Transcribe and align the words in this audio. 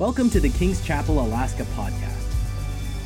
Welcome 0.00 0.30
to 0.30 0.40
the 0.40 0.48
King's 0.48 0.82
Chapel 0.82 1.20
Alaska 1.20 1.64
podcast. 1.76 2.32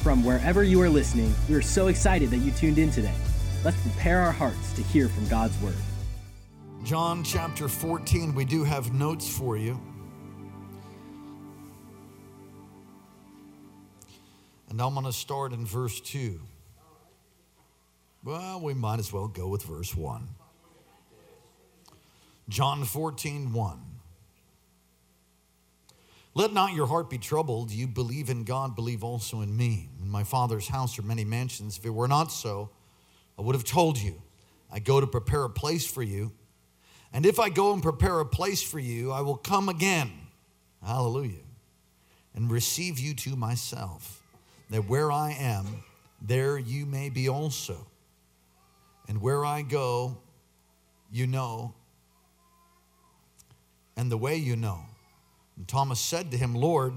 From 0.04 0.22
wherever 0.22 0.62
you 0.62 0.80
are 0.80 0.88
listening, 0.88 1.34
we 1.48 1.56
are 1.56 1.60
so 1.60 1.88
excited 1.88 2.30
that 2.30 2.36
you 2.36 2.52
tuned 2.52 2.78
in 2.78 2.92
today. 2.92 3.16
Let's 3.64 3.76
prepare 3.82 4.20
our 4.20 4.30
hearts 4.30 4.72
to 4.74 4.82
hear 4.84 5.08
from 5.08 5.26
God's 5.26 5.60
word. 5.60 5.74
John 6.84 7.24
chapter 7.24 7.66
14, 7.66 8.32
we 8.36 8.44
do 8.44 8.62
have 8.62 8.92
notes 8.92 9.28
for 9.28 9.56
you. 9.56 9.80
And 14.70 14.80
I'm 14.80 14.94
going 14.94 15.04
to 15.04 15.12
start 15.12 15.52
in 15.52 15.66
verse 15.66 16.00
2. 16.00 16.38
Well, 18.22 18.60
we 18.60 18.72
might 18.72 19.00
as 19.00 19.12
well 19.12 19.26
go 19.26 19.48
with 19.48 19.64
verse 19.64 19.96
1. 19.96 20.28
John 22.48 22.84
14, 22.84 23.52
1. 23.52 23.93
Let 26.34 26.52
not 26.52 26.74
your 26.74 26.86
heart 26.86 27.08
be 27.08 27.18
troubled. 27.18 27.70
You 27.70 27.86
believe 27.86 28.28
in 28.28 28.42
God, 28.42 28.74
believe 28.74 29.04
also 29.04 29.40
in 29.40 29.56
me. 29.56 29.88
In 30.02 30.08
my 30.08 30.24
Father's 30.24 30.66
house 30.66 30.98
are 30.98 31.02
many 31.02 31.24
mansions. 31.24 31.78
If 31.78 31.86
it 31.86 31.90
were 31.90 32.08
not 32.08 32.32
so, 32.32 32.70
I 33.38 33.42
would 33.42 33.54
have 33.54 33.64
told 33.64 33.98
you. 33.98 34.20
I 34.72 34.80
go 34.80 35.00
to 35.00 35.06
prepare 35.06 35.44
a 35.44 35.50
place 35.50 35.86
for 35.86 36.02
you. 36.02 36.32
And 37.12 37.24
if 37.24 37.38
I 37.38 37.48
go 37.48 37.72
and 37.72 37.80
prepare 37.80 38.18
a 38.18 38.26
place 38.26 38.60
for 38.60 38.80
you, 38.80 39.12
I 39.12 39.20
will 39.20 39.36
come 39.36 39.68
again. 39.68 40.10
Hallelujah. 40.84 41.44
And 42.34 42.50
receive 42.50 42.98
you 42.98 43.14
to 43.14 43.36
myself, 43.36 44.20
that 44.70 44.88
where 44.88 45.12
I 45.12 45.36
am, 45.38 45.84
there 46.20 46.58
you 46.58 46.84
may 46.84 47.10
be 47.10 47.28
also. 47.28 47.86
And 49.06 49.20
where 49.20 49.44
I 49.44 49.62
go, 49.62 50.16
you 51.12 51.28
know, 51.28 51.74
and 53.96 54.10
the 54.10 54.16
way 54.16 54.34
you 54.34 54.56
know. 54.56 54.80
And 55.56 55.68
Thomas 55.68 56.00
said 56.00 56.30
to 56.32 56.36
him, 56.36 56.54
Lord, 56.54 56.94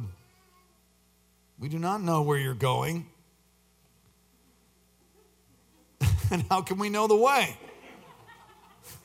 we 1.60 1.70
do 1.70 1.80
not 1.80 2.02
know 2.02 2.22
where 2.22 2.38
you're 2.38 2.54
going. 2.54 3.06
and 6.32 6.44
how 6.50 6.62
can 6.62 6.78
we 6.78 6.90
know 6.90 7.08
the 7.08 7.16
way? 7.16 7.58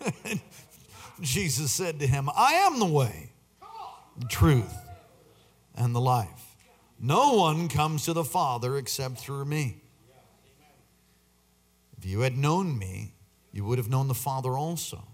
Jesus 1.21 1.73
said 1.73 2.01
to 2.01 2.07
him, 2.07 2.29
I 2.35 2.55
am 2.55 2.79
the 2.79 2.87
way, 2.87 3.31
the 4.19 4.27
truth, 4.27 4.75
and 5.75 5.95
the 5.95 6.01
life. 6.01 6.57
No 6.99 7.35
one 7.35 7.69
comes 7.69 8.05
to 8.05 8.13
the 8.13 8.25
Father 8.25 8.77
except 8.77 9.19
through 9.19 9.45
me. 9.45 9.81
If 11.99 12.07
you 12.07 12.21
had 12.21 12.37
known 12.37 12.79
me, 12.79 13.15
you 13.53 13.65
would 13.65 13.79
have 13.79 13.89
known 13.89 14.09
the 14.09 14.15
Father 14.15 14.57
also. 14.57 15.05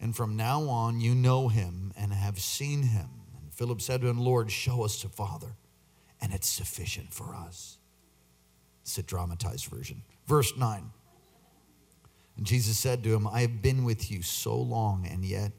And 0.00 0.14
from 0.14 0.36
now 0.36 0.62
on, 0.64 1.00
you 1.00 1.14
know 1.14 1.48
him 1.48 1.92
and 1.96 2.12
have 2.12 2.38
seen 2.38 2.82
him. 2.82 3.08
And 3.40 3.52
Philip 3.52 3.80
said 3.80 4.02
to 4.02 4.08
him, 4.08 4.20
Lord, 4.20 4.50
show 4.50 4.84
us 4.84 5.02
the 5.02 5.08
Father, 5.08 5.56
and 6.20 6.32
it's 6.32 6.48
sufficient 6.48 7.12
for 7.12 7.34
us. 7.34 7.78
It's 8.82 8.98
a 8.98 9.02
dramatized 9.02 9.66
version. 9.66 10.02
Verse 10.26 10.56
9. 10.56 10.90
And 12.36 12.46
Jesus 12.46 12.78
said 12.78 13.02
to 13.04 13.14
him, 13.14 13.26
I 13.26 13.40
have 13.40 13.62
been 13.62 13.84
with 13.84 14.10
you 14.10 14.22
so 14.22 14.56
long, 14.56 15.06
and 15.10 15.24
yet 15.24 15.52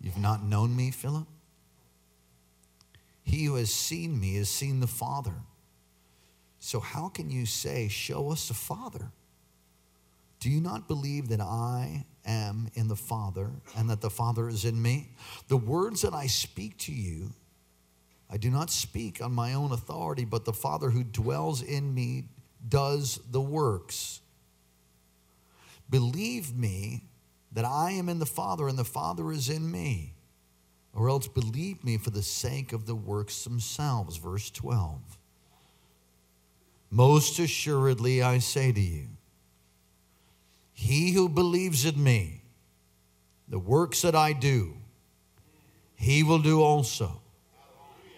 you've 0.00 0.18
not 0.18 0.44
known 0.44 0.74
me, 0.74 0.90
Philip? 0.90 1.26
He 3.22 3.44
who 3.44 3.54
has 3.54 3.72
seen 3.72 4.18
me 4.18 4.34
has 4.36 4.48
seen 4.48 4.80
the 4.80 4.88
Father. 4.88 5.34
So 6.58 6.80
how 6.80 7.08
can 7.08 7.30
you 7.30 7.46
say, 7.46 7.88
Show 7.88 8.32
us 8.32 8.48
the 8.48 8.54
Father? 8.54 9.12
Do 10.40 10.48
you 10.48 10.60
not 10.62 10.88
believe 10.88 11.28
that 11.28 11.40
I 11.40 12.06
am 12.24 12.68
in 12.74 12.88
the 12.88 12.96
Father 12.96 13.50
and 13.76 13.90
that 13.90 14.00
the 14.00 14.10
Father 14.10 14.48
is 14.48 14.64
in 14.64 14.80
me? 14.80 15.10
The 15.48 15.58
words 15.58 16.00
that 16.00 16.14
I 16.14 16.26
speak 16.26 16.78
to 16.78 16.92
you, 16.92 17.30
I 18.30 18.38
do 18.38 18.50
not 18.50 18.70
speak 18.70 19.22
on 19.22 19.32
my 19.32 19.52
own 19.52 19.70
authority, 19.70 20.24
but 20.24 20.46
the 20.46 20.52
Father 20.54 20.90
who 20.90 21.04
dwells 21.04 21.62
in 21.62 21.94
me 21.94 22.24
does 22.66 23.20
the 23.30 23.40
works. 23.40 24.20
Believe 25.90 26.56
me 26.56 27.04
that 27.52 27.66
I 27.66 27.90
am 27.90 28.08
in 28.08 28.18
the 28.18 28.26
Father 28.26 28.66
and 28.66 28.78
the 28.78 28.84
Father 28.84 29.32
is 29.32 29.50
in 29.50 29.70
me, 29.70 30.14
or 30.94 31.10
else 31.10 31.28
believe 31.28 31.84
me 31.84 31.98
for 31.98 32.10
the 32.10 32.22
sake 32.22 32.72
of 32.72 32.86
the 32.86 32.94
works 32.94 33.44
themselves. 33.44 34.16
Verse 34.16 34.50
12. 34.50 35.18
Most 36.90 37.38
assuredly, 37.38 38.22
I 38.22 38.38
say 38.38 38.72
to 38.72 38.80
you, 38.80 39.08
he 40.80 41.12
who 41.12 41.28
believes 41.28 41.84
in 41.84 42.02
me, 42.02 42.40
the 43.48 43.58
works 43.58 44.00
that 44.00 44.16
I 44.16 44.32
do, 44.32 44.72
he 45.94 46.22
will 46.22 46.38
do 46.38 46.62
also. 46.62 47.20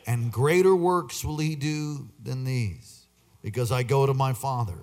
And 0.06 0.30
greater 0.30 0.76
works 0.76 1.24
will 1.24 1.38
he 1.38 1.56
do 1.56 2.08
than 2.22 2.44
these, 2.44 3.06
because 3.42 3.72
I 3.72 3.82
go 3.82 4.06
to 4.06 4.14
my 4.14 4.32
Father. 4.32 4.78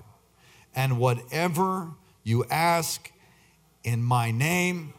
And 0.75 0.99
whatever 0.99 1.91
you 2.25 2.43
ask 2.51 3.09
in 3.85 4.03
my 4.03 4.29
name, 4.31 4.93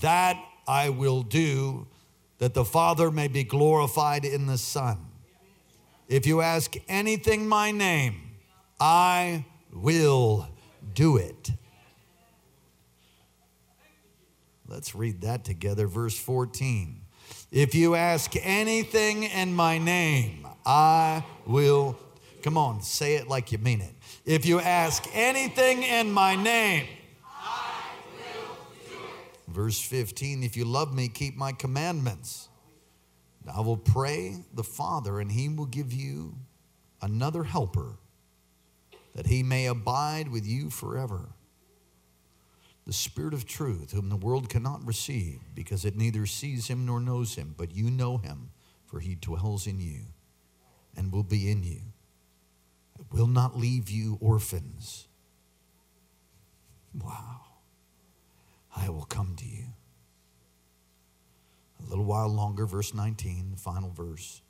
that 0.00 0.42
I 0.66 0.88
will 0.88 1.22
do, 1.22 1.86
that 2.38 2.54
the 2.54 2.64
Father 2.64 3.10
may 3.10 3.28
be 3.28 3.44
glorified 3.44 4.24
in 4.24 4.46
the 4.46 4.56
Son. 4.56 4.96
If 6.08 6.26
you 6.26 6.40
ask 6.40 6.76
anything 6.88 7.46
my 7.46 7.72
name, 7.72 8.30
I 8.80 9.44
will 9.70 10.48
do 10.94 11.18
it. 11.18 11.50
Let's 14.68 14.94
read 14.94 15.20
that 15.20 15.44
together. 15.44 15.86
Verse 15.86 16.18
14. 16.18 17.00
If 17.50 17.74
you 17.74 17.94
ask 17.94 18.32
anything 18.42 19.24
in 19.24 19.54
my 19.54 19.78
name, 19.78 20.46
I 20.64 21.24
will. 21.46 21.98
Come 22.42 22.58
on, 22.58 22.82
say 22.82 23.14
it 23.16 23.28
like 23.28 23.50
you 23.50 23.58
mean 23.58 23.80
it. 23.80 23.92
If 24.24 24.46
you 24.46 24.60
ask 24.60 25.04
anything 25.12 25.82
in 25.82 26.12
my 26.12 26.36
name, 26.36 26.86
I 27.24 27.72
will 28.12 28.56
do 28.88 28.96
it. 28.96 29.52
Verse 29.52 29.80
15 29.80 30.42
If 30.42 30.56
you 30.56 30.64
love 30.64 30.94
me, 30.94 31.08
keep 31.08 31.36
my 31.36 31.52
commandments. 31.52 32.48
I 33.52 33.60
will 33.60 33.76
pray 33.76 34.44
the 34.54 34.64
Father, 34.64 35.20
and 35.20 35.30
he 35.30 35.48
will 35.48 35.66
give 35.66 35.92
you 35.92 36.34
another 37.00 37.44
helper, 37.44 37.98
that 39.14 39.26
he 39.26 39.44
may 39.44 39.66
abide 39.66 40.28
with 40.28 40.44
you 40.44 40.70
forever. 40.70 41.28
The 42.86 42.92
Spirit 42.92 43.34
of 43.34 43.46
truth, 43.46 43.92
whom 43.92 44.08
the 44.08 44.16
world 44.16 44.48
cannot 44.48 44.86
receive, 44.86 45.40
because 45.54 45.84
it 45.84 45.96
neither 45.96 46.24
sees 46.24 46.68
him 46.68 46.86
nor 46.86 47.00
knows 47.00 47.34
him, 47.34 47.54
but 47.56 47.74
you 47.74 47.90
know 47.90 48.16
him, 48.16 48.50
for 48.86 49.00
he 49.00 49.16
dwells 49.16 49.66
in 49.66 49.80
you 49.80 50.02
and 50.96 51.12
will 51.12 51.24
be 51.24 51.50
in 51.50 51.64
you. 51.64 51.80
It 52.98 53.06
will 53.10 53.26
not 53.26 53.58
leave 53.58 53.90
you 53.90 54.18
orphans. 54.20 55.08
Wow. 56.94 57.40
I 58.74 58.88
will 58.88 59.04
come 59.04 59.34
to 59.36 59.44
you. 59.44 59.64
A 61.84 61.90
little 61.90 62.04
while 62.04 62.28
longer, 62.28 62.66
verse 62.66 62.94
19, 62.94 63.50
the 63.50 63.56
final 63.56 63.90
verse. 63.90 64.42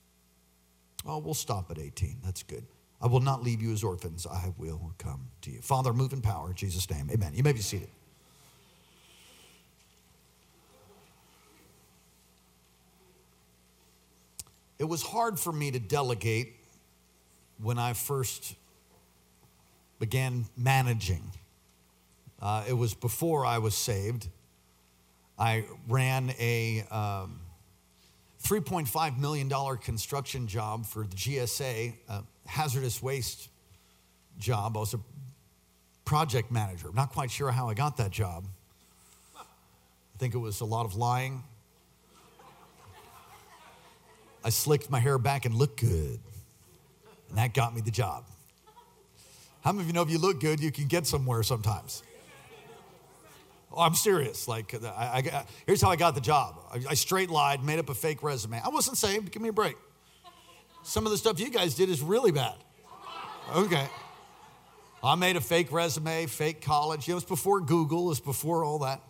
Oh, 1.07 1.19
we'll 1.19 1.35
stop 1.35 1.71
at 1.71 1.79
18. 1.79 2.19
That's 2.25 2.43
good. 2.43 2.67
I 3.01 3.07
will 3.07 3.21
not 3.21 3.43
leave 3.43 3.63
you 3.63 3.73
as 3.73 3.83
orphans. 3.85 4.27
I 4.27 4.53
will 4.57 4.95
come 4.99 5.29
to 5.43 5.51
you. 5.51 5.61
Father, 5.61 5.93
move 5.93 6.13
in 6.13 6.21
power. 6.21 6.51
In 6.51 6.57
Jesus' 6.57 6.89
name. 6.91 7.09
Amen. 7.13 7.33
You 7.35 7.43
may 7.43 7.53
be 7.53 7.61
seated. 7.61 7.89
It 14.79 14.85
was 14.85 15.03
hard 15.03 15.41
for 15.41 15.53
me 15.53 15.71
to 15.71 15.79
delegate 15.79 16.55
when 17.63 17.79
I 17.79 17.95
first 17.95 18.55
began 19.99 20.47
managing. 20.57 21.23
Uh, 22.41 22.65
it 22.69 22.75
was 22.75 22.93
before 22.93 23.47
I 23.47 23.59
was 23.59 23.75
saved. 23.75 24.29
I 25.39 25.65
ran 25.89 26.33
a 26.39 26.85
um, 26.91 27.41
$3.5 28.43 29.19
million 29.19 29.51
construction 29.79 30.47
job 30.47 30.87
for 30.87 31.05
the 31.07 31.17
GSA, 31.17 31.95
hazardous 32.47 33.03
waste 33.03 33.49
job. 34.39 34.77
I 34.77 34.81
was 34.81 34.95
a 34.95 35.01
project 36.05 36.51
manager. 36.51 36.91
Not 36.95 37.13
quite 37.13 37.31
sure 37.31 37.51
how 37.51 37.69
I 37.69 37.75
got 37.75 37.97
that 37.97 38.11
job. 38.11 38.45
I 39.37 40.19
think 40.19 40.35
it 40.35 40.39
was 40.39 40.61
a 40.61 40.65
lot 40.65 40.87
of 40.87 40.95
lying. 40.95 41.43
I 44.47 44.51
slicked 44.51 44.89
my 44.91 45.01
hair 45.01 45.19
back 45.19 45.45
and 45.45 45.57
looked 45.57 45.81
good, 45.81 46.21
and 47.29 47.37
that 47.37 47.53
got 47.53 47.75
me 47.75 47.81
the 47.81 47.91
job. 47.91 48.23
How 49.65 49.73
many 49.73 49.83
of 49.83 49.89
you 49.89 49.93
know 49.93 50.03
if 50.03 50.11
you 50.11 50.19
look 50.19 50.39
good, 50.39 50.61
you 50.61 50.71
can 50.71 50.87
get 50.87 51.05
somewhere 51.05 51.43
sometimes? 51.43 52.05
Oh, 53.73 53.81
I'm 53.83 53.97
serious. 53.97 54.47
Like, 54.47 54.73
uh, 54.73 54.87
I, 54.87 55.19
I, 55.19 55.45
here's 55.67 55.83
how 55.83 55.91
I 55.91 55.97
got 55.97 56.15
the 56.15 56.21
job. 56.21 56.61
I, 56.73 56.81
I 56.91 56.95
straight 56.95 57.29
lied, 57.29 57.65
made 57.65 57.81
up 57.81 57.89
a 57.89 57.95
fake 57.95 58.23
resume. 58.23 58.61
I 58.65 58.69
wasn't 58.69 58.97
saved. 58.97 59.33
Give 59.33 59.43
me 59.43 59.49
a 59.49 59.53
break. 59.53 59.77
Some 60.85 61.07
of 61.07 61.11
the 61.11 61.19
stuff 61.19 61.41
you 61.41 61.51
guys 61.51 61.75
did 61.75 61.89
is 61.89 62.01
really 62.01 62.31
bad. 62.31 62.55
Okay. 63.53 63.89
I 65.03 65.17
made 65.17 65.35
a 65.35 65.41
fake 65.41 65.73
resume, 65.73 66.27
fake 66.27 66.61
college. 66.61 67.09
It 67.09 67.15
was 67.15 67.25
before 67.25 67.61
Google, 67.61 68.07
it 68.07 68.11
was 68.11 68.21
before 68.21 68.63
all 68.63 68.79
that. 68.79 69.01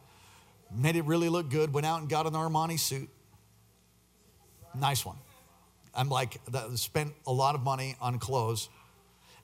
Made 0.75 0.97
it 0.97 1.05
really 1.05 1.29
look 1.29 1.51
good. 1.51 1.75
Went 1.75 1.87
out 1.87 2.01
and 2.01 2.09
got 2.09 2.27
an 2.27 2.33
Armani 2.33 2.81
suit. 2.81 3.11
Nice 4.75 5.05
one. 5.05 5.17
I'm 5.97 6.09
like, 6.09 6.39
spent 6.75 7.15
a 7.27 7.33
lot 7.33 7.55
of 7.55 7.63
money 7.63 7.97
on 8.01 8.19
clothes. 8.19 8.69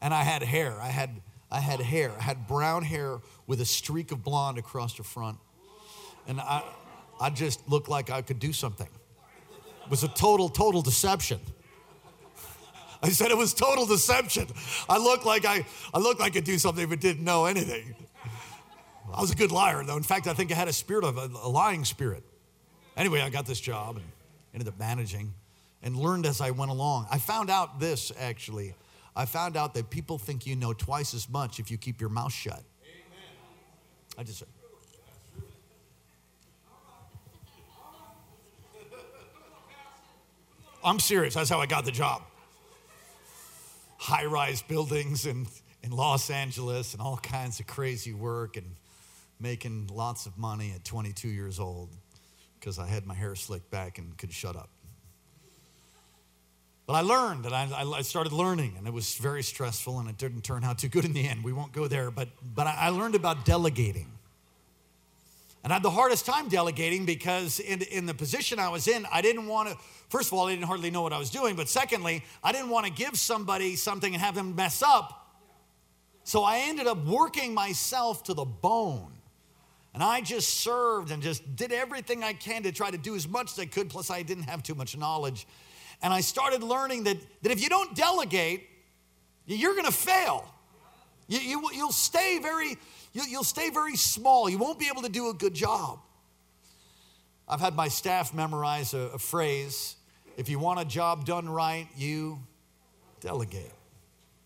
And 0.01 0.13
I 0.13 0.23
had 0.23 0.43
hair. 0.43 0.79
I 0.81 0.89
had, 0.89 1.11
I 1.51 1.61
had 1.61 1.81
hair. 1.81 2.13
I 2.19 2.23
had 2.23 2.47
brown 2.47 2.83
hair 2.83 3.21
with 3.47 3.61
a 3.61 3.65
streak 3.65 4.13
of 4.13 4.23
blonde 4.23 4.59
across 4.59 4.97
the 4.97 5.03
front. 5.03 5.39
And 6.29 6.41
I, 6.41 6.63
I 7.21 7.31
just 7.31 7.69
looked 7.69 7.89
like 7.89 8.11
I 8.11 8.23
could 8.23 8.39
do 8.39 8.53
something. 8.53 8.89
It 9.85 9.91
was 9.91 10.05
a 10.05 10.09
total, 10.09 10.49
total 10.49 10.83
deception. 10.83 11.41
I 13.03 13.09
said 13.09 13.31
it 13.31 13.37
was 13.37 13.53
total 13.53 13.85
deception. 13.87 14.47
I 14.89 14.99
looked 14.99 15.25
like 15.25 15.45
I, 15.45 15.65
I 15.93 15.99
looked 15.99 16.21
like 16.21 16.31
I 16.31 16.35
could 16.35 16.45
do 16.45 16.59
something 16.59 16.89
but 16.89 17.01
didn't 17.01 17.25
know 17.25 17.47
anything. 17.47 17.97
I 19.13 19.21
was 19.21 19.33
a 19.33 19.35
good 19.35 19.51
liar, 19.51 19.83
though. 19.85 19.97
In 19.97 20.05
fact, 20.05 20.29
I 20.29 20.35
think 20.35 20.53
I 20.53 20.55
had 20.55 20.69
a 20.69 20.73
spirit 20.73 21.05
of 21.05 21.19
a, 21.19 21.29
a 21.43 21.49
lying 21.49 21.85
spirit. 21.85 22.23
Anyway, 22.97 23.21
I 23.21 23.31
got 23.31 23.47
this 23.47 23.61
job 23.61 23.97
and 23.97 24.05
ended 24.55 24.69
up 24.69 24.79
managing 24.79 25.35
and 25.83 25.97
learned 25.97 26.27
as 26.27 26.41
I 26.41 26.51
went 26.51 26.71
along. 26.71 27.07
I 27.11 27.19
found 27.19 27.51
out 27.51 27.81
this 27.81 28.13
actually. 28.19 28.75
I 29.15 29.27
found 29.27 29.57
out 29.57 29.75
that 29.75 29.91
people 29.91 30.19
think 30.19 30.47
you 30.47 30.57
know 30.57 30.73
twice 30.73 31.13
as 31.13 31.29
much 31.29 31.59
if 31.59 31.71
you 31.71 31.77
keep 31.77 32.01
your 32.01 32.11
mouth 32.11 32.33
shut. 32.33 32.55
Amen. 32.55 34.17
I 34.17 34.23
just 34.23 34.39
said. 34.39 34.49
I'm 40.85 40.99
serious. 40.99 41.35
That's 41.35 41.49
how 41.49 41.61
I 41.61 41.67
got 41.67 41.85
the 41.85 41.93
job. 41.93 42.23
High 43.99 44.25
rise 44.25 44.63
buildings 44.63 45.27
in, 45.27 45.47
in 45.85 45.93
Los 45.93 46.29
Angeles 46.29 46.93
and 46.93 47.01
all 47.01 47.19
kinds 47.19 47.61
of 47.61 47.69
crazy 47.69 48.13
work 48.13 48.57
and 48.57 48.67
making 49.39 49.91
lots 49.93 50.27
of 50.27 50.37
money 50.37 50.73
at 50.75 50.85
22 50.85 51.29
years 51.29 51.61
old 51.61 51.91
because 52.59 52.81
I 52.81 52.87
had 52.89 53.07
my 53.07 53.15
hair 53.15 53.37
slicked 53.37 53.71
back 53.71 53.99
and 53.99 54.17
could 54.19 54.33
shut 54.33 54.57
up. 54.57 54.71
But 56.87 56.95
I 56.95 57.01
learned, 57.03 57.47
and 57.47 57.55
I, 57.55 57.69
I, 57.71 58.03
started 58.03 58.33
learning, 58.33 58.75
and 58.77 58.89
it 58.89 58.93
was 58.93 59.15
very 59.15 59.43
stressful, 59.43 60.01
and 60.01 60.09
it 60.09 60.19
didn't 60.19 60.43
turn 60.43 60.65
out 60.65 60.79
too 60.79 60.89
good 60.89 61.05
in 61.05 61.13
the 61.13 61.29
end. 61.29 61.45
We 61.45 61.53
won't 61.53 61.73
go 61.73 61.87
there, 61.87 62.11
but, 62.11 62.29
but 62.55 62.67
I 62.67 62.89
learned 62.89 63.15
about 63.15 63.45
delegating. 63.45 64.11
And 65.63 65.73
I 65.73 65.77
had 65.77 65.85
the 65.85 65.91
hardest 65.91 66.27
time 66.27 66.49
delegating 66.49 67.07
because 67.07 67.61
in, 67.61 67.83
in 67.83 68.07
the 68.07 68.15
position 68.15 68.59
I 68.59 68.69
was 68.69 68.89
in, 68.89 69.07
I 69.13 69.23
didn't 69.23 69.47
want 69.47 69.69
to, 69.69 69.77
first 70.09 70.29
of 70.29 70.39
all, 70.39 70.49
I 70.49 70.55
didn't 70.55 70.67
hardly 70.67 70.91
know 70.91 71.03
what 71.03 71.13
I 71.13 71.19
was 71.19 71.31
doing, 71.31 71.55
but 71.55 71.69
secondly, 71.69 72.25
I 72.43 72.51
didn't 72.51 72.71
want 72.71 72.87
to 72.87 72.93
give 72.93 73.17
somebody 73.17 73.77
something 73.77 74.13
and 74.13 74.21
have 74.21 74.35
them 74.35 74.57
mess 74.57 74.83
up. 74.83 75.37
So 76.25 76.43
I 76.43 76.65
ended 76.69 76.89
up 76.89 77.05
working 77.05 77.55
myself 77.55 78.25
to 78.25 78.35
the 78.35 78.45
bone. 78.45 79.13
And 79.95 80.03
I 80.03 80.21
just 80.21 80.49
served 80.49 81.11
and 81.13 81.23
just 81.23 81.55
did 81.55 81.71
everything 81.71 82.25
I 82.25 82.33
can 82.33 82.63
to 82.63 82.73
try 82.73 82.91
to 82.91 82.99
do 82.99 83.15
as 83.15 83.29
much 83.29 83.53
as 83.53 83.59
I 83.59 83.67
could, 83.67 83.91
plus, 83.91 84.11
I 84.11 84.23
didn't 84.23 84.45
have 84.45 84.63
too 84.63 84.75
much 84.75 84.97
knowledge. 84.97 85.47
And 86.03 86.13
I 86.13 86.21
started 86.21 86.63
learning 86.63 87.05
that, 87.05 87.17
that 87.43 87.53
if 87.53 87.63
you 87.63 87.69
don't 87.69 87.95
delegate, 87.95 88.69
you're 89.47 89.75
going 89.75 89.87
to 89.87 89.93
fail. 89.93 90.45
You, 91.29 91.39
you, 91.39 91.71
you'll 91.73 91.93
stay 91.93 92.39
very, 92.41 92.77
you, 93.13 93.23
you'll 93.29 93.45
stay 93.45 93.71
very 93.71 93.97
small. 93.97 94.51
You 94.51 94.59
won't 94.59 94.79
be 94.79 94.89
able 94.89 95.03
to 95.03 95.09
do 95.09 95.31
a 95.31 95.35
good 95.35 95.55
job. 95.55 96.01
I've 97.49 97.61
had 97.61 97.75
my 97.75 97.89
staff 97.89 98.35
memorize 98.35 98.95
a, 98.95 99.11
a 99.15 99.19
phrase 99.19 99.97
if 100.37 100.49
you 100.49 100.59
want 100.59 100.81
a 100.81 100.85
job 100.85 101.25
done 101.25 101.49
right, 101.49 101.87
you 101.97 102.39
delegate. 103.21 103.73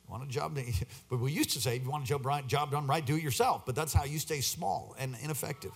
Want 0.08 0.22
a 0.22 0.26
job, 0.26 0.58
but 1.10 1.18
we 1.18 1.32
used 1.32 1.50
to 1.50 1.60
say, 1.60 1.76
if 1.76 1.84
you 1.84 1.90
want 1.90 2.04
a 2.04 2.06
job, 2.06 2.24
right, 2.26 2.46
job 2.46 2.70
done 2.70 2.86
right, 2.86 3.04
do 3.04 3.16
it 3.16 3.22
yourself. 3.22 3.66
But 3.66 3.74
that's 3.74 3.92
how 3.92 4.04
you 4.04 4.18
stay 4.18 4.40
small 4.40 4.94
and 4.98 5.16
ineffective. 5.22 5.72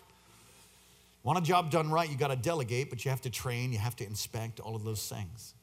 Want 1.23 1.39
a 1.39 1.43
job 1.43 1.71
done 1.71 1.91
right, 1.91 2.09
you 2.09 2.17
got 2.17 2.29
to 2.29 2.37
delegate, 2.37 2.91
but 2.91 3.05
you 3.05 3.11
have 3.11 3.21
to 3.23 3.31
train, 3.31 3.73
you 3.73 3.79
have 3.79 3.97
to 3.97 4.07
inspect, 4.07 4.59
all 4.59 4.75
of 4.75 4.85
those 4.85 5.07
things. 5.07 5.55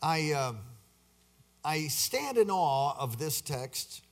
I, 0.00 0.32
uh, 0.32 0.52
I 1.64 1.88
stand 1.88 2.38
in 2.38 2.50
awe 2.50 2.94
of 2.98 3.18
this 3.18 3.40
text 3.40 4.02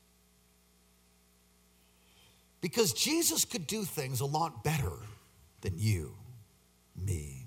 because 2.60 2.92
Jesus 2.92 3.44
could 3.44 3.66
do 3.66 3.84
things 3.84 4.20
a 4.20 4.26
lot 4.26 4.64
better 4.64 4.92
than 5.60 5.74
you, 5.76 6.14
me, 6.96 7.46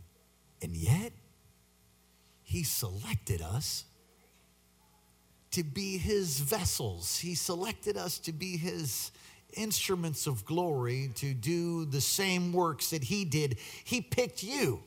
and 0.61 0.75
yet 0.75 1.11
he 2.43 2.63
selected 2.63 3.41
us 3.41 3.85
to 5.51 5.63
be 5.63 5.97
his 5.97 6.39
vessels. 6.39 7.19
He 7.19 7.35
selected 7.35 7.97
us 7.97 8.19
to 8.19 8.31
be 8.31 8.57
his 8.57 9.11
instruments 9.53 10.27
of 10.27 10.45
glory 10.45 11.11
to 11.15 11.33
do 11.33 11.85
the 11.85 12.01
same 12.01 12.53
works 12.53 12.91
that 12.91 13.03
he 13.03 13.25
did. 13.25 13.57
He 13.83 14.01
picked 14.01 14.43
you. 14.43 14.81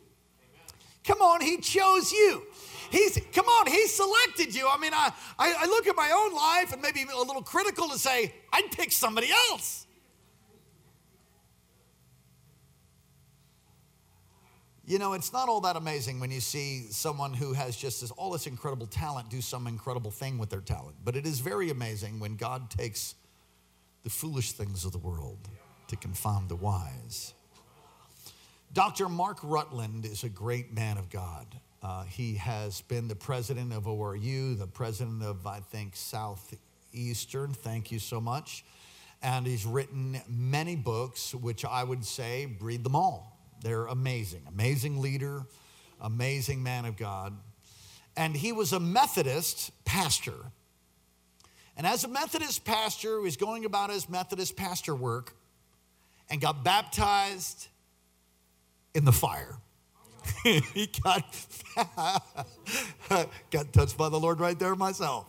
Come 1.05 1.21
on, 1.21 1.41
he 1.41 1.59
chose 1.59 2.13
you. 2.13 2.43
He's 2.91 3.19
come 3.33 3.47
on, 3.47 3.67
he 3.67 3.87
selected 3.87 4.55
you. 4.55 4.69
I 4.69 4.77
mean, 4.79 4.93
I, 4.95 5.11
I, 5.39 5.55
I 5.61 5.67
look 5.67 5.87
at 5.87 5.97
my 5.97 6.11
own 6.11 6.35
life 6.35 6.73
and 6.73 6.83
maybe 6.83 7.05
a 7.11 7.19
little 7.19 7.43
critical 7.43 7.89
to 7.89 7.99
say, 7.99 8.35
I'd 8.53 8.71
pick 8.71 8.93
somebody 8.93 9.29
else. 9.51 9.87
You 14.85 14.99
know, 14.99 15.13
it's 15.13 15.33
not 15.33 15.49
all 15.49 15.61
that 15.63 15.77
amazing 15.77 16.21
when 16.21 16.31
you 16.31 16.41
see 16.41 16.87
someone 16.91 17.33
who 17.33 17.53
has 17.53 17.77
just 17.77 18.01
this, 18.01 18.11
all 18.11 18.31
this 18.31 18.47
incredible 18.47 18.87
talent 18.87 19.31
do 19.31 19.41
some 19.41 19.67
incredible 19.67 20.11
thing 20.11 20.39
with 20.39 20.51
their 20.51 20.61
talent. 20.61 20.97
But 21.05 21.17
it 21.17 21.25
is 21.25 21.41
very 21.41 21.71
amazing 21.71 22.19
when 22.19 22.37
God 22.37 22.69
takes 22.69 23.15
the 24.03 24.11
foolish 24.11 24.53
things 24.53 24.85
of 24.85 24.93
the 24.93 24.99
world 24.99 25.49
to 25.87 25.97
confound 25.97 26.49
the 26.49 26.57
wise. 26.57 27.33
Dr. 28.75 29.11
Mark 29.11 29.39
Rutland 29.43 30.07
is 30.07 30.25
a 30.25 30.31
great 30.31 30.73
man 30.73 30.97
of 30.97 31.11
God. 31.11 31.47
Uh, 31.83 32.05
he 32.05 32.37
has 32.37 32.81
been 32.81 33.07
the 33.07 33.15
president 33.15 33.71
of 33.71 33.85
ORU, 33.85 34.59
the 34.59 34.67
president 34.67 35.23
of, 35.23 35.47
I 35.47 35.61
think, 35.61 35.95
Southeastern. 35.95 37.53
Thank 37.53 37.93
you 37.93 37.99
so 37.99 38.19
much. 38.19 38.65
And 39.23 39.47
he's 39.47 39.67
written 39.67 40.19
many 40.27 40.75
books, 40.75 41.35
which 41.35 41.67
I 41.67 41.85
would 41.85 42.03
say 42.03 42.57
read 42.61 42.83
them 42.83 42.97
all. 42.97 43.39
They're 43.61 43.87
amazing. 43.87 44.45
Amazing 44.49 45.03
leader, 45.03 45.43
amazing 46.01 46.63
man 46.63 46.87
of 46.87 46.97
God. 46.97 47.37
And 48.17 48.35
he 48.35 48.53
was 48.53 48.73
a 48.73 48.81
Methodist 48.81 49.71
pastor. 49.85 50.37
And 51.77 51.87
as 51.87 52.05
a 52.05 52.09
Methodist 52.09 52.65
pastor, 52.65 53.19
he 53.19 53.25
was 53.25 53.37
going 53.37 53.67
about 53.67 53.91
his 53.91 54.09
Methodist 54.09 54.57
pastor 54.57 54.95
work 54.95 55.35
and 56.31 56.41
got 56.41 56.65
baptized 56.65 57.69
in 58.95 59.05
the 59.05 59.13
fire. 59.13 59.57
he 60.43 60.89
got, 61.03 61.25
got 63.51 63.73
touched 63.73 63.97
by 63.97 64.09
the 64.09 64.19
Lord 64.19 64.41
right 64.41 64.59
there 64.59 64.77
myself. 64.77 65.27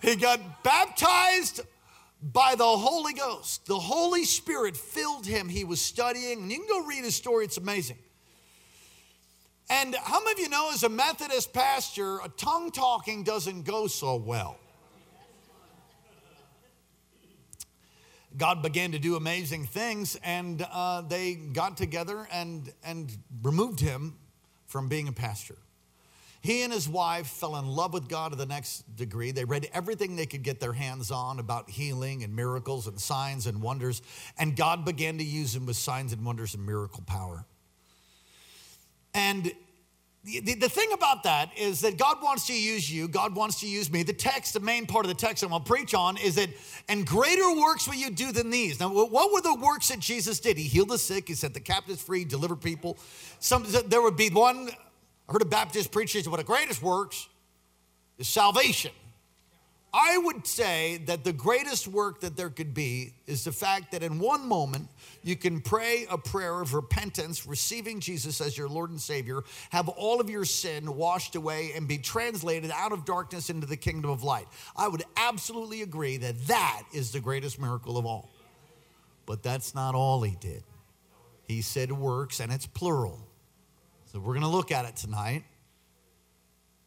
He 0.00 0.16
got 0.16 0.62
baptized 0.62 1.60
by 2.22 2.54
the 2.54 2.64
Holy 2.64 3.12
Ghost. 3.12 3.66
The 3.66 3.78
Holy 3.78 4.24
Spirit 4.24 4.76
filled 4.76 5.26
him. 5.26 5.48
He 5.48 5.64
was 5.64 5.80
studying, 5.80 6.42
and 6.42 6.50
you 6.50 6.58
can 6.58 6.68
go 6.68 6.86
read 6.86 7.04
his 7.04 7.14
story, 7.14 7.44
it's 7.44 7.58
amazing. 7.58 7.98
And 9.68 9.94
how 9.94 10.20
many 10.20 10.32
of 10.32 10.38
you 10.40 10.48
know, 10.48 10.70
as 10.72 10.82
a 10.82 10.88
Methodist 10.88 11.52
pastor, 11.52 12.18
a 12.18 12.28
tongue 12.28 12.70
talking 12.70 13.24
doesn't 13.24 13.62
go 13.62 13.86
so 13.86 14.16
well? 14.16 14.58
God 18.36 18.62
began 18.62 18.92
to 18.92 18.98
do 18.98 19.16
amazing 19.16 19.66
things, 19.66 20.16
and 20.24 20.66
uh, 20.72 21.02
they 21.02 21.34
got 21.34 21.76
together 21.76 22.26
and, 22.32 22.72
and 22.82 23.16
removed 23.42 23.80
him 23.80 24.14
from 24.66 24.88
being 24.88 25.06
a 25.06 25.12
pastor. 25.12 25.56
He 26.40 26.62
and 26.62 26.72
his 26.72 26.88
wife 26.88 27.26
fell 27.26 27.56
in 27.56 27.66
love 27.66 27.94
with 27.94 28.08
God 28.08 28.32
to 28.32 28.36
the 28.36 28.44
next 28.44 28.96
degree. 28.96 29.30
They 29.30 29.44
read 29.44 29.68
everything 29.72 30.16
they 30.16 30.26
could 30.26 30.42
get 30.42 30.60
their 30.60 30.74
hands 30.74 31.10
on 31.10 31.38
about 31.38 31.70
healing 31.70 32.22
and 32.22 32.36
miracles 32.36 32.86
and 32.86 33.00
signs 33.00 33.46
and 33.46 33.62
wonders, 33.62 34.02
and 34.36 34.54
God 34.54 34.84
began 34.84 35.16
to 35.18 35.24
use 35.24 35.54
him 35.54 35.64
with 35.64 35.76
signs 35.76 36.12
and 36.12 36.24
wonders 36.24 36.54
and 36.54 36.66
miracle 36.66 37.02
power. 37.06 37.46
And 39.14 39.52
the, 40.24 40.54
the 40.54 40.68
thing 40.70 40.90
about 40.92 41.24
that 41.24 41.50
is 41.56 41.82
that 41.82 41.98
God 41.98 42.22
wants 42.22 42.46
to 42.46 42.54
use 42.54 42.90
you, 42.90 43.08
God 43.08 43.34
wants 43.34 43.60
to 43.60 43.68
use 43.68 43.92
me. 43.92 44.02
The 44.02 44.14
text, 44.14 44.54
the 44.54 44.60
main 44.60 44.86
part 44.86 45.04
of 45.04 45.10
the 45.10 45.14
text 45.14 45.42
I'm 45.42 45.50
gonna 45.50 45.62
preach 45.62 45.92
on 45.92 46.16
is 46.16 46.36
that, 46.36 46.48
and 46.88 47.06
greater 47.06 47.54
works 47.54 47.86
will 47.86 47.96
you 47.96 48.10
do 48.10 48.32
than 48.32 48.48
these. 48.48 48.80
Now, 48.80 48.88
what 48.88 49.32
were 49.32 49.42
the 49.42 49.54
works 49.54 49.88
that 49.88 49.98
Jesus 49.98 50.40
did? 50.40 50.56
He 50.56 50.64
healed 50.64 50.88
the 50.88 50.98
sick, 50.98 51.28
he 51.28 51.34
set 51.34 51.52
the 51.52 51.60
captives 51.60 52.02
free, 52.02 52.24
delivered 52.24 52.62
people. 52.62 52.96
Some, 53.38 53.66
there 53.86 54.00
would 54.00 54.16
be 54.16 54.30
one, 54.30 54.70
I 55.28 55.32
heard 55.32 55.42
a 55.42 55.46
Baptist 55.46 55.92
preacher 55.92 56.22
say, 56.22 56.30
what 56.30 56.38
the 56.38 56.44
greatest 56.44 56.82
works 56.82 57.28
is 58.16 58.26
salvation. 58.26 58.92
I 59.96 60.18
would 60.18 60.44
say 60.44 61.00
that 61.06 61.22
the 61.22 61.32
greatest 61.32 61.86
work 61.86 62.22
that 62.22 62.36
there 62.36 62.50
could 62.50 62.74
be 62.74 63.14
is 63.28 63.44
the 63.44 63.52
fact 63.52 63.92
that 63.92 64.02
in 64.02 64.18
one 64.18 64.48
moment 64.48 64.88
you 65.22 65.36
can 65.36 65.60
pray 65.60 66.04
a 66.10 66.18
prayer 66.18 66.60
of 66.60 66.74
repentance, 66.74 67.46
receiving 67.46 68.00
Jesus 68.00 68.40
as 68.40 68.58
your 68.58 68.68
Lord 68.68 68.90
and 68.90 69.00
Savior, 69.00 69.44
have 69.70 69.88
all 69.88 70.20
of 70.20 70.28
your 70.28 70.44
sin 70.44 70.96
washed 70.96 71.36
away, 71.36 71.74
and 71.76 71.86
be 71.86 71.98
translated 71.98 72.72
out 72.74 72.90
of 72.90 73.04
darkness 73.04 73.50
into 73.50 73.68
the 73.68 73.76
kingdom 73.76 74.10
of 74.10 74.24
light. 74.24 74.48
I 74.76 74.88
would 74.88 75.04
absolutely 75.16 75.82
agree 75.82 76.16
that 76.16 76.48
that 76.48 76.82
is 76.92 77.12
the 77.12 77.20
greatest 77.20 77.60
miracle 77.60 77.96
of 77.96 78.04
all. 78.04 78.28
But 79.26 79.44
that's 79.44 79.76
not 79.76 79.94
all 79.94 80.22
he 80.22 80.36
did. 80.40 80.64
He 81.44 81.62
said 81.62 81.92
works, 81.92 82.40
and 82.40 82.50
it's 82.52 82.66
plural. 82.66 83.20
So 84.06 84.18
we're 84.18 84.34
going 84.34 84.40
to 84.40 84.48
look 84.48 84.72
at 84.72 84.86
it 84.86 84.96
tonight. 84.96 85.44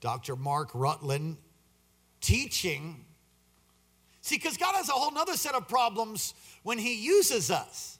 Dr. 0.02 0.36
Mark 0.36 0.72
Rutland 0.74 1.38
teaching. 2.22 3.06
See, 4.22 4.36
because 4.36 4.58
God 4.58 4.76
has 4.76 4.90
a 4.90 4.94
whole 4.94 5.18
other 5.18 5.38
set 5.38 5.56
of 5.56 5.68
problems 5.68 6.34
when 6.64 6.78
He 6.78 6.96
uses 6.96 7.50
us. 7.50 7.98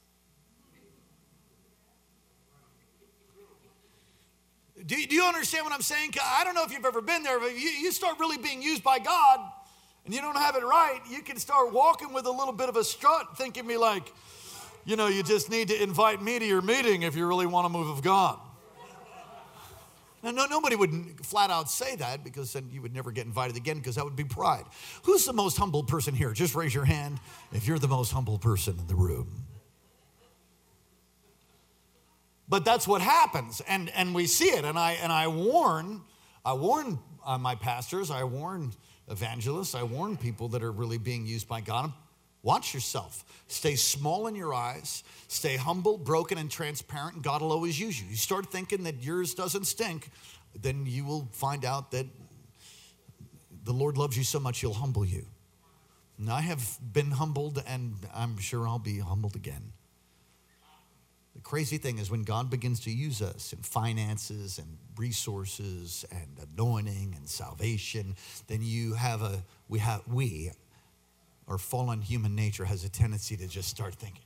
Do, 4.86 4.96
do 4.96 5.16
you 5.16 5.24
understand 5.24 5.66
what 5.66 5.74
I'm 5.74 5.82
saying? 5.82 6.14
I 6.24 6.44
don't 6.44 6.54
know 6.54 6.64
if 6.64 6.72
you've 6.72 6.86
ever 6.86 7.02
been 7.02 7.24
there, 7.24 7.40
but 7.40 7.54
you, 7.54 7.70
you 7.70 7.92
start 7.92 8.20
really 8.20 8.38
being 8.38 8.62
used 8.62 8.84
by 8.84 9.00
God 9.00 9.40
and 10.08 10.14
you 10.16 10.22
don't 10.22 10.38
have 10.38 10.56
it 10.56 10.64
right, 10.64 11.02
you 11.10 11.22
can 11.22 11.38
start 11.38 11.74
walking 11.74 12.14
with 12.14 12.26
a 12.26 12.32
little 12.32 12.54
bit 12.54 12.70
of 12.70 12.78
a 12.78 12.84
strut, 12.84 13.38
thinking 13.38 13.68
me 13.68 13.76
like, 13.76 14.14
you 14.86 14.96
know, 14.96 15.08
you 15.08 15.22
just 15.22 15.50
need 15.50 15.68
to 15.68 15.84
invite 15.84 16.22
me 16.22 16.40
to 16.40 16.46
your 16.46 16.62
meeting 16.62 17.02
if 17.02 17.14
you 17.14 17.28
really 17.28 17.46
want 17.46 17.66
to 17.66 17.70
move 17.70 17.90
of 17.90 18.02
God. 18.02 18.40
Now, 20.28 20.34
no, 20.34 20.46
nobody 20.46 20.76
would 20.76 21.26
flat 21.26 21.50
out 21.50 21.70
say 21.70 21.96
that 21.96 22.22
because 22.22 22.52
then 22.52 22.70
you 22.70 22.82
would 22.82 22.94
never 22.94 23.14
get 23.14 23.26
invited 23.26 23.56
again 23.56 23.78
because 23.78 23.96
that 23.96 24.04
would 24.04 24.18
be 24.18 24.26
pride. 24.26 24.66
Who's 25.04 25.24
the 25.24 25.32
most 25.32 25.56
humble 25.56 25.84
person 25.84 26.14
here? 26.14 26.34
Just 26.34 26.54
raise 26.54 26.76
your 26.76 26.84
hand 26.84 27.22
if 27.54 27.66
you're 27.66 27.80
the 27.80 27.88
most 27.88 28.12
humble 28.12 28.38
person 28.38 28.78
in 28.78 28.88
the 28.88 28.96
room. 28.96 29.46
But 32.50 32.66
that's 32.66 32.86
what 32.86 33.02
happens, 33.02 33.62
and, 33.70 33.90
and 33.96 34.14
we 34.14 34.28
see 34.28 34.50
it. 34.50 34.66
And 34.66 34.78
I, 34.78 34.98
and 35.02 35.14
I 35.14 35.30
warn, 35.30 36.02
I 36.44 36.52
warn 36.52 37.00
uh, 37.26 37.38
my 37.38 37.56
pastors, 37.56 38.12
I 38.12 38.26
warn 38.26 38.74
evangelists, 39.10 39.76
I 39.76 39.84
warn 39.84 40.18
people 40.18 40.50
that 40.50 40.62
are 40.62 40.74
really 40.74 40.98
being 40.98 41.26
used 41.26 41.48
by 41.48 41.62
God. 41.62 41.94
Watch 42.48 42.74
yourself. 42.74 43.26
Stay 43.50 43.76
small 43.76 44.28
in 44.28 44.34
your 44.34 44.54
eyes. 44.54 45.04
Stay 45.28 45.58
humble, 45.58 45.98
broken, 45.98 46.38
and 46.38 46.50
transparent, 46.50 47.16
and 47.16 47.22
God 47.22 47.42
will 47.42 47.52
always 47.52 47.78
use 47.78 48.02
you. 48.02 48.08
You 48.10 48.16
start 48.16 48.50
thinking 48.50 48.84
that 48.84 49.04
yours 49.04 49.34
doesn't 49.34 49.66
stink, 49.66 50.08
then 50.58 50.86
you 50.86 51.04
will 51.04 51.28
find 51.34 51.66
out 51.66 51.92
that 51.92 52.06
the 53.66 53.74
Lord 53.74 53.98
loves 53.98 54.16
you 54.16 54.24
so 54.24 54.40
much, 54.40 54.62
He'll 54.62 54.72
humble 54.72 55.04
you. 55.04 55.26
And 56.18 56.30
I 56.30 56.40
have 56.40 56.78
been 56.94 57.12
humbled, 57.12 57.62
and 57.68 57.96
I'm 58.16 58.38
sure 58.38 58.66
I'll 58.66 58.80
be 58.80 59.00
humbled 59.00 59.36
again. 59.36 59.74
The 61.36 61.42
crazy 61.42 61.78
thing 61.78 62.00
is 62.00 62.10
when 62.10 62.24
God 62.24 62.50
begins 62.50 62.80
to 62.86 62.92
use 62.92 63.22
us 63.22 63.52
in 63.52 63.60
finances 63.60 64.58
and 64.58 64.78
resources 64.96 66.06
and 66.12 66.48
anointing 66.54 67.14
and 67.18 67.28
salvation, 67.28 68.16
then 68.48 68.62
you 68.62 68.94
have 68.94 69.22
a 69.22 69.44
we 69.68 69.80
have 69.80 70.02
we 70.08 70.52
our 71.48 71.58
fallen 71.58 72.02
human 72.02 72.36
nature 72.36 72.66
has 72.66 72.84
a 72.84 72.90
tendency 72.90 73.38
to 73.38 73.48
just 73.48 73.70
start 73.70 73.96
thinking. 73.96 74.24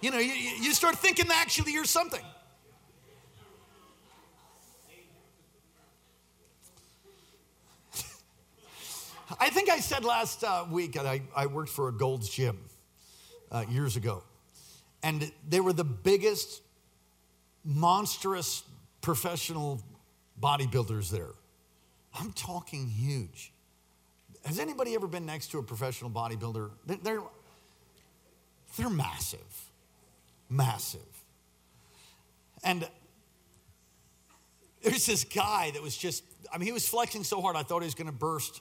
You 0.00 0.12
know, 0.12 0.18
you, 0.18 0.32
you 0.32 0.72
start 0.74 0.96
thinking 0.96 1.26
actually 1.32 1.72
you're 1.72 1.84
something. 1.84 2.24
I 9.40 9.50
think 9.50 9.68
I 9.70 9.80
said 9.80 10.04
last 10.04 10.44
uh, 10.44 10.66
week 10.70 10.92
that 10.92 11.04
I, 11.04 11.22
I 11.34 11.46
worked 11.46 11.70
for 11.70 11.88
a 11.88 11.92
Gold's 11.92 12.28
Gym 12.28 12.58
uh, 13.50 13.64
years 13.68 13.96
ago. 13.96 14.22
And 15.02 15.32
they 15.48 15.58
were 15.58 15.72
the 15.72 15.82
biggest, 15.84 16.62
monstrous 17.64 18.62
professional 19.00 19.80
bodybuilders 20.40 21.10
there. 21.10 21.32
I'm 22.18 22.32
talking 22.32 22.88
huge. 22.88 23.52
Has 24.44 24.58
anybody 24.58 24.94
ever 24.94 25.06
been 25.06 25.26
next 25.26 25.48
to 25.48 25.58
a 25.58 25.62
professional 25.62 26.10
bodybuilder? 26.10 26.70
They're, 27.02 27.20
they're 28.76 28.90
massive, 28.90 29.70
massive. 30.48 31.00
And 32.64 32.88
there's 34.82 35.06
this 35.06 35.24
guy 35.24 35.70
that 35.72 35.82
was 35.82 35.96
just, 35.96 36.24
I 36.52 36.58
mean, 36.58 36.66
he 36.66 36.72
was 36.72 36.88
flexing 36.88 37.24
so 37.24 37.40
hard 37.40 37.56
I 37.56 37.62
thought 37.62 37.82
he 37.82 37.86
was 37.86 37.94
going 37.94 38.06
to 38.06 38.12
burst 38.12 38.60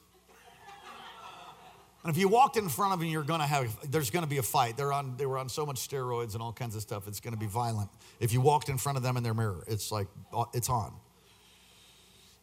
and 2.07 2.15
if 2.15 2.21
you 2.21 2.29
walked 2.29 2.55
in 2.55 2.69
front 2.69 2.93
of 2.93 2.99
them, 3.01 3.09
you're 3.09 3.21
going 3.21 3.41
to 3.41 3.45
have, 3.45 3.91
there's 3.91 4.11
going 4.11 4.23
to 4.23 4.29
be 4.29 4.37
a 4.37 4.41
fight. 4.41 4.77
They're 4.77 4.93
on, 4.93 5.17
they 5.17 5.25
were 5.25 5.37
on 5.37 5.49
so 5.49 5.65
much 5.65 5.89
steroids 5.89 6.35
and 6.35 6.41
all 6.41 6.53
kinds 6.53 6.73
of 6.73 6.81
stuff. 6.81 7.05
It's 7.05 7.19
going 7.19 7.33
to 7.33 7.39
be 7.39 7.47
violent. 7.47 7.89
If 8.21 8.31
you 8.31 8.39
walked 8.39 8.69
in 8.69 8.77
front 8.77 8.97
of 8.97 9.03
them 9.03 9.17
in 9.17 9.23
their 9.23 9.33
mirror, 9.33 9.61
it's 9.67 9.91
like, 9.91 10.07
uh, 10.33 10.45
it's 10.53 10.69
on. 10.69 10.93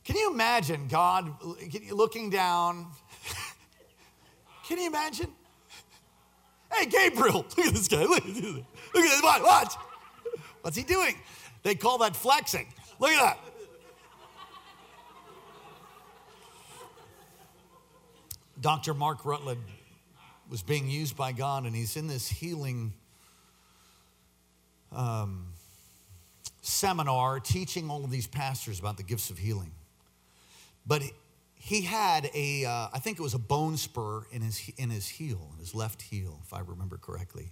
Can 0.04 0.16
you 0.16 0.30
imagine 0.30 0.86
God 0.86 1.34
looking 1.90 2.28
down? 2.28 2.88
Can 4.68 4.76
you 4.76 4.86
imagine? 4.86 5.28
Hey, 6.70 6.84
Gabriel, 6.84 7.46
look 7.56 7.66
at 7.66 7.72
this 7.72 7.88
guy. 7.88 8.02
Look 8.02 8.18
at 8.18 8.34
this. 8.34 8.44
Look 8.44 8.64
at 8.96 9.22
this. 9.22 9.22
Watch. 9.22 9.76
What's 10.60 10.76
he 10.76 10.82
doing? 10.82 11.14
They 11.62 11.74
call 11.74 11.96
that 11.98 12.14
flexing. 12.14 12.66
Look 12.98 13.12
at 13.12 13.22
that. 13.22 13.53
Dr. 18.64 18.94
Mark 18.94 19.26
Rutland 19.26 19.60
was 20.48 20.62
being 20.62 20.88
used 20.88 21.18
by 21.18 21.32
God, 21.32 21.66
and 21.66 21.76
he's 21.76 21.98
in 21.98 22.06
this 22.06 22.26
healing 22.26 22.94
um, 24.90 25.48
seminar 26.62 27.40
teaching 27.40 27.90
all 27.90 28.04
of 28.04 28.10
these 28.10 28.26
pastors 28.26 28.80
about 28.80 28.96
the 28.96 29.02
gifts 29.02 29.28
of 29.28 29.36
healing. 29.36 29.70
But 30.86 31.02
he 31.56 31.82
had 31.82 32.30
a, 32.34 32.64
uh, 32.64 32.88
I 32.90 33.00
think 33.00 33.18
it 33.18 33.22
was 33.22 33.34
a 33.34 33.38
bone 33.38 33.76
spur 33.76 34.22
in 34.32 34.40
his, 34.40 34.72
in 34.78 34.88
his 34.88 35.08
heel, 35.08 35.50
in 35.52 35.58
his 35.58 35.74
left 35.74 36.00
heel, 36.00 36.40
if 36.46 36.54
I 36.54 36.60
remember 36.60 36.96
correctly. 36.96 37.50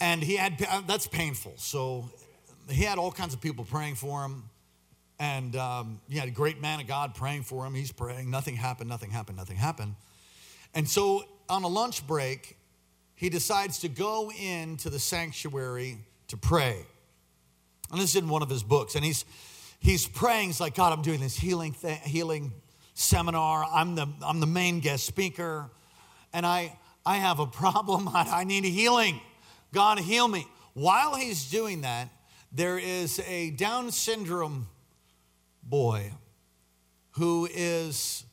And 0.00 0.22
he 0.22 0.36
had, 0.36 0.66
uh, 0.66 0.80
that's 0.86 1.06
painful. 1.06 1.52
So 1.56 2.08
he 2.70 2.84
had 2.84 2.96
all 2.96 3.12
kinds 3.12 3.34
of 3.34 3.42
people 3.42 3.66
praying 3.66 3.96
for 3.96 4.22
him. 4.22 4.44
And 5.18 5.54
um, 5.56 6.00
he 6.08 6.18
had 6.18 6.28
a 6.28 6.32
great 6.32 6.60
man 6.60 6.80
of 6.80 6.86
God 6.86 7.14
praying 7.14 7.44
for 7.44 7.64
him. 7.64 7.74
He's 7.74 7.92
praying. 7.92 8.30
Nothing 8.30 8.56
happened, 8.56 8.88
nothing 8.88 9.10
happened, 9.10 9.38
nothing 9.38 9.56
happened. 9.56 9.94
And 10.74 10.88
so 10.88 11.24
on 11.48 11.62
a 11.62 11.68
lunch 11.68 12.06
break, 12.06 12.56
he 13.14 13.28
decides 13.28 13.78
to 13.80 13.88
go 13.88 14.30
into 14.32 14.90
the 14.90 14.98
sanctuary 14.98 15.98
to 16.28 16.36
pray. 16.36 16.84
And 17.90 18.00
this 18.00 18.10
is 18.10 18.16
in 18.16 18.28
one 18.28 18.42
of 18.42 18.50
his 18.50 18.62
books. 18.62 18.96
And 18.96 19.04
he's, 19.04 19.24
he's 19.78 20.06
praying. 20.06 20.48
He's 20.48 20.60
like, 20.60 20.74
God, 20.74 20.92
I'm 20.92 21.02
doing 21.02 21.20
this 21.20 21.36
healing, 21.36 21.74
th- 21.74 22.00
healing 22.00 22.52
seminar. 22.94 23.64
I'm 23.72 23.94
the, 23.94 24.08
I'm 24.24 24.40
the 24.40 24.46
main 24.46 24.80
guest 24.80 25.06
speaker. 25.06 25.70
And 26.32 26.44
I, 26.44 26.76
I 27.06 27.16
have 27.16 27.38
a 27.38 27.46
problem. 27.46 28.08
I, 28.14 28.40
I 28.40 28.44
need 28.44 28.64
healing. 28.64 29.20
God, 29.72 29.98
heal 30.00 30.26
me. 30.26 30.46
While 30.72 31.14
he's 31.14 31.48
doing 31.50 31.82
that, 31.82 32.08
there 32.50 32.78
is 32.78 33.20
a 33.28 33.50
Down 33.50 33.90
syndrome 33.90 34.66
boy 35.68 36.12
who 37.12 37.48
is 37.52 38.24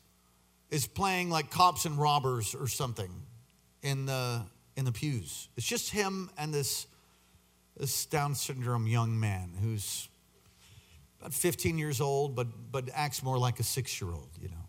is 0.70 0.86
playing 0.86 1.30
like 1.30 1.50
cops 1.50 1.84
and 1.84 1.98
robbers 1.98 2.54
or 2.54 2.66
something 2.66 3.10
in 3.82 4.06
the 4.06 4.42
in 4.76 4.84
the 4.84 4.92
pews. 4.92 5.48
It's 5.56 5.66
just 5.66 5.90
him 5.90 6.30
and 6.38 6.52
this 6.52 6.86
this 7.76 8.06
Down 8.06 8.34
syndrome 8.34 8.86
young 8.86 9.18
man 9.18 9.54
who's 9.60 10.08
about 11.20 11.32
15 11.32 11.78
years 11.78 12.00
old, 12.00 12.34
but 12.34 12.48
but 12.70 12.88
acts 12.92 13.22
more 13.22 13.38
like 13.38 13.60
a 13.60 13.64
six 13.64 14.00
year 14.00 14.10
old, 14.10 14.30
you 14.40 14.48
know. 14.48 14.66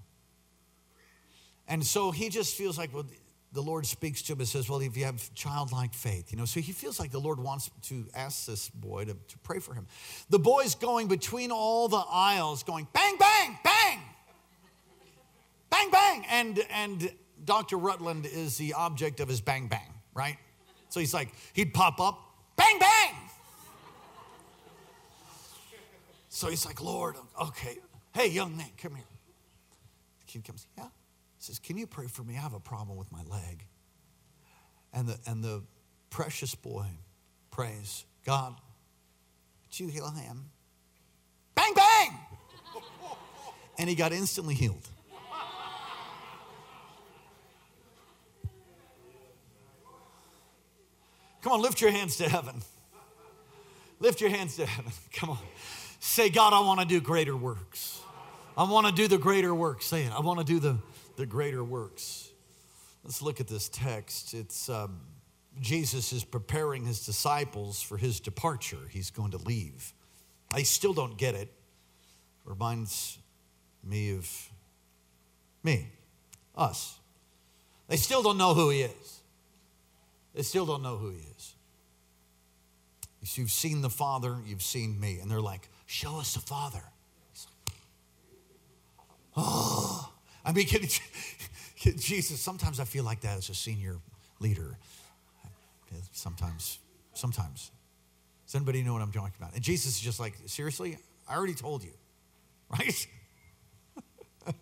And 1.68 1.86
so 1.86 2.12
he 2.12 2.30
just 2.30 2.56
feels 2.56 2.78
like, 2.78 2.94
well, 2.94 3.06
the 3.54 3.62
Lord 3.62 3.86
speaks 3.86 4.22
to 4.24 4.34
him 4.34 4.40
and 4.40 4.48
says, 4.48 4.68
Well, 4.68 4.82
if 4.82 4.98
you 4.98 5.06
have 5.06 5.34
childlike 5.36 5.94
faith, 5.94 6.32
you 6.32 6.38
know, 6.38 6.46
so 6.46 6.60
he 6.60 6.72
feels 6.72 7.00
like 7.00 7.12
the 7.12 7.20
Lord 7.20 7.40
wants 7.40 7.70
to 7.84 8.06
ask 8.16 8.48
this 8.48 8.70
boy 8.70 9.06
to, 9.06 9.14
to 9.14 9.38
pray 9.44 9.60
for 9.60 9.74
him. 9.74 9.86
The 10.30 10.40
boy's 10.40 10.76
going 10.76 11.08
between 11.08 11.52
all 11.52 11.88
the 11.88 12.04
aisles, 12.10 12.64
going 12.64 12.88
bang, 12.94 13.16
bang, 13.20 13.58
bang, 13.64 14.00
bang, 15.70 15.92
bang. 15.92 16.26
And, 16.32 16.60
and 16.72 17.12
Dr. 17.46 17.78
Rutland 17.78 18.26
is 18.26 18.58
the 18.58 18.74
object 18.74 19.20
of 19.20 19.28
his 19.30 19.40
bang, 19.40 19.68
bang, 19.68 19.94
right? 20.16 20.38
So 20.90 21.00
he's 21.00 21.14
like, 21.14 21.30
he'd 21.54 21.74
pop 21.74 22.02
up, 22.02 22.20
bang, 22.56 22.80
bang. 22.80 23.14
So 26.30 26.50
he's 26.50 26.66
like, 26.66 26.82
Lord, 26.82 27.16
okay, 27.40 27.78
hey, 28.16 28.30
young 28.30 28.58
man, 28.58 28.70
come 28.82 28.96
here. 28.96 29.06
The 30.20 30.26
kid 30.26 30.44
comes, 30.44 30.66
yeah 30.76 30.86
says, 31.44 31.60
Can 31.60 31.78
you 31.78 31.86
pray 31.86 32.08
for 32.08 32.24
me? 32.24 32.36
I 32.38 32.42
have 32.42 32.54
a 32.54 32.60
problem 32.60 32.98
with 32.98 33.12
my 33.12 33.24
leg. 33.24 33.66
And 34.94 35.08
the, 35.08 35.18
and 35.26 35.44
the 35.44 35.64
precious 36.10 36.56
boy 36.56 36.86
prays, 37.52 38.06
God, 38.26 38.56
would 39.64 39.80
you 39.80 39.88
heal 39.88 40.10
him? 40.10 40.46
Bang, 41.56 41.74
bang! 41.76 42.10
and 43.78 43.90
he 43.90 43.96
got 43.96 44.14
instantly 44.14 44.54
healed. 44.54 44.88
Come 51.42 51.52
on, 51.52 51.62
lift 51.62 51.82
your 51.82 51.92
hands 51.92 52.16
to 52.18 52.30
heaven. 52.30 52.62
Lift 54.00 54.22
your 54.22 54.30
hands 54.30 54.56
to 54.56 54.66
heaven. 54.66 54.94
Come 55.14 55.32
on. 55.32 55.40
Say, 56.00 56.30
God, 56.30 56.54
I 56.54 56.62
want 56.62 56.80
to 56.80 56.86
do 56.86 57.02
greater 57.02 57.36
works. 57.36 58.00
I 58.56 58.64
want 58.64 58.88
to 58.88 58.94
do 58.94 59.10
the 59.10 59.18
greater 59.18 59.54
works. 59.54 59.88
Say 59.88 60.04
it. 60.04 60.12
I 60.14 60.22
want 60.22 60.40
to 60.40 60.46
do 60.46 60.60
the 60.60 60.78
the 61.16 61.26
greater 61.26 61.64
works. 61.64 62.30
Let's 63.04 63.22
look 63.22 63.40
at 63.40 63.48
this 63.48 63.70
text. 63.70 64.34
It's 64.34 64.70
um, 64.70 65.02
Jesus 65.60 66.14
is 66.14 66.24
preparing 66.24 66.86
his 66.86 67.06
disciples 67.06 67.82
for 67.82 67.98
his 67.98 68.20
departure. 68.20 68.88
He's 68.90 69.12
going 69.12 69.32
to 69.32 69.38
leave. 69.38 69.94
I 70.52 70.64
still 70.64 70.94
don't 70.94 71.18
get 71.18 71.36
it. 71.36 71.52
Reminds 72.46 73.18
me 73.84 74.16
of 74.16 74.50
me, 75.64 75.88
us. 76.56 77.00
They 77.88 77.98
still 77.98 78.22
don't 78.22 78.38
know 78.38 78.54
who 78.54 78.70
he 78.70 78.82
is. 78.82 79.22
They 80.34 80.42
still 80.42 80.66
don't 80.66 80.82
know 80.82 80.98
who 80.98 81.12
he 81.12 81.20
is. 81.36 81.56
You've 83.36 83.52
seen 83.52 83.82
the 83.82 83.90
Father, 83.90 84.38
you've 84.46 84.62
seen 84.62 85.00
me. 85.00 85.20
And 85.20 85.32
they're 85.32 85.42
like, 85.42 85.70
Show 85.86 86.20
us 86.20 86.34
the 86.34 86.40
Father. 86.40 86.84
Oh, 89.36 90.13
I 90.46 90.52
mean, 90.52 90.68
can, 90.68 90.82
Jesus, 91.98 92.40
sometimes 92.40 92.80
I 92.80 92.86
feel 92.86 93.04
like 93.04 93.22
that 93.22 93.38
as 93.38 93.50
a 93.50 93.56
senior 93.56 93.98
leader. 94.40 94.78
Sometimes, 96.12 96.80
sometimes. 97.14 97.72
Does 98.46 98.56
anybody 98.56 98.82
know 98.84 98.94
what 98.94 99.02
I'm 99.02 99.12
talking 99.12 99.34
about? 99.38 99.54
And 99.54 99.64
Jesus 99.64 99.96
is 99.96 100.00
just 100.00 100.20
like, 100.20 100.34
seriously? 100.46 100.98
I 101.28 101.36
already 101.36 101.54
told 101.54 101.84
you, 101.84 101.94
right? 102.70 103.08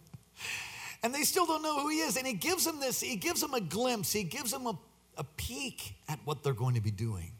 and 1.03 1.13
they 1.13 1.23
still 1.23 1.45
don't 1.45 1.61
know 1.61 1.79
who 1.79 1.89
he 1.89 2.00
is. 2.00 2.17
And 2.17 2.27
he 2.27 2.33
gives 2.33 2.65
them 2.65 2.79
this, 2.79 3.00
he 3.01 3.15
gives 3.15 3.41
them 3.41 3.53
a 3.53 3.61
glimpse, 3.61 4.11
he 4.11 4.23
gives 4.23 4.51
them 4.51 4.67
a, 4.67 4.77
a 5.17 5.23
peek 5.23 5.95
at 6.07 6.19
what 6.25 6.43
they're 6.43 6.53
going 6.53 6.75
to 6.75 6.81
be 6.81 6.91
doing 6.91 7.31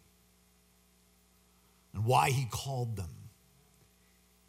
and 1.93 2.05
why 2.05 2.29
he 2.29 2.45
called 2.50 2.95
them. 2.95 3.10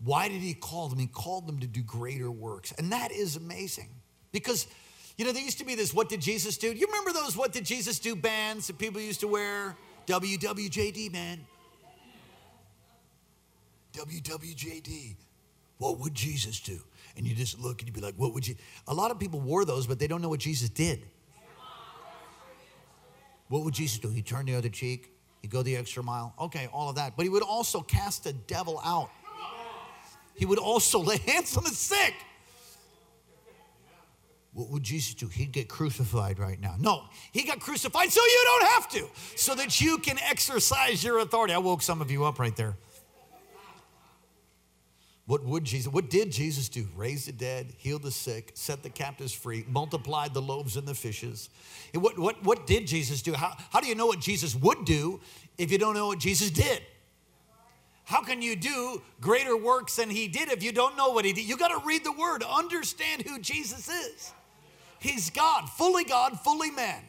Why 0.04 0.28
did 0.28 0.40
he 0.40 0.54
call 0.54 0.88
them? 0.88 0.98
He 0.98 1.06
called 1.06 1.46
them 1.46 1.60
to 1.60 1.66
do 1.66 1.82
greater 1.82 2.30
works. 2.30 2.72
And 2.72 2.92
that 2.92 3.12
is 3.12 3.36
amazing 3.36 3.88
because, 4.32 4.66
you 5.16 5.24
know, 5.24 5.32
there 5.32 5.42
used 5.42 5.58
to 5.58 5.64
be 5.64 5.74
this 5.74 5.94
What 5.94 6.08
Did 6.08 6.20
Jesus 6.20 6.58
Do? 6.58 6.72
You 6.72 6.86
remember 6.86 7.12
those 7.12 7.36
What 7.36 7.52
Did 7.52 7.64
Jesus 7.64 7.98
Do 7.98 8.16
bands 8.16 8.66
that 8.66 8.78
people 8.78 9.00
used 9.00 9.20
to 9.20 9.28
wear? 9.28 9.76
WWJD, 10.06 11.12
man. 11.12 11.40
WWJD. 13.92 15.14
What 15.78 15.98
would 16.00 16.14
Jesus 16.14 16.60
do? 16.60 16.80
And 17.16 17.26
you 17.26 17.34
just 17.34 17.60
look 17.60 17.80
and 17.80 17.88
you'd 17.88 17.94
be 17.94 18.00
like, 18.00 18.14
What 18.16 18.34
would 18.34 18.46
you? 18.46 18.56
A 18.88 18.94
lot 18.94 19.12
of 19.12 19.20
people 19.20 19.40
wore 19.40 19.64
those, 19.64 19.86
but 19.86 20.00
they 20.00 20.08
don't 20.08 20.22
know 20.22 20.28
what 20.28 20.40
Jesus 20.40 20.68
did. 20.68 21.04
What 23.48 23.64
would 23.64 23.74
Jesus 23.74 23.98
do? 23.98 24.08
He 24.08 24.22
turn 24.22 24.46
the 24.46 24.54
other 24.54 24.70
cheek, 24.70 25.12
he'd 25.42 25.50
go 25.50 25.62
the 25.62 25.76
extra 25.76 26.02
mile. 26.02 26.34
Okay, 26.40 26.68
all 26.72 26.88
of 26.88 26.96
that. 26.96 27.16
But 27.16 27.24
he 27.24 27.28
would 27.28 27.42
also 27.42 27.82
cast 27.82 28.24
the 28.24 28.32
devil 28.32 28.80
out 28.82 29.10
he 30.34 30.46
would 30.46 30.58
also 30.58 30.98
lay 31.10 31.18
hands 31.18 31.56
on 31.56 31.64
the 31.64 31.70
sick. 31.70 32.14
What 34.54 34.68
would 34.68 34.82
Jesus 34.82 35.14
do? 35.14 35.28
He'd 35.28 35.52
get 35.52 35.68
crucified 35.68 36.38
right 36.38 36.60
now. 36.60 36.74
No, 36.78 37.04
he 37.32 37.44
got 37.44 37.60
crucified 37.60 38.12
so 38.12 38.20
you 38.20 38.42
don't 38.44 38.70
have 38.72 38.88
to, 38.90 39.08
so 39.34 39.54
that 39.54 39.80
you 39.80 39.96
can 39.96 40.18
exercise 40.18 41.02
your 41.02 41.20
authority. 41.20 41.54
I 41.54 41.58
woke 41.58 41.80
some 41.80 42.02
of 42.02 42.10
you 42.10 42.24
up 42.24 42.38
right 42.38 42.54
there. 42.54 42.76
What 45.24 45.44
would 45.44 45.64
Jesus, 45.64 45.90
what 45.90 46.10
did 46.10 46.32
Jesus 46.32 46.68
do? 46.68 46.86
Raise 46.96 47.26
the 47.26 47.32
dead, 47.32 47.72
heal 47.78 47.98
the 47.98 48.10
sick, 48.10 48.50
set 48.54 48.82
the 48.82 48.90
captives 48.90 49.32
free, 49.32 49.64
multiplied 49.68 50.34
the 50.34 50.42
loaves 50.42 50.76
and 50.76 50.86
the 50.86 50.94
fishes. 50.94 51.48
What, 51.94 52.18
what, 52.18 52.44
what 52.44 52.66
did 52.66 52.86
Jesus 52.86 53.22
do? 53.22 53.32
How, 53.32 53.56
how 53.70 53.80
do 53.80 53.86
you 53.86 53.94
know 53.94 54.06
what 54.06 54.20
Jesus 54.20 54.54
would 54.54 54.84
do 54.84 55.20
if 55.56 55.70
you 55.70 55.78
don't 55.78 55.94
know 55.94 56.08
what 56.08 56.18
Jesus 56.18 56.50
did? 56.50 56.82
How 58.04 58.22
can 58.22 58.42
you 58.42 58.56
do 58.56 59.00
greater 59.20 59.56
works 59.56 59.96
than 59.96 60.10
he 60.10 60.28
did 60.28 60.48
if 60.48 60.62
you 60.62 60.72
don't 60.72 60.96
know 60.96 61.10
what 61.10 61.24
he 61.24 61.32
did? 61.32 61.44
You 61.44 61.56
got 61.56 61.68
to 61.68 61.86
read 61.86 62.04
the 62.04 62.12
word, 62.12 62.42
understand 62.42 63.22
who 63.22 63.38
Jesus 63.38 63.88
is. 63.88 64.32
He's 64.98 65.30
God, 65.30 65.68
fully 65.68 66.04
God, 66.04 66.38
fully 66.40 66.70
man. 66.70 67.02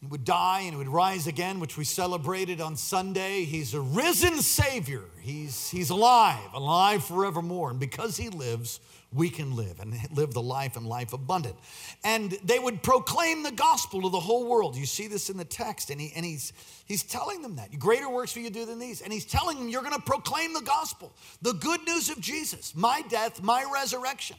He 0.00 0.06
would 0.06 0.24
die 0.24 0.60
and 0.60 0.70
he 0.70 0.76
would 0.76 0.88
rise 0.88 1.26
again, 1.26 1.60
which 1.60 1.76
we 1.76 1.84
celebrated 1.84 2.60
on 2.60 2.76
Sunday. 2.76 3.44
He's 3.44 3.74
a 3.74 3.80
risen 3.80 4.36
Savior. 4.36 5.04
He's, 5.20 5.68
he's 5.68 5.90
alive, 5.90 6.38
alive 6.54 7.04
forevermore. 7.04 7.70
And 7.70 7.78
because 7.78 8.16
he 8.16 8.30
lives, 8.30 8.80
we 9.12 9.28
can 9.28 9.56
live 9.56 9.80
and 9.80 9.94
live 10.12 10.32
the 10.32 10.42
life 10.42 10.76
and 10.76 10.86
life 10.86 11.12
abundant. 11.12 11.56
And 12.04 12.32
they 12.44 12.58
would 12.58 12.82
proclaim 12.82 13.42
the 13.42 13.50
gospel 13.50 14.02
to 14.02 14.08
the 14.08 14.20
whole 14.20 14.46
world. 14.46 14.76
You 14.76 14.86
see 14.86 15.08
this 15.08 15.30
in 15.30 15.36
the 15.36 15.44
text, 15.44 15.90
and, 15.90 16.00
he, 16.00 16.12
and 16.14 16.24
he's, 16.24 16.52
he's 16.86 17.02
telling 17.02 17.42
them 17.42 17.56
that. 17.56 17.76
Greater 17.78 18.08
works 18.08 18.34
will 18.34 18.42
you 18.42 18.50
do 18.50 18.64
than 18.64 18.78
these. 18.78 19.00
And 19.00 19.12
he's 19.12 19.24
telling 19.24 19.58
them, 19.58 19.68
you're 19.68 19.82
going 19.82 19.94
to 19.94 20.00
proclaim 20.00 20.52
the 20.52 20.62
gospel, 20.62 21.12
the 21.42 21.52
good 21.54 21.84
news 21.86 22.10
of 22.10 22.20
Jesus, 22.20 22.74
my 22.74 23.02
death, 23.08 23.42
my 23.42 23.64
resurrection, 23.72 24.36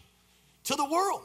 to 0.66 0.76
the 0.76 0.86
world. 0.86 1.22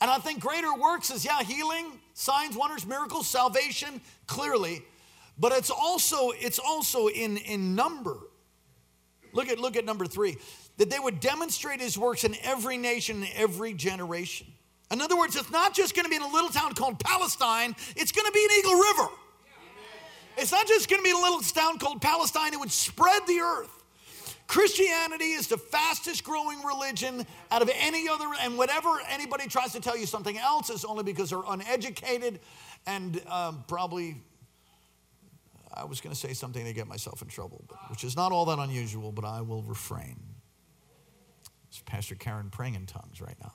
And 0.00 0.10
I 0.10 0.18
think 0.18 0.40
greater 0.40 0.74
works 0.74 1.10
is, 1.10 1.24
yeah, 1.24 1.42
healing, 1.42 2.00
signs, 2.14 2.56
wonders, 2.56 2.86
miracles, 2.86 3.26
salvation, 3.26 4.00
clearly. 4.26 4.82
But 5.38 5.52
it's 5.52 5.70
also, 5.70 6.30
it's 6.30 6.58
also 6.58 7.08
in, 7.08 7.36
in 7.36 7.74
number. 7.74 8.16
Look 9.32 9.48
at, 9.48 9.58
look 9.58 9.76
at 9.76 9.84
number 9.84 10.06
three 10.06 10.38
that 10.80 10.88
they 10.88 10.98
would 10.98 11.20
demonstrate 11.20 11.78
his 11.78 11.98
works 11.98 12.24
in 12.24 12.34
every 12.42 12.78
nation, 12.78 13.22
in 13.22 13.28
every 13.36 13.74
generation. 13.74 14.46
In 14.90 15.02
other 15.02 15.14
words, 15.14 15.36
it's 15.36 15.50
not 15.50 15.74
just 15.74 15.94
going 15.94 16.04
to 16.04 16.08
be 16.08 16.16
in 16.16 16.22
a 16.22 16.32
little 16.32 16.48
town 16.48 16.72
called 16.72 16.98
Palestine, 16.98 17.76
it's 17.96 18.12
going 18.12 18.24
to 18.24 18.32
be 18.32 18.42
in 18.42 18.50
Eagle 18.58 18.76
River. 18.76 19.08
It's 20.38 20.50
not 20.50 20.66
just 20.66 20.88
going 20.88 20.98
to 21.00 21.04
be 21.04 21.10
in 21.10 21.16
a 21.16 21.20
little 21.20 21.40
town 21.40 21.78
called 21.78 22.00
Palestine, 22.00 22.54
it 22.54 22.60
would 22.60 22.72
spread 22.72 23.20
the 23.26 23.40
earth. 23.40 23.68
Christianity 24.46 25.32
is 25.32 25.48
the 25.48 25.58
fastest 25.58 26.24
growing 26.24 26.62
religion 26.62 27.26
out 27.50 27.60
of 27.60 27.70
any 27.78 28.08
other, 28.08 28.28
and 28.40 28.56
whatever 28.56 28.88
anybody 29.10 29.48
tries 29.48 29.72
to 29.72 29.80
tell 29.80 29.98
you 29.98 30.06
something 30.06 30.38
else 30.38 30.70
is 30.70 30.86
only 30.86 31.02
because 31.02 31.28
they're 31.28 31.42
uneducated 31.46 32.40
and 32.86 33.20
um, 33.28 33.64
probably, 33.68 34.16
I 35.74 35.84
was 35.84 36.00
going 36.00 36.14
to 36.14 36.18
say 36.18 36.32
something 36.32 36.64
to 36.64 36.72
get 36.72 36.88
myself 36.88 37.20
in 37.20 37.28
trouble, 37.28 37.66
but, 37.68 37.76
which 37.90 38.02
is 38.02 38.16
not 38.16 38.32
all 38.32 38.46
that 38.46 38.58
unusual, 38.58 39.12
but 39.12 39.26
I 39.26 39.42
will 39.42 39.62
refrain. 39.62 40.16
It's 41.70 41.80
Pastor 41.86 42.16
Karen 42.16 42.50
praying 42.50 42.74
in 42.74 42.86
tongues 42.86 43.20
right 43.20 43.36
now. 43.40 43.52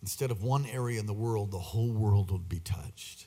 Instead 0.00 0.30
of 0.30 0.42
one 0.42 0.64
area 0.66 0.98
in 0.98 1.06
the 1.06 1.12
world, 1.12 1.50
the 1.50 1.58
whole 1.58 1.90
world 1.90 2.30
would 2.30 2.48
be 2.48 2.60
touched. 2.60 3.26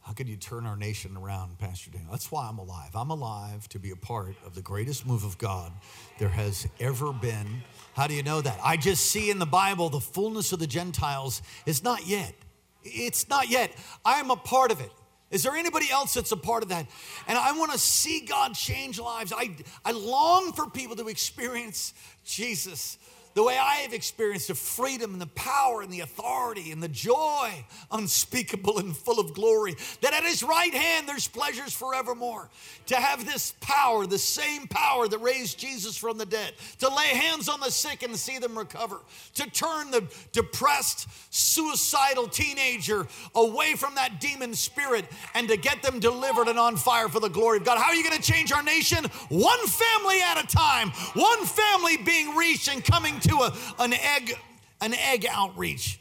How 0.00 0.12
could 0.12 0.28
you 0.28 0.36
turn 0.36 0.66
our 0.66 0.76
nation 0.76 1.16
around, 1.16 1.58
Pastor 1.58 1.90
Daniel? 1.90 2.10
That's 2.10 2.32
why 2.32 2.48
I'm 2.48 2.58
alive. 2.58 2.90
I'm 2.96 3.10
alive 3.10 3.68
to 3.68 3.78
be 3.78 3.92
a 3.92 3.96
part 3.96 4.34
of 4.44 4.56
the 4.56 4.62
greatest 4.62 5.06
move 5.06 5.22
of 5.22 5.38
God 5.38 5.72
there 6.18 6.28
has 6.28 6.66
ever 6.80 7.12
been. 7.12 7.62
How 7.94 8.08
do 8.08 8.14
you 8.14 8.24
know 8.24 8.40
that? 8.40 8.58
I 8.64 8.76
just 8.76 9.04
see 9.10 9.30
in 9.30 9.38
the 9.38 9.46
Bible 9.46 9.90
the 9.90 10.00
fullness 10.00 10.52
of 10.52 10.58
the 10.58 10.66
Gentiles 10.66 11.40
is 11.66 11.84
not 11.84 12.04
yet. 12.04 12.34
It's 12.82 13.28
not 13.28 13.48
yet. 13.48 13.70
I'm 14.04 14.32
a 14.32 14.36
part 14.36 14.72
of 14.72 14.80
it. 14.80 14.90
Is 15.32 15.42
there 15.42 15.56
anybody 15.56 15.90
else 15.90 16.14
that's 16.14 16.30
a 16.30 16.36
part 16.36 16.62
of 16.62 16.68
that? 16.68 16.86
And 17.26 17.36
I 17.36 17.52
want 17.52 17.72
to 17.72 17.78
see 17.78 18.20
God 18.20 18.54
change 18.54 19.00
lives. 19.00 19.32
I, 19.34 19.56
I 19.84 19.92
long 19.92 20.52
for 20.52 20.68
people 20.68 20.94
to 20.96 21.08
experience 21.08 21.94
Jesus 22.24 22.98
the 23.34 23.42
way 23.42 23.56
I 23.56 23.76
have 23.76 23.92
experienced 23.92 24.48
the 24.48 24.54
freedom 24.54 25.12
and 25.12 25.20
the 25.20 25.26
power 25.26 25.82
and 25.82 25.92
the 25.92 26.00
authority 26.00 26.70
and 26.70 26.82
the 26.82 26.88
joy 26.88 27.64
unspeakable 27.90 28.78
and 28.78 28.96
full 28.96 29.18
of 29.18 29.34
glory, 29.34 29.76
that 30.00 30.12
at 30.12 30.24
his 30.24 30.42
right 30.42 30.72
hand 30.72 31.08
there's 31.08 31.28
pleasures 31.28 31.72
forevermore. 31.72 32.50
To 32.86 32.96
have 32.96 33.24
this 33.24 33.54
power, 33.60 34.06
the 34.06 34.18
same 34.18 34.66
power 34.66 35.08
that 35.08 35.18
raised 35.18 35.58
Jesus 35.58 35.96
from 35.96 36.18
the 36.18 36.26
dead, 36.26 36.54
to 36.80 36.94
lay 36.94 37.08
hands 37.08 37.48
on 37.48 37.60
the 37.60 37.70
sick 37.70 38.02
and 38.02 38.16
see 38.16 38.38
them 38.38 38.58
recover, 38.58 38.98
to 39.34 39.48
turn 39.50 39.90
the 39.90 40.04
depressed, 40.32 41.08
suicidal 41.30 42.28
teenager 42.28 43.06
away 43.34 43.74
from 43.74 43.94
that 43.94 44.20
demon 44.20 44.54
spirit 44.54 45.06
and 45.34 45.48
to 45.48 45.56
get 45.56 45.82
them 45.82 46.00
delivered 46.00 46.48
and 46.48 46.58
on 46.58 46.76
fire 46.76 47.08
for 47.08 47.20
the 47.20 47.28
glory 47.28 47.58
of 47.58 47.64
God. 47.64 47.78
How 47.78 47.90
are 47.90 47.94
you 47.94 48.02
going 48.02 48.20
to 48.20 48.22
change 48.22 48.52
our 48.52 48.62
nation? 48.62 49.04
One 49.28 49.66
family 49.66 50.20
at 50.20 50.42
a 50.42 50.46
time, 50.46 50.90
one 51.14 51.44
family 51.46 51.96
being 51.96 52.36
reached 52.36 52.68
and 52.68 52.84
coming 52.84 53.18
to 53.22 53.36
a, 53.36 53.56
an 53.78 53.92
egg 53.92 54.34
an 54.82 54.94
egg 54.94 55.26
outreach. 55.30 56.00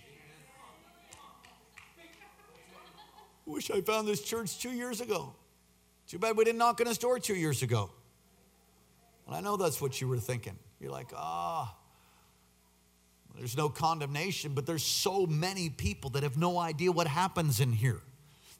Wish 3.45 3.69
I 3.69 3.81
found 3.81 4.07
this 4.07 4.21
church 4.21 4.59
two 4.59 4.71
years 4.71 5.01
ago. 5.01 5.33
Too 6.07 6.19
bad 6.19 6.35
we 6.35 6.43
didn't 6.43 6.57
knock 6.57 6.81
on 6.81 6.87
his 6.87 6.97
door 6.97 7.19
two 7.19 7.35
years 7.35 7.61
ago. 7.61 7.89
And 9.27 9.35
I 9.35 9.41
know 9.41 9.55
that's 9.55 9.79
what 9.79 10.01
you 10.01 10.07
were 10.07 10.17
thinking. 10.17 10.57
You're 10.79 10.91
like, 10.91 11.11
ah, 11.15 11.73
oh, 11.73 11.77
there's 13.37 13.55
no 13.55 13.69
condemnation, 13.69 14.53
but 14.53 14.65
there's 14.65 14.83
so 14.83 15.25
many 15.25 15.69
people 15.69 16.09
that 16.11 16.23
have 16.23 16.37
no 16.37 16.57
idea 16.57 16.91
what 16.91 17.07
happens 17.07 17.59
in 17.59 17.71
here. 17.71 18.01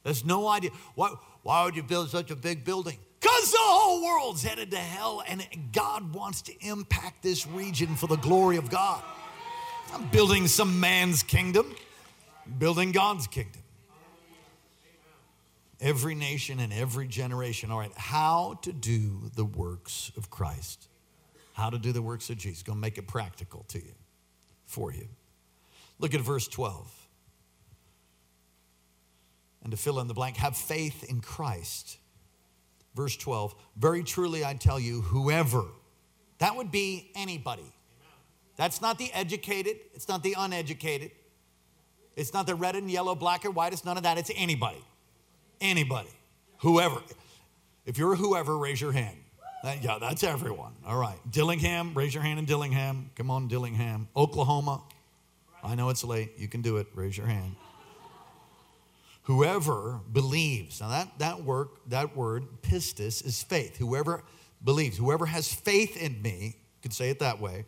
There's 0.04 0.24
no 0.24 0.48
idea. 0.48 0.72
Why, 0.96 1.14
why 1.44 1.66
would 1.66 1.76
you 1.76 1.84
build 1.84 2.10
such 2.10 2.32
a 2.32 2.36
big 2.36 2.64
building? 2.64 2.98
Because 3.42 3.54
the 3.54 3.60
whole 3.60 4.04
world's 4.04 4.44
headed 4.44 4.70
to 4.70 4.78
hell, 4.78 5.24
and 5.28 5.44
God 5.72 6.14
wants 6.14 6.44
to 6.44 6.54
impact 6.62 7.24
this 7.24 7.48
region 7.48 7.96
for 7.96 8.06
the 8.06 8.18
glory 8.18 8.58
of 8.58 8.70
God. 8.70 9.02
I'm 9.92 10.08
building 10.10 10.46
some 10.46 10.80
man's 10.80 11.24
kingdom, 11.24 11.76
building 12.60 12.92
God's 12.92 13.26
kingdom. 13.26 13.64
every 15.80 16.14
nation 16.14 16.60
and 16.60 16.72
every 16.72 17.08
generation. 17.08 17.72
All 17.72 17.80
right, 17.80 17.92
how 17.96 18.60
to 18.62 18.72
do 18.72 19.32
the 19.36 19.46
works 19.46 20.12
of 20.16 20.30
Christ. 20.30 20.88
How 21.54 21.72
to 21.72 21.80
do 21.80 21.92
the 21.92 22.04
works 22.04 22.30
of 22.30 22.38
Jesus. 22.38 22.62
To 22.64 22.76
make 22.76 23.00
it 23.00 23.08
practical 23.08 23.66
to 23.70 23.80
you, 23.80 23.96
for 24.68 24.94
you. 24.94 25.08
Look 25.98 26.14
at 26.14 26.22
verse 26.22 26.48
12. 26.48 27.08
And 29.64 29.72
to 29.72 29.78
fill 29.78 30.00
in 30.00 30.08
the 30.08 30.14
blank, 30.14 30.38
have 30.38 30.56
faith 30.56 31.04
in 31.04 31.22
Christ. 31.22 31.98
Verse 32.96 33.16
12, 33.16 33.56
very 33.78 34.04
truly 34.04 34.44
I 34.44 34.54
tell 34.54 34.80
you, 34.80 35.02
whoever, 35.02 35.64
that 36.40 36.56
would 36.56 36.72
be 36.72 37.12
anybody. 37.16 37.72
That's 38.58 38.82
not 38.82 38.98
the 38.98 39.12
educated, 39.14 39.78
it's 39.94 40.10
not 40.10 40.24
the 40.24 40.36
uneducated, 40.38 41.12
it's 42.16 42.34
not 42.34 42.48
the 42.48 42.56
red 42.56 42.76
and 42.76 42.92
yellow, 42.92 43.16
black 43.16 43.46
and 43.46 43.56
white, 43.56 43.72
it's 43.74 43.86
none 43.86 43.98
of 43.98 44.04
that, 44.04 44.18
it's 44.18 44.32
anybody. 44.36 44.84
Anybody. 45.62 46.10
Whoever. 46.60 47.02
If 47.86 47.98
you're 47.98 48.16
whoever, 48.16 48.58
raise 48.58 48.82
your 48.82 48.92
hand. 48.92 49.18
That, 49.64 49.84
yeah, 49.84 49.98
that's 50.00 50.24
everyone. 50.24 50.74
All 50.86 50.98
right. 50.98 51.18
Dillingham, 51.30 51.94
raise 51.94 52.14
your 52.14 52.24
hand 52.24 52.40
in 52.40 52.46
Dillingham. 52.46 53.12
Come 53.16 53.30
on, 53.30 53.48
Dillingham. 53.48 54.08
Oklahoma. 54.16 54.82
I 55.64 55.76
know 55.76 55.90
it's 55.90 56.04
late. 56.04 56.32
You 56.38 56.48
can 56.48 56.62
do 56.62 56.78
it. 56.78 56.88
Raise 56.96 57.16
your 57.16 57.28
hand. 57.28 57.56
Whoever 59.32 60.02
believes. 60.12 60.82
Now 60.82 60.90
that 60.90 61.20
that 61.20 61.42
work 61.46 61.70
that 61.88 62.18
word 62.18 62.44
pistis 62.62 63.26
is 63.26 63.42
faith. 63.42 63.78
Whoever 63.78 64.26
believes, 64.62 64.98
whoever 64.98 65.26
has 65.26 65.54
faith 65.54 65.96
in 65.96 66.22
me, 66.22 66.58
could 66.82 66.92
say 66.92 67.10
it 67.10 67.20
that 67.20 67.40
way, 67.40 67.64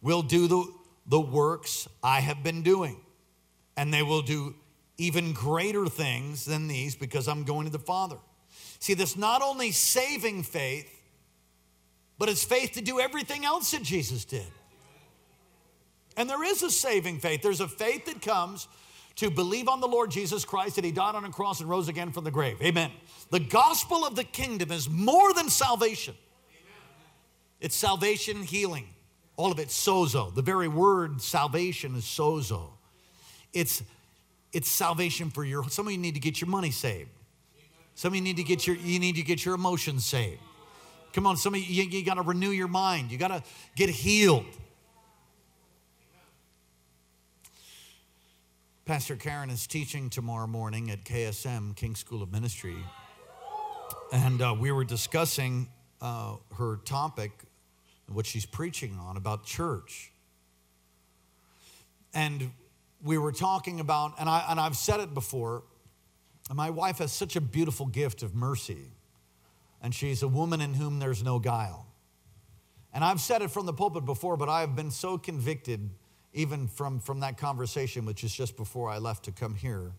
will 0.00 0.22
do 0.22 0.48
the, 0.48 0.64
the 1.06 1.20
works 1.20 1.86
I 2.02 2.20
have 2.20 2.42
been 2.42 2.62
doing. 2.62 2.98
And 3.76 3.92
they 3.92 4.02
will 4.02 4.22
do 4.22 4.54
even 4.96 5.34
greater 5.34 5.86
things 5.86 6.46
than 6.46 6.66
these 6.66 6.96
because 6.96 7.28
I'm 7.28 7.44
going 7.44 7.66
to 7.66 7.72
the 7.72 7.78
Father. 7.78 8.16
See, 8.78 8.94
this 8.94 9.18
not 9.18 9.42
only 9.42 9.70
saving 9.70 10.44
faith, 10.44 10.90
but 12.16 12.30
it's 12.30 12.42
faith 12.42 12.72
to 12.72 12.80
do 12.80 13.00
everything 13.00 13.44
else 13.44 13.72
that 13.72 13.82
Jesus 13.82 14.24
did. 14.24 14.46
And 16.16 16.30
there 16.30 16.42
is 16.42 16.62
a 16.62 16.70
saving 16.70 17.18
faith. 17.18 17.42
There's 17.42 17.60
a 17.60 17.68
faith 17.68 18.06
that 18.06 18.22
comes 18.22 18.66
to 19.16 19.30
believe 19.30 19.68
on 19.68 19.80
the 19.80 19.86
Lord 19.86 20.10
Jesus 20.10 20.44
Christ 20.44 20.76
that 20.76 20.84
he 20.84 20.90
died 20.90 21.14
on 21.14 21.24
a 21.24 21.30
cross 21.30 21.60
and 21.60 21.68
rose 21.68 21.88
again 21.88 22.10
from 22.10 22.24
the 22.24 22.30
grave. 22.30 22.60
Amen. 22.62 22.90
The 23.30 23.40
gospel 23.40 24.04
of 24.04 24.16
the 24.16 24.24
kingdom 24.24 24.72
is 24.72 24.88
more 24.88 25.32
than 25.34 25.48
salvation. 25.48 26.14
It's 27.60 27.76
salvation, 27.76 28.42
healing, 28.42 28.88
all 29.36 29.52
of 29.52 29.58
it 29.58 29.68
sozo. 29.68 30.34
The 30.34 30.42
very 30.42 30.68
word 30.68 31.22
salvation 31.22 31.94
is 31.94 32.04
sozo. 32.04 32.70
It's 33.52 33.82
it's 34.54 34.68
salvation 34.68 35.30
for 35.30 35.44
your 35.44 35.68
some 35.68 35.86
of 35.86 35.92
you 35.92 35.98
need 35.98 36.14
to 36.14 36.20
get 36.20 36.40
your 36.40 36.48
money 36.48 36.70
saved 36.70 37.10
some 37.94 38.12
of 38.12 38.16
you 38.16 38.22
need 38.22 38.36
to 38.36 38.44
get 38.44 38.66
your 38.66 38.76
you 38.76 38.98
need 38.98 39.16
to 39.16 39.22
get 39.22 39.44
your 39.44 39.54
emotions 39.54 40.06
saved 40.06 40.40
come 41.12 41.26
on 41.26 41.36
some 41.36 41.54
of 41.54 41.60
you, 41.60 41.82
you, 41.82 41.90
you 41.90 42.04
got 42.04 42.14
to 42.14 42.22
renew 42.22 42.50
your 42.50 42.68
mind 42.68 43.10
you 43.10 43.18
got 43.18 43.28
to 43.28 43.42
get 43.74 43.90
healed 43.90 44.46
pastor 48.84 49.16
karen 49.16 49.48
is 49.48 49.66
teaching 49.66 50.10
tomorrow 50.10 50.46
morning 50.46 50.90
at 50.90 51.04
ksm 51.04 51.74
king 51.74 51.94
school 51.94 52.22
of 52.22 52.30
ministry. 52.30 52.76
And 54.12 54.42
uh, 54.42 54.54
we 54.58 54.72
were 54.72 54.84
discussing 54.84 55.68
uh, 56.02 56.36
her 56.58 56.76
topic 56.84 57.32
what 58.08 58.26
she's 58.26 58.44
preaching 58.44 58.98
on 59.00 59.16
about 59.16 59.46
church. 59.46 60.12
And 62.12 62.50
we 63.02 63.16
were 63.16 63.32
talking 63.32 63.80
about, 63.80 64.14
and, 64.20 64.28
I, 64.28 64.44
and 64.50 64.60
I've 64.60 64.76
said 64.76 65.00
it 65.00 65.14
before, 65.14 65.62
my 66.52 66.68
wife 66.68 66.98
has 66.98 67.10
such 67.10 67.36
a 67.36 67.40
beautiful 67.40 67.86
gift 67.86 68.22
of 68.22 68.34
mercy, 68.34 68.90
and 69.82 69.94
she's 69.94 70.22
a 70.22 70.28
woman 70.28 70.60
in 70.60 70.74
whom 70.74 70.98
there's 70.98 71.22
no 71.22 71.38
guile. 71.38 71.86
And 72.92 73.02
I've 73.02 73.20
said 73.20 73.40
it 73.40 73.50
from 73.50 73.64
the 73.64 73.72
pulpit 73.72 74.04
before, 74.04 74.36
but 74.36 74.50
I 74.50 74.60
have 74.60 74.76
been 74.76 74.90
so 74.90 75.16
convicted, 75.16 75.88
even 76.34 76.68
from, 76.68 77.00
from 77.00 77.20
that 77.20 77.38
conversation, 77.38 78.04
which 78.04 78.24
is 78.24 78.34
just 78.34 78.56
before 78.56 78.90
I 78.90 78.98
left 78.98 79.24
to 79.24 79.32
come 79.32 79.54
here. 79.54 79.92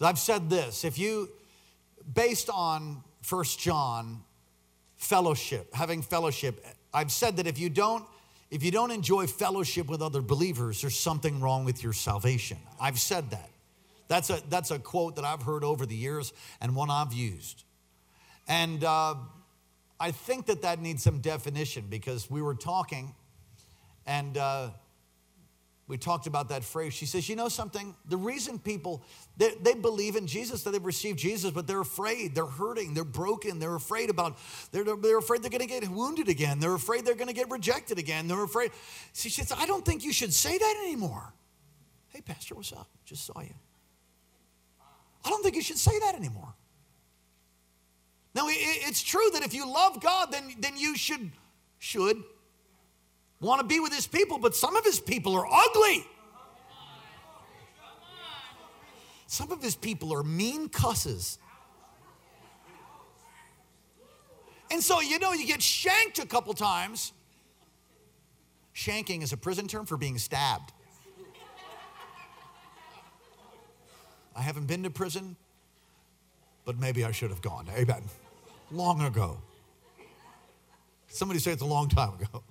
I've 0.00 0.18
said 0.18 0.48
this 0.48 0.84
if 0.84 0.98
you, 0.98 1.28
based 2.14 2.48
on 2.50 3.02
First 3.22 3.58
John, 3.58 4.22
fellowship, 4.96 5.74
having 5.74 6.02
fellowship, 6.02 6.64
I've 6.94 7.10
said 7.10 7.36
that 7.38 7.46
if 7.46 7.58
you 7.58 7.68
don't 7.68 8.04
if 8.50 8.62
you 8.62 8.70
don't 8.70 8.90
enjoy 8.90 9.26
fellowship 9.26 9.88
with 9.88 10.00
other 10.00 10.22
believers, 10.22 10.80
there's 10.80 10.98
something 10.98 11.38
wrong 11.40 11.66
with 11.66 11.82
your 11.82 11.92
salvation. 11.92 12.56
I've 12.80 12.98
said 12.98 13.30
that. 13.30 13.50
That's 14.08 14.30
a, 14.30 14.40
that's 14.48 14.70
a 14.70 14.78
quote 14.78 15.16
that 15.16 15.24
I've 15.26 15.42
heard 15.42 15.62
over 15.64 15.84
the 15.84 15.94
years 15.94 16.32
and 16.62 16.74
one 16.74 16.90
I've 16.90 17.12
used. 17.12 17.64
And 18.48 18.82
uh, 18.82 19.16
I 20.00 20.12
think 20.12 20.46
that 20.46 20.62
that 20.62 20.80
needs 20.80 21.02
some 21.02 21.20
definition 21.20 21.84
because 21.90 22.30
we 22.30 22.40
were 22.40 22.54
talking 22.54 23.14
and 24.08 24.38
uh, 24.38 24.70
we 25.86 25.98
talked 25.98 26.26
about 26.26 26.48
that 26.48 26.64
phrase. 26.64 26.94
She 26.94 27.04
says, 27.04 27.28
You 27.28 27.36
know 27.36 27.48
something? 27.48 27.94
The 28.08 28.16
reason 28.16 28.58
people, 28.58 29.04
they, 29.36 29.52
they, 29.60 29.74
believe 29.74 30.16
in 30.16 30.26
Jesus, 30.26 30.62
that 30.62 30.70
they've 30.70 30.84
received 30.84 31.18
Jesus, 31.18 31.50
but 31.50 31.66
they're 31.66 31.82
afraid. 31.82 32.34
They're 32.34 32.46
hurting. 32.46 32.94
They're 32.94 33.04
broken. 33.04 33.58
They're 33.58 33.74
afraid 33.74 34.08
about, 34.08 34.38
they're, 34.72 34.84
they're 34.84 35.18
afraid 35.18 35.42
they're 35.42 35.50
going 35.50 35.60
to 35.60 35.66
get 35.66 35.86
wounded 35.88 36.28
again. 36.28 36.58
They're 36.58 36.74
afraid 36.74 37.04
they're 37.04 37.14
going 37.14 37.28
to 37.28 37.34
get 37.34 37.50
rejected 37.50 37.98
again. 37.98 38.28
They're 38.28 38.42
afraid. 38.42 38.70
She 39.12 39.28
says, 39.28 39.52
I 39.56 39.66
don't 39.66 39.84
think 39.84 40.04
you 40.04 40.12
should 40.12 40.32
say 40.32 40.56
that 40.56 40.82
anymore. 40.84 41.34
Hey, 42.08 42.22
Pastor, 42.22 42.54
what's 42.54 42.72
up? 42.72 42.88
Just 43.04 43.26
saw 43.26 43.40
you. 43.40 43.54
I 45.24 45.28
don't 45.28 45.42
think 45.42 45.54
you 45.54 45.62
should 45.62 45.78
say 45.78 45.98
that 46.00 46.14
anymore. 46.14 46.54
Now, 48.34 48.44
it's 48.48 49.02
true 49.02 49.28
that 49.34 49.42
if 49.42 49.52
you 49.52 49.70
love 49.70 50.00
God, 50.00 50.32
then, 50.32 50.54
then 50.60 50.78
you 50.78 50.96
should, 50.96 51.30
should 51.78 52.22
want 53.40 53.60
to 53.60 53.66
be 53.66 53.80
with 53.80 53.94
his 53.94 54.06
people, 54.06 54.38
but 54.38 54.54
some 54.54 54.76
of 54.76 54.84
his 54.84 55.00
people 55.00 55.34
are 55.34 55.46
ugly. 55.46 56.06
Some 59.26 59.52
of 59.52 59.62
his 59.62 59.76
people 59.76 60.12
are 60.14 60.22
mean 60.22 60.68
cusses. 60.68 61.38
And 64.70 64.82
so, 64.82 65.00
you 65.00 65.18
know, 65.18 65.32
you 65.32 65.46
get 65.46 65.62
shanked 65.62 66.18
a 66.18 66.26
couple 66.26 66.52
times. 66.54 67.12
Shanking 68.74 69.22
is 69.22 69.32
a 69.32 69.36
prison 69.36 69.66
term 69.66 69.86
for 69.86 69.96
being 69.96 70.18
stabbed. 70.18 70.72
I 74.36 74.42
haven't 74.42 74.66
been 74.66 74.84
to 74.84 74.90
prison, 74.90 75.36
but 76.64 76.78
maybe 76.78 77.04
I 77.04 77.10
should 77.10 77.30
have 77.30 77.42
gone. 77.42 77.66
Amen. 77.76 78.02
Long 78.70 79.02
ago. 79.02 79.38
Somebody 81.08 81.40
say 81.40 81.50
it's 81.50 81.62
a 81.62 81.66
long 81.66 81.88
time 81.88 82.14
ago. 82.20 82.42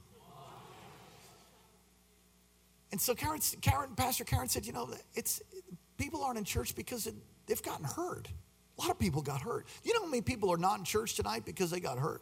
And 2.92 3.02
so 3.02 3.14
Karen, 3.14 3.40
Karen, 3.62 3.90
Pastor 3.96 4.24
Karen 4.24 4.48
said, 4.48 4.66
you 4.66 4.74
know, 4.74 4.90
it's 5.14 5.42
people 5.98 6.24
aren't 6.24 6.38
in 6.38 6.46
church 6.46 6.76
because 6.76 7.08
it, 7.08 7.16
they've 7.46 7.62
gotten 7.62 7.86
hurt. 7.86 8.30
A 8.78 8.82
lot 8.82 8.92
of 8.92 9.00
people 9.00 9.22
got 9.22 9.42
hurt. 9.42 9.68
You 9.84 9.94
know 9.94 10.02
how 10.02 10.10
many 10.10 10.22
people 10.22 10.52
are 10.52 10.58
not 10.58 10.80
in 10.80 10.86
church 10.86 11.16
tonight 11.16 11.44
because 11.46 11.72
they 11.72 11.80
got 11.80 11.98
hurt? 11.98 12.22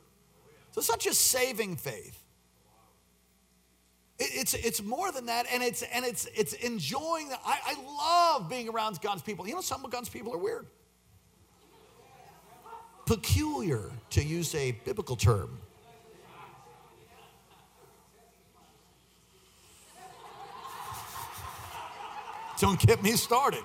So 0.71 0.79
it's 0.79 0.89
not 0.89 0.99
just 0.99 1.27
saving 1.27 1.75
faith. 1.75 2.21
It, 4.17 4.29
it's, 4.33 4.53
it's 4.53 4.81
more 4.81 5.11
than 5.11 5.25
that, 5.25 5.45
and 5.51 5.61
it's 5.61 5.83
and 5.83 6.05
it's 6.05 6.25
it's 6.35 6.53
enjoying. 6.53 7.29
I, 7.45 7.59
I 7.65 8.37
love 8.39 8.49
being 8.49 8.69
around 8.69 8.99
God's 9.01 9.21
people. 9.21 9.47
You 9.47 9.55
know, 9.55 9.61
some 9.61 9.83
of 9.83 9.91
God's 9.91 10.09
people 10.09 10.33
are 10.33 10.37
weird, 10.37 10.67
peculiar, 13.05 13.91
to 14.11 14.23
use 14.23 14.55
a 14.55 14.71
biblical 14.71 15.17
term. 15.17 15.59
Don't 22.59 22.79
get 22.79 23.03
me 23.03 23.11
started. 23.11 23.63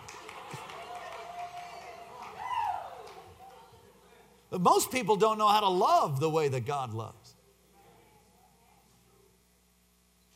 But 4.51 4.61
most 4.61 4.91
people 4.91 5.15
don't 5.17 5.39
know 5.39 5.49
how 5.49 5.61
to 5.61 5.69
love 5.69 6.19
the 6.19 6.29
way 6.29 6.49
that 6.49 6.67
God 6.67 6.93
loves. 6.93 7.35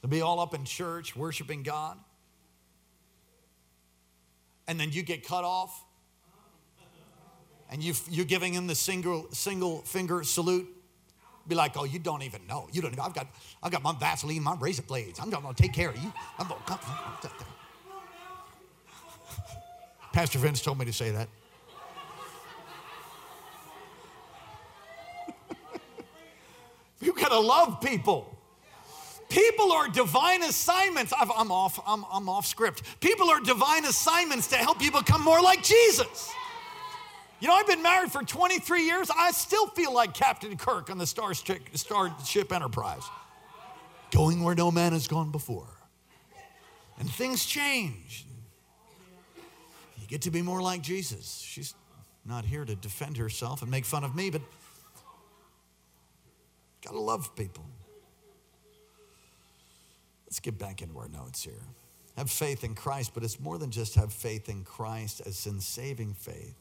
To 0.03 0.09
be 0.09 0.21
all 0.21 0.39
up 0.39 0.55
in 0.55 0.65
church 0.65 1.17
worshiping 1.17 1.63
God, 1.63 1.99
and 4.69 4.79
then 4.79 4.93
you 4.93 5.03
get 5.03 5.27
cut 5.27 5.45
off, 5.45 5.85
and 7.71 7.83
you, 7.83 7.95
you're 8.09 8.25
giving 8.25 8.53
him 8.53 8.67
the 8.67 8.75
single, 8.75 9.27
single 9.33 9.81
finger 9.81 10.23
salute. 10.23 10.69
Be 11.49 11.55
like, 11.55 11.77
oh, 11.77 11.85
you 11.85 11.99
don't 11.99 12.23
even 12.23 12.47
know. 12.47 12.69
You 12.73 12.83
don't 12.83 12.93
even. 12.93 13.05
I've 13.05 13.15
got, 13.15 13.27
I've 13.63 13.73
got 13.73 13.83
my 13.83 13.95
Vaseline, 13.99 14.43
my 14.43 14.55
razor 14.55 14.83
blades. 14.83 15.19
I'm 15.19 15.31
to 15.55 15.63
take 15.63 15.73
care 15.73 15.91
of 15.91 15.97
you. 15.97 16.13
I'm 16.39 16.47
to. 16.49 17.29
Pastor 20.15 20.39
Vince 20.39 20.63
told 20.63 20.79
me 20.79 20.85
to 20.85 20.93
say 20.93 21.11
that. 21.11 21.29
you 27.01 27.13
got 27.15 27.31
to 27.31 27.41
love 27.41 27.81
people. 27.81 28.39
People 29.29 29.73
are 29.73 29.89
divine 29.89 30.45
assignments. 30.45 31.13
i 31.13 31.23
am 31.23 31.51
off. 31.51 31.81
I'm, 31.85 32.05
I'm 32.13 32.29
off 32.29 32.47
script. 32.47 32.85
People 33.01 33.29
are 33.29 33.41
divine 33.41 33.87
assignments 33.87 34.47
to 34.49 34.57
help 34.57 34.81
you 34.81 34.93
become 34.93 35.21
more 35.21 35.43
like 35.43 35.65
Jesus. 35.65 36.33
You 37.41 37.49
know, 37.49 37.55
I've 37.55 37.67
been 37.67 37.83
married 37.83 38.13
for 38.13 38.23
23 38.23 38.85
years. 38.85 39.11
I 39.11 39.33
still 39.33 39.67
feel 39.67 39.93
like 39.93 40.15
Captain 40.15 40.57
Kirk 40.57 40.91
on 40.91 40.99
the 40.99 41.09
Starship, 41.09 41.61
Starship 41.75 42.53
Enterprise, 42.53 43.03
going 44.13 44.45
where 44.45 44.55
no 44.55 44.71
man 44.71 44.93
has 44.93 45.09
gone 45.09 45.33
before. 45.33 45.67
And 47.01 47.11
things 47.11 47.45
change. 47.45 48.27
You 50.05 50.09
get 50.09 50.23
to 50.23 50.31
be 50.31 50.43
more 50.43 50.61
like 50.61 50.83
Jesus. 50.83 51.43
She's 51.43 51.75
not 52.27 52.45
here 52.45 52.67
to 52.67 52.75
defend 52.75 53.17
herself 53.17 53.63
and 53.63 53.71
make 53.71 53.87
fun 53.87 54.05
of 54.05 54.15
me, 54.15 54.29
but 54.29 54.43
gotta 56.85 56.99
love 56.99 57.35
people. 57.35 57.65
Let's 60.27 60.41
get 60.41 60.59
back 60.59 60.83
into 60.83 60.99
our 60.99 61.09
notes 61.09 61.43
here. 61.43 61.63
Have 62.19 62.31
faith 62.31 62.65
in 62.65 62.75
Christ, 62.75 63.13
but 63.15 63.25
it's 63.25 63.41
more 63.41 63.57
than 63.57 63.71
just 63.71 63.95
have 63.95 64.13
faith 64.13 64.51
in 64.51 64.63
Christ 64.63 65.23
as 65.25 65.47
in 65.47 65.59
saving 65.59 66.13
faith. 66.13 66.55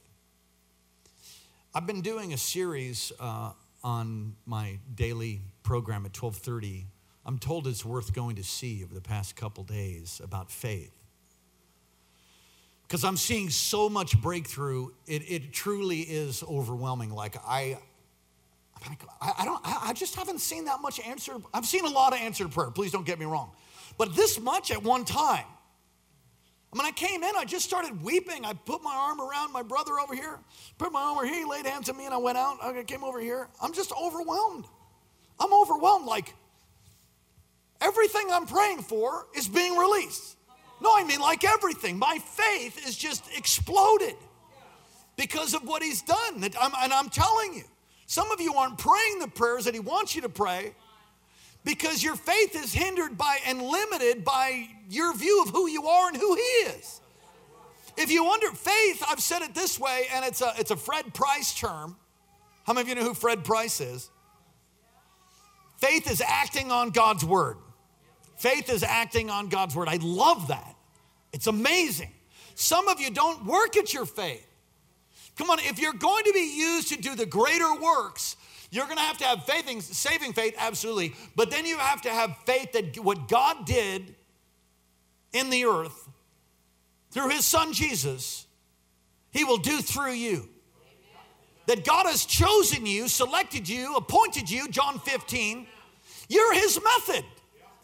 I've 1.76 1.86
been 1.86 2.02
doing 2.02 2.32
a 2.32 2.38
series 2.38 3.12
uh, 3.20 3.52
on 3.84 4.38
my 4.46 4.80
daily 4.96 5.42
program 5.64 6.06
at 6.06 6.16
1230. 6.16 6.86
I'm 7.26 7.40
told 7.40 7.68
it's 7.68 7.84
worth 7.84 8.14
going 8.14 8.38
to 8.38 8.44
see 8.44 8.86
over 8.86 8.94
the 8.94 9.02
past 9.02 9.36
couple 9.36 9.66
days 9.66 10.22
about 10.24 10.50
faith. 10.50 11.03
Because 12.94 13.06
I'm 13.06 13.18
seeing 13.18 13.50
so 13.50 13.90
much 13.90 14.22
breakthrough, 14.22 14.90
it, 15.08 15.24
it 15.28 15.52
truly 15.52 16.02
is 16.02 16.44
overwhelming. 16.44 17.10
Like 17.10 17.36
I, 17.44 17.80
I, 19.20 19.46
don't, 19.46 19.60
I 19.66 19.94
just 19.94 20.14
haven't 20.14 20.42
seen 20.42 20.66
that 20.66 20.80
much 20.80 21.00
answer. 21.00 21.34
I've 21.56 21.66
seen 21.66 21.86
a 21.86 21.90
lot 21.90 22.14
of 22.14 22.20
answered 22.20 22.52
prayer. 22.52 22.70
Please 22.70 22.92
don't 22.92 23.04
get 23.04 23.18
me 23.18 23.26
wrong, 23.26 23.50
but 23.98 24.16
this 24.16 24.40
much 24.40 24.70
at 24.70 24.84
one 24.84 25.06
time. 25.06 25.46
I 26.72 26.78
mean, 26.78 26.86
I 26.86 26.92
came 26.92 27.24
in, 27.24 27.32
I 27.36 27.46
just 27.46 27.66
started 27.66 28.04
weeping. 28.04 28.46
I 28.46 28.54
put 28.54 28.84
my 28.84 28.94
arm 28.94 29.20
around 29.20 29.52
my 29.52 29.64
brother 29.64 30.00
over 30.00 30.14
here, 30.14 30.38
put 30.78 30.92
my 30.92 31.02
arm 31.02 31.18
over 31.18 31.26
here, 31.26 31.46
he 31.46 31.50
laid 31.50 31.66
hands 31.66 31.90
on 31.90 31.98
me, 31.98 32.06
and 32.06 32.14
I 32.14 32.18
went 32.18 32.38
out. 32.38 32.60
I 32.62 32.84
came 32.84 33.04
over 33.04 33.20
here. 33.20 33.48
I'm 33.60 33.74
just 33.74 33.92
overwhelmed. 34.00 34.66
I'm 35.40 35.52
overwhelmed. 35.52 36.06
Like 36.06 36.32
everything 37.82 38.28
I'm 38.30 38.46
praying 38.46 38.84
for 38.84 39.26
is 39.36 39.48
being 39.48 39.76
released. 39.78 40.38
No, 40.84 40.92
I 40.94 41.06
mean, 41.06 41.22
like 41.22 41.46
everything. 41.46 41.98
My 41.98 42.20
faith 42.20 42.86
is 42.86 42.98
just 42.98 43.24
exploded 43.38 44.16
because 45.16 45.54
of 45.54 45.64
what 45.64 45.82
he's 45.82 46.02
done. 46.02 46.44
And 46.44 46.54
I'm 46.94 47.10
telling 47.10 47.54
you, 47.54 47.64
some 48.06 48.30
of 48.32 48.42
you 48.42 48.54
aren't 48.54 48.78
praying 48.78 49.20
the 49.20 49.30
prayers 49.30 49.66
that 49.66 49.74
he 49.74 49.80
wants 49.80 50.14
you 50.14 50.22
to 50.24 50.30
pray 50.30 50.74
because 51.64 52.04
your 52.04 52.16
faith 52.16 52.56
is 52.56 52.74
hindered 52.74 53.18
by 53.18 53.40
and 53.48 53.62
limited 53.62 54.24
by 54.26 54.68
your 54.90 55.16
view 55.16 55.42
of 55.44 55.50
who 55.50 55.68
you 55.68 55.88
are 55.88 56.10
and 56.10 56.18
who 56.18 56.36
He 56.36 56.42
is. 56.42 57.02
If 57.96 58.12
you 58.12 58.26
wonder, 58.26 58.52
faith, 58.52 59.04
I've 59.08 59.22
said 59.22 59.44
it 59.44 59.54
this 59.54 59.80
way, 59.80 60.08
and 60.14 60.26
it's 60.26 60.42
a, 60.42 60.54
it's 60.58 60.72
a 60.72 60.76
Fred 60.76 61.14
Price 61.14 61.58
term. 61.58 61.96
How 62.66 62.74
many 62.74 62.82
of 62.82 62.90
you 62.90 62.96
know 62.96 63.08
who 63.08 63.14
Fred 63.14 63.44
Price 63.44 63.80
is? 63.80 64.10
Faith 65.78 66.10
is 66.10 66.22
acting 66.22 66.72
on 66.72 66.90
God's 66.90 67.24
word. 67.24 67.58
Faith 68.38 68.70
is 68.70 68.84
acting 68.84 69.30
on 69.30 69.48
God's 69.48 69.76
word. 69.76 69.88
I 69.88 70.00
love 70.02 70.48
that. 70.48 70.73
It's 71.34 71.48
amazing. 71.48 72.12
Some 72.56 72.88
of 72.88 73.00
you 73.00 73.10
don't 73.10 73.46
work 73.46 73.76
at 73.76 73.94
your 73.94 74.06
faith. 74.06 74.48
Come 75.36 75.50
on, 75.50 75.60
if 75.60 75.80
you're 75.80 75.94
going 75.94 76.24
to 76.26 76.32
be 76.34 76.56
used 76.56 76.90
to 76.90 77.02
do 77.02 77.16
the 77.16 77.26
greater 77.26 77.74
works, 77.76 78.38
you're 78.70 78.86
going 78.86 78.98
to 78.98 79.04
have 79.04 79.18
to 79.18 79.26
have 79.26 79.44
faith, 79.46 79.70
in, 79.70 79.82
saving 79.82 80.34
faith, 80.34 80.56
absolutely. 80.58 81.16
But 81.36 81.50
then 81.50 81.66
you 81.66 81.78
have 81.78 82.02
to 82.04 82.10
have 82.10 82.38
faith 82.46 82.72
that 82.74 82.98
what 83.00 83.28
God 83.28 83.66
did 83.66 84.16
in 85.32 85.50
the 85.50 85.66
earth 85.66 86.08
through 87.12 87.30
his 87.30 87.46
son 87.46 87.74
Jesus, 87.74 88.46
he 89.32 89.44
will 89.44 89.58
do 89.58 89.82
through 89.82 90.14
you. 90.14 90.50
That 91.66 91.86
God 91.86 92.08
has 92.08 92.26
chosen 92.26 92.86
you, 92.86 93.08
selected 93.08 93.70
you, 93.70 93.96
appointed 93.96 94.50
you, 94.50 94.68
John 94.68 95.00
15. 95.00 95.66
You're 96.28 96.54
his 96.54 96.80
method. 96.84 97.26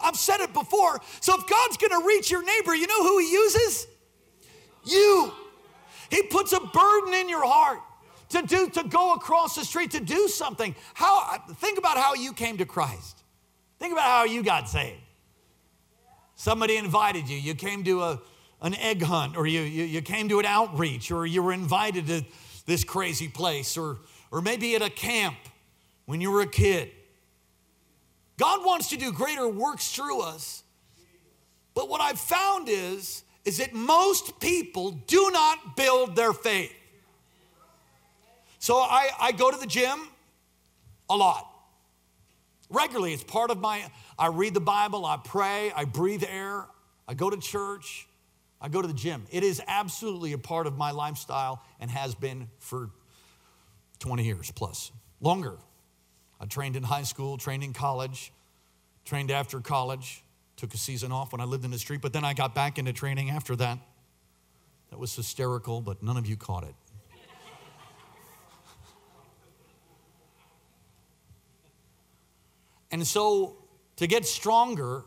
I've 0.01 0.15
said 0.15 0.39
it 0.39 0.53
before. 0.53 1.01
So 1.19 1.35
if 1.37 1.47
God's 1.47 1.77
going 1.77 1.99
to 1.99 2.07
reach 2.07 2.31
your 2.31 2.43
neighbor, 2.43 2.75
you 2.75 2.87
know 2.87 3.03
who 3.03 3.19
he 3.19 3.31
uses? 3.31 3.87
You. 4.85 5.31
He 6.09 6.23
puts 6.23 6.53
a 6.53 6.59
burden 6.59 7.13
in 7.13 7.29
your 7.29 7.45
heart 7.45 7.79
to 8.29 8.41
do 8.43 8.69
to 8.69 8.83
go 8.83 9.13
across 9.13 9.55
the 9.55 9.65
street 9.65 9.91
to 9.91 9.99
do 9.99 10.27
something. 10.27 10.75
How 10.93 11.37
think 11.55 11.77
about 11.77 11.97
how 11.97 12.13
you 12.13 12.33
came 12.33 12.57
to 12.57 12.65
Christ. 12.65 13.23
Think 13.79 13.93
about 13.93 14.05
how 14.05 14.23
you 14.25 14.43
got 14.43 14.69
saved. 14.69 14.99
Somebody 16.35 16.77
invited 16.77 17.27
you. 17.27 17.37
You 17.37 17.53
came 17.53 17.83
to 17.83 18.01
a, 18.01 18.21
an 18.61 18.75
egg 18.75 19.01
hunt, 19.01 19.35
or 19.35 19.45
you, 19.45 19.61
you, 19.61 19.83
you 19.83 20.01
came 20.01 20.29
to 20.29 20.39
an 20.39 20.45
outreach, 20.45 21.11
or 21.11 21.25
you 21.25 21.43
were 21.43 21.53
invited 21.53 22.07
to 22.07 22.23
this 22.65 22.83
crazy 22.83 23.27
place, 23.27 23.77
or, 23.77 23.97
or 24.31 24.41
maybe 24.41 24.75
at 24.75 24.81
a 24.81 24.89
camp 24.89 25.35
when 26.05 26.21
you 26.21 26.31
were 26.31 26.41
a 26.41 26.47
kid. 26.47 26.91
God 28.39 28.65
wants 28.65 28.89
to 28.91 28.97
do 28.97 29.11
greater 29.11 29.49
works 29.49 29.91
through 29.91 30.21
us. 30.21 30.63
But 31.75 31.89
what 31.89 31.99
I've 31.99 32.19
found 32.19 32.69
is, 32.69 33.23
is 33.43 33.57
that 33.57 33.73
most 33.73 34.39
people 34.39 34.91
do 34.91 35.29
not 35.31 35.75
build 35.75 36.15
their 36.15 36.31
faith. 36.31 36.73
So 38.59 38.77
I, 38.77 39.09
I 39.19 39.31
go 39.33 39.51
to 39.51 39.57
the 39.57 39.67
gym 39.67 39.99
a 41.09 41.17
lot. 41.17 41.47
Regularly, 42.69 43.13
it's 43.13 43.23
part 43.25 43.51
of 43.51 43.59
my, 43.59 43.83
I 44.17 44.27
read 44.27 44.53
the 44.53 44.61
Bible, 44.61 45.05
I 45.05 45.17
pray, 45.17 45.73
I 45.75 45.83
breathe 45.83 46.23
air, 46.25 46.65
I 47.07 47.15
go 47.15 47.29
to 47.29 47.37
church, 47.37 48.07
I 48.61 48.69
go 48.69 48.81
to 48.81 48.87
the 48.87 48.93
gym. 48.93 49.25
It 49.31 49.43
is 49.43 49.61
absolutely 49.67 50.31
a 50.31 50.37
part 50.37 50.65
of 50.65 50.77
my 50.77 50.91
lifestyle 50.91 51.61
and 51.81 51.91
has 51.91 52.15
been 52.15 52.47
for 52.59 52.91
20 53.99 54.23
years 54.23 54.49
plus, 54.51 54.91
longer. 55.19 55.57
I 56.39 56.45
trained 56.45 56.75
in 56.75 56.83
high 56.83 57.03
school, 57.03 57.37
trained 57.37 57.63
in 57.63 57.73
college, 57.73 58.31
trained 59.05 59.31
after 59.31 59.59
college, 59.59 60.23
took 60.55 60.73
a 60.73 60.77
season 60.77 61.11
off 61.11 61.31
when 61.31 61.41
I 61.41 61.45
lived 61.45 61.65
in 61.65 61.71
the 61.71 61.79
street, 61.79 62.01
but 62.01 62.13
then 62.13 62.23
I 62.23 62.33
got 62.33 62.55
back 62.55 62.77
into 62.77 62.93
training 62.93 63.29
after 63.29 63.55
that. 63.57 63.79
That 64.89 64.99
was 64.99 65.15
hysterical, 65.15 65.81
but 65.81 66.01
none 66.01 66.17
of 66.17 66.27
you 66.27 66.35
caught 66.35 66.63
it. 66.63 66.75
And 72.91 73.05
so 73.05 73.57
to 73.97 74.07
get 74.07 74.25
stronger, 74.25 75.03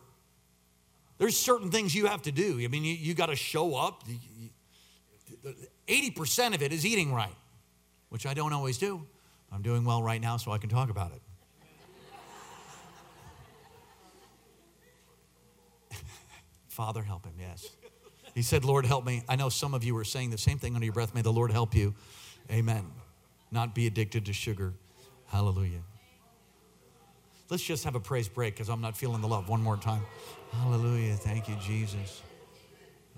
there's 1.18 1.37
certain 1.37 1.71
things 1.71 1.95
you 1.95 2.07
have 2.07 2.23
to 2.23 2.33
do. 2.33 2.61
I 2.62 2.68
mean, 2.68 2.85
you, 2.85 2.95
you 2.95 3.14
got 3.14 3.27
to 3.27 3.37
show 3.37 3.75
up. 3.75 4.05
80% 5.88 6.55
of 6.55 6.62
it 6.62 6.73
is 6.73 6.87
eating 6.87 7.12
right, 7.12 7.35
which 8.09 8.27
I 8.27 8.35
don't 8.35 8.53
always 8.53 8.79
do. 8.79 9.07
I'm 9.53 9.62
doing 9.62 9.85
well 9.85 10.03
right 10.03 10.21
now, 10.21 10.38
so 10.38 10.51
I 10.51 10.59
can 10.59 10.71
talk 10.71 10.88
about 10.91 11.12
it. 11.12 11.21
Father, 16.69 17.03
help 17.03 17.27
him, 17.27 17.35
yes. 17.38 17.69
He 18.35 18.43
said, 18.43 18.65
Lord, 18.65 18.87
help 18.87 19.05
me. 19.05 19.23
I 19.29 19.37
know 19.37 19.51
some 19.51 19.75
of 19.75 19.85
you 19.85 19.97
are 19.99 20.05
saying 20.05 20.31
the 20.31 20.38
same 20.38 20.59
thing 20.59 20.75
under 20.75 20.87
your 20.87 20.95
breath. 20.95 21.15
May 21.15 21.21
the 21.21 21.33
Lord 21.33 21.53
help 21.53 21.75
you. 21.75 21.95
Amen. 22.51 22.87
Not 23.51 23.75
be 23.75 23.87
addicted 23.87 24.25
to 24.27 24.33
sugar. 24.33 24.73
Hallelujah. 25.27 25.83
Let's 27.51 27.62
just 27.62 27.85
have 27.85 27.95
a 27.95 28.01
praise 28.01 28.29
break 28.29 28.55
because 28.55 28.71
I'm 28.71 28.81
not 28.81 28.97
feeling 28.97 29.21
the 29.21 29.29
love. 29.29 29.51
One 29.51 29.62
more 29.62 29.77
time. 29.77 30.03
Hallelujah. 30.53 31.15
Thank 31.17 31.51
you, 31.51 31.57
Jesus. 31.57 32.23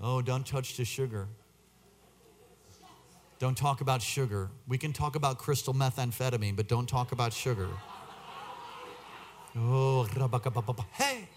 Oh, 0.01 0.21
don't 0.21 0.45
touch 0.45 0.75
the 0.75 0.83
sugar. 0.83 1.29
Don't 3.37 3.57
talk 3.57 3.81
about 3.81 4.01
sugar. 4.01 4.49
We 4.67 4.77
can 4.77 4.93
talk 4.93 5.15
about 5.15 5.37
crystal 5.37 5.73
methamphetamine, 5.73 6.55
but 6.55 6.67
don't 6.67 6.87
talk 6.87 7.11
about 7.11 7.33
sugar. 7.33 7.67
Oh, 9.57 10.07
hey. 10.93 11.27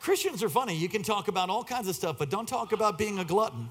Christians 0.00 0.42
are 0.42 0.48
funny. 0.48 0.74
You 0.74 0.88
can 0.88 1.02
talk 1.02 1.28
about 1.28 1.48
all 1.48 1.62
kinds 1.64 1.86
of 1.86 1.94
stuff, 1.94 2.18
but 2.18 2.28
don't 2.28 2.48
talk 2.48 2.72
about 2.72 2.98
being 2.98 3.18
a 3.18 3.24
glutton. 3.24 3.70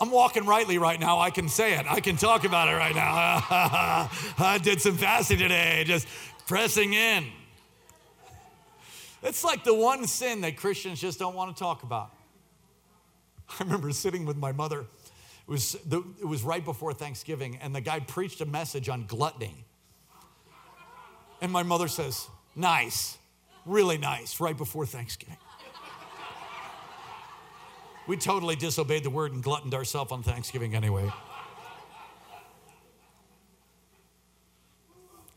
I'm 0.00 0.10
walking 0.10 0.46
rightly 0.46 0.78
right 0.78 1.00
now. 1.00 1.18
I 1.18 1.30
can 1.30 1.48
say 1.48 1.76
it. 1.76 1.86
I 1.88 2.00
can 2.00 2.16
talk 2.16 2.44
about 2.44 2.68
it 2.68 2.76
right 2.76 2.94
now. 2.94 3.42
I 4.38 4.60
did 4.62 4.80
some 4.80 4.96
fasting 4.96 5.38
today, 5.38 5.82
just 5.84 6.06
pressing 6.46 6.92
in. 6.92 7.26
It's 9.22 9.42
like 9.42 9.64
the 9.64 9.74
one 9.74 10.06
sin 10.06 10.42
that 10.42 10.56
Christians 10.56 11.00
just 11.00 11.18
don't 11.18 11.34
want 11.34 11.56
to 11.56 11.58
talk 11.58 11.82
about. 11.82 12.10
I 13.48 13.64
remember 13.64 13.90
sitting 13.92 14.24
with 14.24 14.36
my 14.36 14.52
mother. 14.52 14.80
It 14.80 15.50
was, 15.50 15.72
the, 15.86 16.04
it 16.20 16.26
was 16.26 16.42
right 16.42 16.64
before 16.64 16.92
Thanksgiving, 16.92 17.56
and 17.56 17.74
the 17.74 17.80
guy 17.80 18.00
preached 18.00 18.40
a 18.40 18.46
message 18.46 18.88
on 18.88 19.06
gluttony. 19.06 19.64
And 21.40 21.50
my 21.50 21.62
mother 21.62 21.88
says, 21.88 22.28
Nice, 22.54 23.18
really 23.64 23.98
nice, 23.98 24.40
right 24.40 24.56
before 24.56 24.84
Thanksgiving. 24.84 25.36
We 28.08 28.16
totally 28.16 28.56
disobeyed 28.56 29.04
the 29.04 29.10
word 29.10 29.32
and 29.32 29.42
gluttoned 29.42 29.74
ourselves 29.74 30.12
on 30.12 30.22
Thanksgiving 30.22 30.74
anyway. 30.74 31.12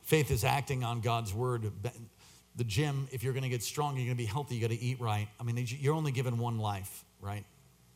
Faith 0.04 0.32
is 0.32 0.44
acting 0.44 0.84
on 0.84 1.02
God's 1.02 1.34
word. 1.34 1.72
The 2.56 2.64
gym, 2.64 3.08
if 3.12 3.24
you're 3.24 3.34
going 3.34 3.44
to 3.44 3.50
get 3.50 3.64
strong, 3.64 3.96
you're 3.96 4.06
going 4.06 4.18
to 4.18 4.24
be 4.24 4.26
healthy, 4.26 4.56
you 4.56 4.62
got 4.62 4.74
to 4.74 4.82
eat 4.82 5.00
right. 5.00 5.28
I 5.40 5.44
mean, 5.44 5.66
you're 5.68 5.94
only 5.94 6.12
given 6.12 6.38
one 6.38 6.58
life, 6.58 7.06
right? 7.22 7.46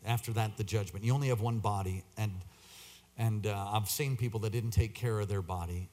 After 0.06 0.32
that, 0.34 0.58
the 0.58 0.63
judgment. 0.63 1.04
You 1.04 1.13
only 1.13 1.30
have 1.30 1.41
one 1.41 1.60
body, 1.60 2.04
and 2.18 2.32
and 3.18 3.48
uh, 3.48 3.70
I've 3.72 3.89
seen 3.89 4.18
people 4.18 4.41
that 4.41 4.52
didn't 4.52 4.72
take 4.72 4.94
care 4.94 5.20
of 5.20 5.28
their 5.28 5.41
body, 5.41 5.89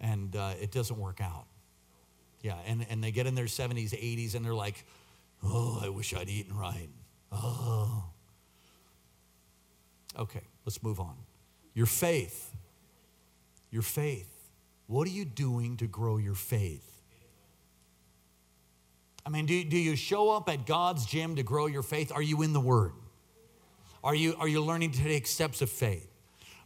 and 0.00 0.34
uh, 0.34 0.54
it 0.60 0.72
doesn't 0.72 0.98
work 0.98 1.20
out. 1.20 1.46
Yeah, 2.42 2.56
and, 2.66 2.86
and 2.88 3.02
they 3.02 3.10
get 3.10 3.26
in 3.26 3.34
their 3.34 3.46
70s, 3.46 3.90
80s, 3.90 4.34
and 4.34 4.44
they're 4.44 4.54
like, 4.54 4.84
oh, 5.42 5.80
I 5.82 5.88
wish 5.88 6.14
I'd 6.14 6.28
eaten 6.28 6.56
right. 6.56 6.88
Oh. 7.32 8.04
Okay, 10.18 10.42
let's 10.64 10.82
move 10.82 11.00
on. 11.00 11.16
Your 11.74 11.86
faith. 11.86 12.54
Your 13.70 13.82
faith. 13.82 14.28
What 14.86 15.06
are 15.06 15.10
you 15.10 15.24
doing 15.24 15.76
to 15.78 15.86
grow 15.86 16.16
your 16.16 16.34
faith? 16.34 16.97
I 19.28 19.30
mean, 19.30 19.44
do, 19.44 19.62
do 19.62 19.76
you 19.76 19.94
show 19.94 20.30
up 20.30 20.48
at 20.48 20.64
God's 20.64 21.04
gym 21.04 21.36
to 21.36 21.42
grow 21.42 21.66
your 21.66 21.82
faith? 21.82 22.10
Are 22.12 22.22
you 22.22 22.40
in 22.40 22.54
the 22.54 22.60
Word? 22.60 22.92
Are 24.02 24.14
you, 24.14 24.34
are 24.38 24.48
you 24.48 24.62
learning 24.62 24.92
to 24.92 25.02
take 25.02 25.26
steps 25.26 25.60
of 25.60 25.68
faith? 25.68 26.08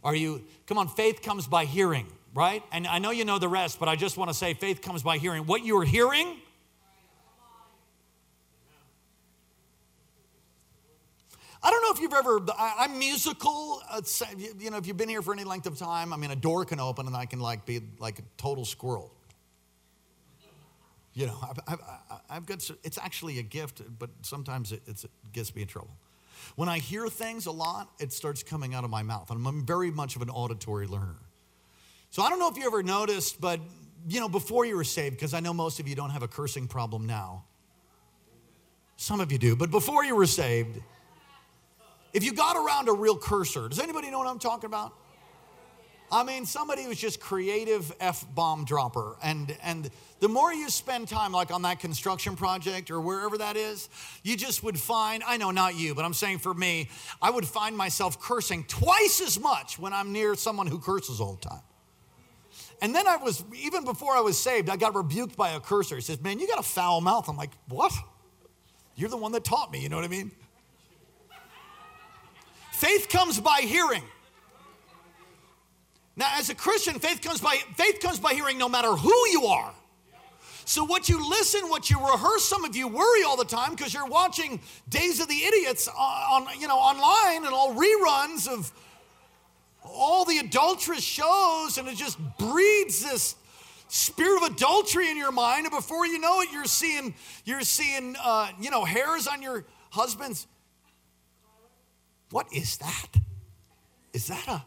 Are 0.01 0.15
you, 0.15 0.45
come 0.65 0.77
on, 0.77 0.87
faith 0.87 1.21
comes 1.21 1.45
by 1.45 1.65
hearing, 1.65 2.07
right? 2.33 2.63
And 2.71 2.87
I 2.87 2.99
know 2.99 3.11
you 3.11 3.25
know 3.25 3.37
the 3.37 3.49
rest, 3.49 3.81
but 3.81 3.89
I 3.89 3.97
just 3.97 4.15
want 4.15 4.29
to 4.29 4.33
say 4.33 4.53
faith 4.53 4.81
comes 4.81 5.03
by 5.03 5.17
hearing. 5.17 5.45
What 5.45 5.65
you 5.65 5.77
are 5.81 5.83
hearing, 5.83 6.37
I 11.61 11.69
don't 11.69 11.81
know 11.81 11.91
if 11.91 11.99
you've 11.99 12.13
ever, 12.13 12.39
I, 12.57 12.85
am 12.85 12.97
musical. 12.97 13.81
Uh, 13.89 14.01
you 14.57 14.71
know, 14.71 14.77
if 14.77 14.87
you've 14.87 14.95
been 14.95 15.09
here 15.09 15.21
for 15.21 15.33
any 15.33 15.43
length 15.43 15.67
of 15.67 15.77
time, 15.77 16.13
I 16.13 16.15
mean, 16.15 16.31
a 16.31 16.35
door 16.37 16.63
can 16.63 16.79
open 16.79 17.07
and 17.07 17.15
I 17.17 17.25
can 17.25 17.41
like 17.41 17.65
be 17.65 17.81
like 17.99 18.19
a 18.19 18.23
total 18.37 18.63
squirrel. 18.63 19.11
You 21.13 21.27
know, 21.27 21.37
I've, 21.41 21.59
I've, 21.67 21.79
I've 22.29 22.45
got, 22.45 22.67
it's 22.83 22.97
actually 22.97 23.39
a 23.39 23.43
gift, 23.43 23.81
but 23.99 24.09
sometimes 24.21 24.71
it, 24.71 24.81
it 24.87 25.05
gets 25.31 25.53
me 25.55 25.61
in 25.61 25.67
trouble. 25.67 25.95
When 26.55 26.67
I 26.67 26.79
hear 26.79 27.07
things 27.07 27.45
a 27.45 27.51
lot, 27.51 27.89
it 27.99 28.11
starts 28.11 28.41
coming 28.43 28.73
out 28.73 28.83
of 28.83 28.89
my 28.89 29.03
mouth. 29.03 29.29
I'm 29.29 29.65
very 29.65 29.91
much 29.91 30.15
of 30.15 30.21
an 30.21 30.29
auditory 30.29 30.87
learner. 30.87 31.15
So 32.09 32.21
I 32.23 32.29
don't 32.29 32.39
know 32.39 32.49
if 32.49 32.57
you 32.57 32.65
ever 32.65 32.83
noticed, 32.83 33.39
but, 33.39 33.59
you 34.07 34.19
know, 34.19 34.29
before 34.29 34.65
you 34.65 34.75
were 34.75 34.83
saved, 34.83 35.15
because 35.15 35.33
I 35.33 35.39
know 35.39 35.53
most 35.53 35.79
of 35.79 35.87
you 35.87 35.95
don't 35.95 36.09
have 36.09 36.23
a 36.23 36.27
cursing 36.27 36.67
problem 36.67 37.05
now. 37.05 37.45
Some 38.97 39.19
of 39.19 39.31
you 39.31 39.37
do, 39.37 39.55
but 39.55 39.71
before 39.71 40.03
you 40.05 40.15
were 40.15 40.25
saved, 40.25 40.79
if 42.13 42.23
you 42.23 42.33
got 42.33 42.55
around 42.55 42.89
a 42.89 42.93
real 42.93 43.17
cursor, 43.17 43.67
does 43.67 43.79
anybody 43.79 44.11
know 44.11 44.19
what 44.19 44.27
I'm 44.27 44.39
talking 44.39 44.67
about? 44.67 44.93
I 46.11 46.23
mean, 46.23 46.45
somebody 46.45 46.83
who's 46.83 46.99
just 46.99 47.19
creative 47.19 47.91
F 47.99 48.25
bomb 48.35 48.65
dropper. 48.65 49.15
And, 49.23 49.55
and 49.63 49.89
the 50.19 50.27
more 50.27 50.53
you 50.53 50.69
spend 50.69 51.07
time, 51.07 51.31
like 51.31 51.51
on 51.51 51.63
that 51.63 51.79
construction 51.79 52.35
project 52.35 52.91
or 52.91 53.01
wherever 53.01 53.37
that 53.39 53.57
is, 53.57 53.89
you 54.21 54.37
just 54.37 54.63
would 54.63 54.79
find, 54.79 55.23
I 55.25 55.37
know 55.37 55.51
not 55.51 55.75
you, 55.75 55.95
but 55.95 56.05
I'm 56.05 56.13
saying 56.13 56.39
for 56.39 56.53
me, 56.53 56.89
I 57.21 57.29
would 57.29 57.47
find 57.47 57.75
myself 57.75 58.21
cursing 58.21 58.63
twice 58.65 59.21
as 59.25 59.39
much 59.39 59.79
when 59.79 59.91
I'm 59.91 60.13
near 60.13 60.35
someone 60.35 60.67
who 60.67 60.79
curses 60.79 61.19
all 61.19 61.33
the 61.41 61.49
time. 61.49 61.61
And 62.81 62.93
then 62.93 63.07
I 63.07 63.17
was, 63.17 63.43
even 63.55 63.85
before 63.85 64.15
I 64.15 64.19
was 64.19 64.37
saved, 64.37 64.69
I 64.69 64.75
got 64.75 64.93
rebuked 64.93 65.37
by 65.37 65.51
a 65.51 65.59
cursor. 65.59 65.95
He 65.95 66.01
says, 66.01 66.21
Man, 66.21 66.39
you 66.39 66.47
got 66.47 66.59
a 66.59 66.63
foul 66.63 67.01
mouth. 67.01 67.27
I'm 67.29 67.37
like, 67.37 67.51
What? 67.69 67.93
You're 68.95 69.09
the 69.09 69.17
one 69.17 69.31
that 69.31 69.43
taught 69.43 69.71
me, 69.71 69.79
you 69.79 69.89
know 69.89 69.95
what 69.95 70.05
I 70.05 70.09
mean? 70.09 70.31
Faith 72.71 73.07
comes 73.09 73.39
by 73.39 73.61
hearing. 73.61 74.03
Now, 76.15 76.31
as 76.35 76.49
a 76.49 76.55
Christian, 76.55 76.99
faith 76.99 77.21
comes 77.21 77.41
by 77.41 77.57
faith 77.75 77.99
comes 77.99 78.19
by 78.19 78.33
hearing 78.33 78.57
no 78.57 78.69
matter 78.69 78.91
who 78.91 79.27
you 79.29 79.45
are. 79.45 79.73
So 80.65 80.85
what 80.85 81.09
you 81.09 81.29
listen, 81.29 81.69
what 81.69 81.89
you 81.89 81.99
rehearse, 81.99 82.45
some 82.45 82.63
of 82.63 82.75
you 82.75 82.87
worry 82.87 83.23
all 83.23 83.35
the 83.35 83.43
time 83.45 83.71
because 83.71 83.93
you're 83.93 84.07
watching 84.07 84.61
Days 84.89 85.19
of 85.19 85.27
the 85.27 85.43
Idiots 85.43 85.89
on, 85.89 86.47
you 86.59 86.67
know 86.67 86.77
online 86.77 87.45
and 87.45 87.53
all 87.53 87.73
reruns 87.73 88.47
of 88.47 88.71
all 89.83 90.23
the 90.23 90.37
adulterous 90.37 91.03
shows, 91.03 91.77
and 91.77 91.87
it 91.87 91.97
just 91.97 92.17
breeds 92.37 93.03
this 93.03 93.35
spirit 93.89 94.43
of 94.43 94.51
adultery 94.53 95.09
in 95.09 95.17
your 95.17 95.31
mind. 95.31 95.65
And 95.65 95.75
before 95.75 96.05
you 96.05 96.19
know 96.19 96.41
it, 96.41 96.49
you're 96.51 96.65
seeing 96.65 97.13
you're 97.43 97.61
seeing 97.61 98.15
uh, 98.23 98.49
you 98.59 98.69
know 98.69 98.85
hairs 98.85 99.27
on 99.27 99.41
your 99.41 99.65
husband's. 99.89 100.47
What 102.29 102.47
is 102.53 102.77
that? 102.77 103.07
Is 104.13 104.27
that 104.27 104.47
a 104.47 104.63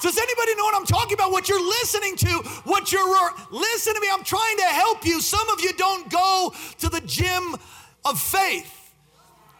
Does 0.00 0.16
anybody 0.18 0.54
know 0.56 0.64
what 0.64 0.74
I'm 0.74 0.86
talking 0.86 1.14
about? 1.14 1.30
What 1.30 1.48
you're 1.48 1.66
listening 1.66 2.16
to, 2.16 2.28
what 2.64 2.92
you're, 2.92 3.30
listen 3.50 3.94
to 3.94 4.00
me, 4.00 4.08
I'm 4.12 4.24
trying 4.24 4.56
to 4.58 4.64
help 4.64 5.06
you. 5.06 5.20
Some 5.20 5.48
of 5.50 5.60
you 5.60 5.72
don't 5.74 6.10
go 6.10 6.54
to 6.78 6.88
the 6.88 7.00
gym 7.02 7.56
of 8.04 8.20
faith 8.20 8.94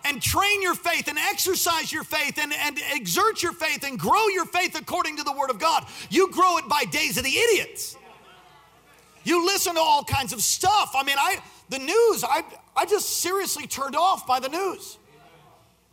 and 0.04 0.20
train 0.20 0.62
your 0.62 0.74
faith 0.74 1.08
and 1.08 1.18
exercise 1.18 1.92
your 1.92 2.04
faith 2.04 2.38
and, 2.38 2.52
and 2.52 2.78
exert 2.92 3.42
your 3.42 3.52
faith 3.52 3.84
and 3.84 3.98
grow 3.98 4.28
your 4.28 4.46
faith 4.46 4.78
according 4.78 5.16
to 5.18 5.22
the 5.22 5.32
Word 5.32 5.50
of 5.50 5.58
God. 5.58 5.86
You 6.08 6.30
grow 6.32 6.58
it 6.58 6.68
by 6.68 6.84
days 6.84 7.16
of 7.18 7.24
the 7.24 7.36
idiots. 7.36 7.96
You 9.24 9.44
listen 9.44 9.74
to 9.74 9.80
all 9.80 10.04
kinds 10.04 10.32
of 10.32 10.40
stuff. 10.40 10.92
I 10.94 11.02
mean, 11.02 11.16
I 11.18 11.38
the 11.68 11.78
news, 11.78 12.24
I, 12.24 12.42
I 12.76 12.84
just 12.86 13.20
seriously 13.20 13.66
turned 13.66 13.94
off 13.94 14.26
by 14.26 14.40
the 14.40 14.48
news. 14.48 14.98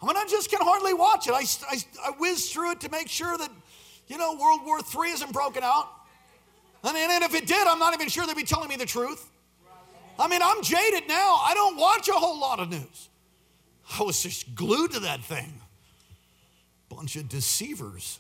I 0.02 0.06
mean, 0.06 0.16
I 0.16 0.26
just 0.30 0.50
can 0.50 0.60
hardly 0.62 0.94
watch 0.94 1.28
it. 1.28 1.34
I, 1.34 1.44
I, 1.70 2.10
I 2.10 2.12
whiz 2.20 2.52
through 2.52 2.72
it 2.72 2.82
to 2.82 2.90
make 2.90 3.08
sure 3.08 3.38
that, 3.38 3.50
you 4.08 4.18
know, 4.18 4.38
World 4.40 4.62
War 4.64 4.80
III 4.80 5.12
isn't 5.12 5.34
broken 5.34 5.64
out. 5.64 5.90
And 6.84 7.24
if 7.24 7.34
it 7.34 7.48
did, 7.48 7.68
I'm 7.68 7.80
not 7.80 7.94
even 7.94 8.08
sure 8.08 8.26
they'd 8.26 8.36
be 8.36 8.44
telling 8.44 8.70
me 8.70 8.76
the 8.76 8.86
truth. 8.86 9.30
I 10.20 10.28
mean, 10.28 10.42
I'm 10.44 10.64
jaded 10.64 11.08
now. 11.08 11.40
I 11.44 11.54
don't 11.54 11.78
watch 11.78 12.08
a 12.08 12.14
whole 12.14 12.40
lot 12.40 12.60
of 12.60 12.70
news. 12.70 13.10
I 14.00 14.04
was 14.04 14.22
just 14.22 14.56
glued 14.56 14.92
to 14.92 15.00
that 15.02 15.24
thing. 15.24 15.62
Bunch 16.90 17.16
of 17.16 17.28
deceivers. 17.30 18.20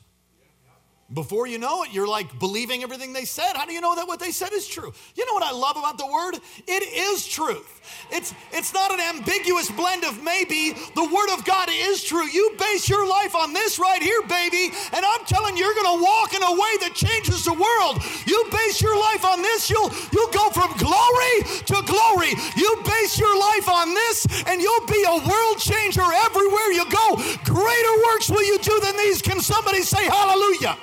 Before 1.13 1.47
you 1.47 1.57
know 1.57 1.83
it, 1.83 1.93
you're 1.93 2.07
like 2.07 2.37
believing 2.37 2.83
everything 2.83 3.13
they 3.13 3.23
said. 3.23 3.53
How 3.55 3.65
do 3.65 3.71
you 3.71 3.79
know 3.79 3.95
that 3.95 4.07
what 4.07 4.19
they 4.19 4.31
said 4.31 4.51
is 4.51 4.67
true? 4.67 4.91
You 5.15 5.25
know 5.25 5.33
what 5.33 5.43
I 5.43 5.51
love 5.51 5.77
about 5.77 5.97
the 5.97 6.05
word? 6.05 6.35
It 6.67 6.83
is 6.83 7.25
truth. 7.25 7.79
It's 8.11 8.33
it's 8.51 8.73
not 8.73 8.91
an 8.91 8.99
ambiguous 8.99 9.71
blend 9.71 10.03
of 10.03 10.21
maybe. 10.21 10.75
The 10.95 11.03
word 11.07 11.31
of 11.31 11.45
God 11.45 11.69
is 11.71 12.03
true. 12.03 12.27
You 12.27 12.55
base 12.59 12.89
your 12.89 13.07
life 13.07 13.35
on 13.35 13.53
this 13.53 13.79
right 13.79 14.03
here, 14.03 14.21
baby, 14.27 14.75
and 14.91 15.05
I'm 15.05 15.23
telling 15.23 15.55
you, 15.55 15.63
you're 15.63 15.81
gonna 15.81 16.03
walk 16.03 16.33
in 16.33 16.43
a 16.43 16.51
way 16.51 16.73
that 16.83 16.91
changes 16.93 17.45
the 17.45 17.55
world. 17.55 18.03
You 18.27 18.43
base 18.51 18.81
your 18.81 18.99
life 18.99 19.23
on 19.23 19.41
this, 19.41 19.69
you'll 19.69 19.91
you'll 20.11 20.31
go 20.35 20.49
from 20.51 20.75
glory 20.75 21.35
to 21.71 21.77
glory. 21.87 22.35
You 22.59 22.83
base 22.83 23.17
your 23.17 23.31
life 23.39 23.69
on 23.69 23.93
this, 23.93 24.27
and 24.43 24.61
you'll 24.61 24.87
be 24.87 25.03
a 25.07 25.23
world 25.23 25.57
changer 25.59 26.03
everywhere 26.03 26.71
you 26.75 26.83
go. 26.91 27.15
Greater 27.47 27.95
works 28.11 28.27
will 28.29 28.43
you 28.43 28.59
do 28.59 28.75
than 28.83 28.97
these. 28.97 29.21
Can 29.21 29.39
somebody 29.39 29.83
say 29.83 30.03
hallelujah? 30.03 30.75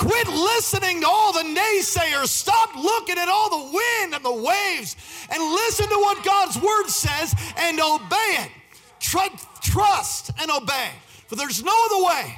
Quit 0.00 0.28
listening 0.28 1.02
to 1.02 1.06
all 1.06 1.30
the 1.34 1.42
naysayers. 1.42 2.28
Stop 2.28 2.74
looking 2.74 3.18
at 3.18 3.28
all 3.28 3.50
the 3.50 3.76
wind 3.76 4.14
and 4.14 4.24
the 4.24 4.32
waves 4.32 4.96
and 5.30 5.42
listen 5.42 5.86
to 5.90 5.94
what 5.96 6.24
God's 6.24 6.56
word 6.56 6.86
says 6.88 7.34
and 7.58 7.78
obey 7.78 8.38
it. 8.38 8.50
Trust 9.60 10.30
and 10.40 10.50
obey. 10.50 10.88
For 11.26 11.36
there's 11.36 11.62
no 11.62 11.86
other 11.90 12.06
way 12.06 12.34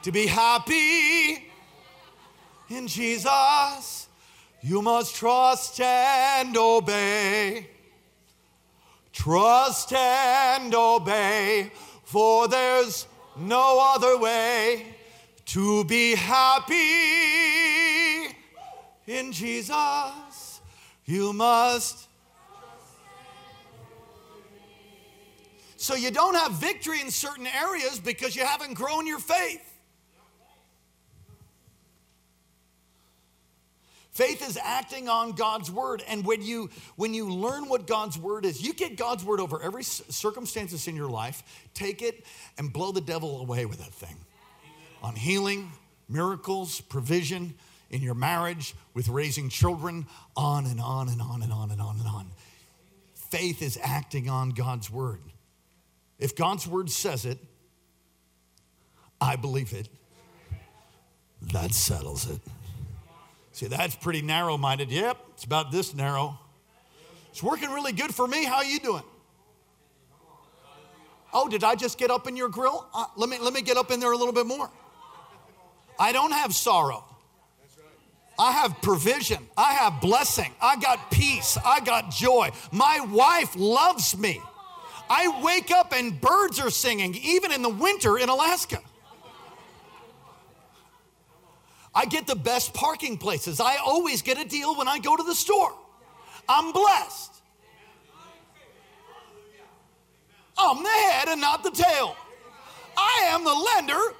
to 0.00 0.12
be 0.12 0.26
happy 0.26 1.44
in 2.70 2.86
Jesus. 2.86 4.08
You 4.62 4.80
must 4.80 5.14
trust 5.14 5.78
and 5.78 6.56
obey. 6.56 7.68
Trust 9.12 9.92
and 9.92 10.74
obey, 10.74 11.70
for 12.04 12.48
there's 12.48 13.06
no 13.36 13.92
other 13.94 14.16
way 14.16 14.94
to 15.46 15.84
be 15.84 16.14
happy 16.14 16.74
in 19.06 19.32
Jesus, 19.32 20.60
you 21.04 21.32
must. 21.32 22.08
So 25.76 25.94
you 25.94 26.10
don't 26.10 26.34
have 26.34 26.52
victory 26.52 27.00
in 27.00 27.10
certain 27.10 27.46
areas 27.46 28.00
because 28.00 28.34
you 28.34 28.44
haven't 28.44 28.74
grown 28.74 29.06
your 29.06 29.20
faith. 29.20 29.62
Faith 34.10 34.48
is 34.48 34.58
acting 34.60 35.08
on 35.10 35.32
God's 35.32 35.70
word. 35.70 36.02
And 36.08 36.24
when 36.24 36.42
you, 36.42 36.70
when 36.96 37.12
you 37.12 37.30
learn 37.30 37.68
what 37.68 37.86
God's 37.86 38.18
word 38.18 38.46
is, 38.46 38.62
you 38.62 38.72
get 38.72 38.96
God's 38.96 39.22
word 39.22 39.40
over 39.40 39.62
every 39.62 39.84
circumstances 39.84 40.88
in 40.88 40.96
your 40.96 41.10
life, 41.10 41.42
take 41.74 42.00
it 42.00 42.24
and 42.56 42.72
blow 42.72 42.92
the 42.92 43.02
devil 43.02 43.42
away 43.42 43.66
with 43.66 43.78
that 43.78 43.92
thing 43.92 44.16
on 45.06 45.14
healing, 45.14 45.70
miracles, 46.08 46.80
provision 46.80 47.54
in 47.90 48.02
your 48.02 48.14
marriage, 48.14 48.74
with 48.92 49.08
raising 49.08 49.48
children, 49.48 50.04
on 50.36 50.66
and 50.66 50.80
on 50.80 51.08
and 51.08 51.22
on 51.22 51.42
and 51.42 51.52
on 51.52 51.70
and 51.70 51.80
on 51.80 51.96
and 51.98 52.08
on. 52.08 52.26
Faith 53.14 53.62
is 53.62 53.78
acting 53.80 54.28
on 54.28 54.50
God's 54.50 54.90
word. 54.90 55.20
If 56.18 56.34
God's 56.34 56.66
word 56.66 56.90
says 56.90 57.24
it, 57.24 57.38
I 59.20 59.36
believe 59.36 59.72
it. 59.72 59.88
That 61.52 61.72
settles 61.72 62.28
it. 62.28 62.40
See, 63.52 63.66
that's 63.68 63.94
pretty 63.94 64.22
narrow 64.22 64.58
minded. 64.58 64.90
Yep, 64.90 65.18
it's 65.34 65.44
about 65.44 65.70
this 65.70 65.94
narrow. 65.94 66.38
It's 67.30 67.42
working 67.42 67.70
really 67.70 67.92
good 67.92 68.12
for 68.12 68.26
me. 68.26 68.44
How 68.44 68.56
are 68.56 68.64
you 68.64 68.80
doing? 68.80 69.04
Oh, 71.32 71.48
did 71.48 71.62
I 71.62 71.76
just 71.76 71.96
get 71.98 72.10
up 72.10 72.26
in 72.26 72.36
your 72.36 72.48
grill? 72.48 72.86
Uh, 72.92 73.04
let, 73.16 73.28
me, 73.28 73.38
let 73.38 73.52
me 73.52 73.62
get 73.62 73.76
up 73.76 73.92
in 73.92 74.00
there 74.00 74.10
a 74.10 74.16
little 74.16 74.32
bit 74.32 74.46
more. 74.46 74.70
I 75.98 76.12
don't 76.12 76.32
have 76.32 76.54
sorrow. 76.54 77.04
I 78.38 78.52
have 78.52 78.82
provision. 78.82 79.46
I 79.56 79.72
have 79.72 80.00
blessing. 80.00 80.52
I 80.60 80.76
got 80.76 81.10
peace. 81.10 81.56
I 81.64 81.80
got 81.80 82.10
joy. 82.10 82.50
My 82.70 83.00
wife 83.10 83.54
loves 83.56 84.16
me. 84.16 84.40
I 85.08 85.42
wake 85.42 85.70
up 85.70 85.92
and 85.94 86.20
birds 86.20 86.60
are 86.60 86.70
singing, 86.70 87.14
even 87.14 87.52
in 87.52 87.62
the 87.62 87.68
winter 87.68 88.18
in 88.18 88.28
Alaska. 88.28 88.80
I 91.94 92.04
get 92.04 92.26
the 92.26 92.36
best 92.36 92.74
parking 92.74 93.16
places. 93.16 93.58
I 93.58 93.76
always 93.76 94.20
get 94.20 94.38
a 94.38 94.44
deal 94.46 94.76
when 94.76 94.86
I 94.86 94.98
go 94.98 95.16
to 95.16 95.22
the 95.22 95.34
store. 95.34 95.72
I'm 96.46 96.72
blessed. 96.72 97.32
I'm 100.58 100.82
the 100.82 100.88
head 100.88 101.28
and 101.28 101.40
not 101.40 101.62
the 101.62 101.70
tail. 101.70 102.16
I 102.96 103.28
am 103.28 103.44
the 103.44 103.54
lender. 103.54 104.14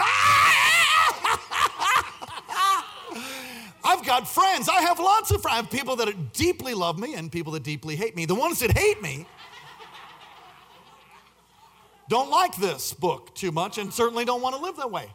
I've 3.84 4.06
got 4.06 4.28
friends. 4.28 4.68
I 4.68 4.80
have 4.82 4.98
lots 4.98 5.30
of 5.30 5.42
friends. 5.42 5.52
I 5.52 5.56
have 5.56 5.70
people 5.70 5.96
that 5.96 6.32
deeply 6.32 6.74
love 6.74 6.98
me 6.98 7.14
and 7.14 7.30
people 7.30 7.52
that 7.52 7.62
deeply 7.62 7.96
hate 7.96 8.16
me. 8.16 8.24
The 8.24 8.34
ones 8.34 8.60
that 8.60 8.76
hate 8.76 9.02
me 9.02 9.26
don't 12.08 12.30
like 12.30 12.56
this 12.56 12.92
book 12.92 13.34
too 13.34 13.52
much 13.52 13.78
and 13.78 13.92
certainly 13.92 14.24
don't 14.24 14.42
want 14.42 14.56
to 14.56 14.62
live 14.62 14.76
that 14.76 14.90
way. 14.90 15.10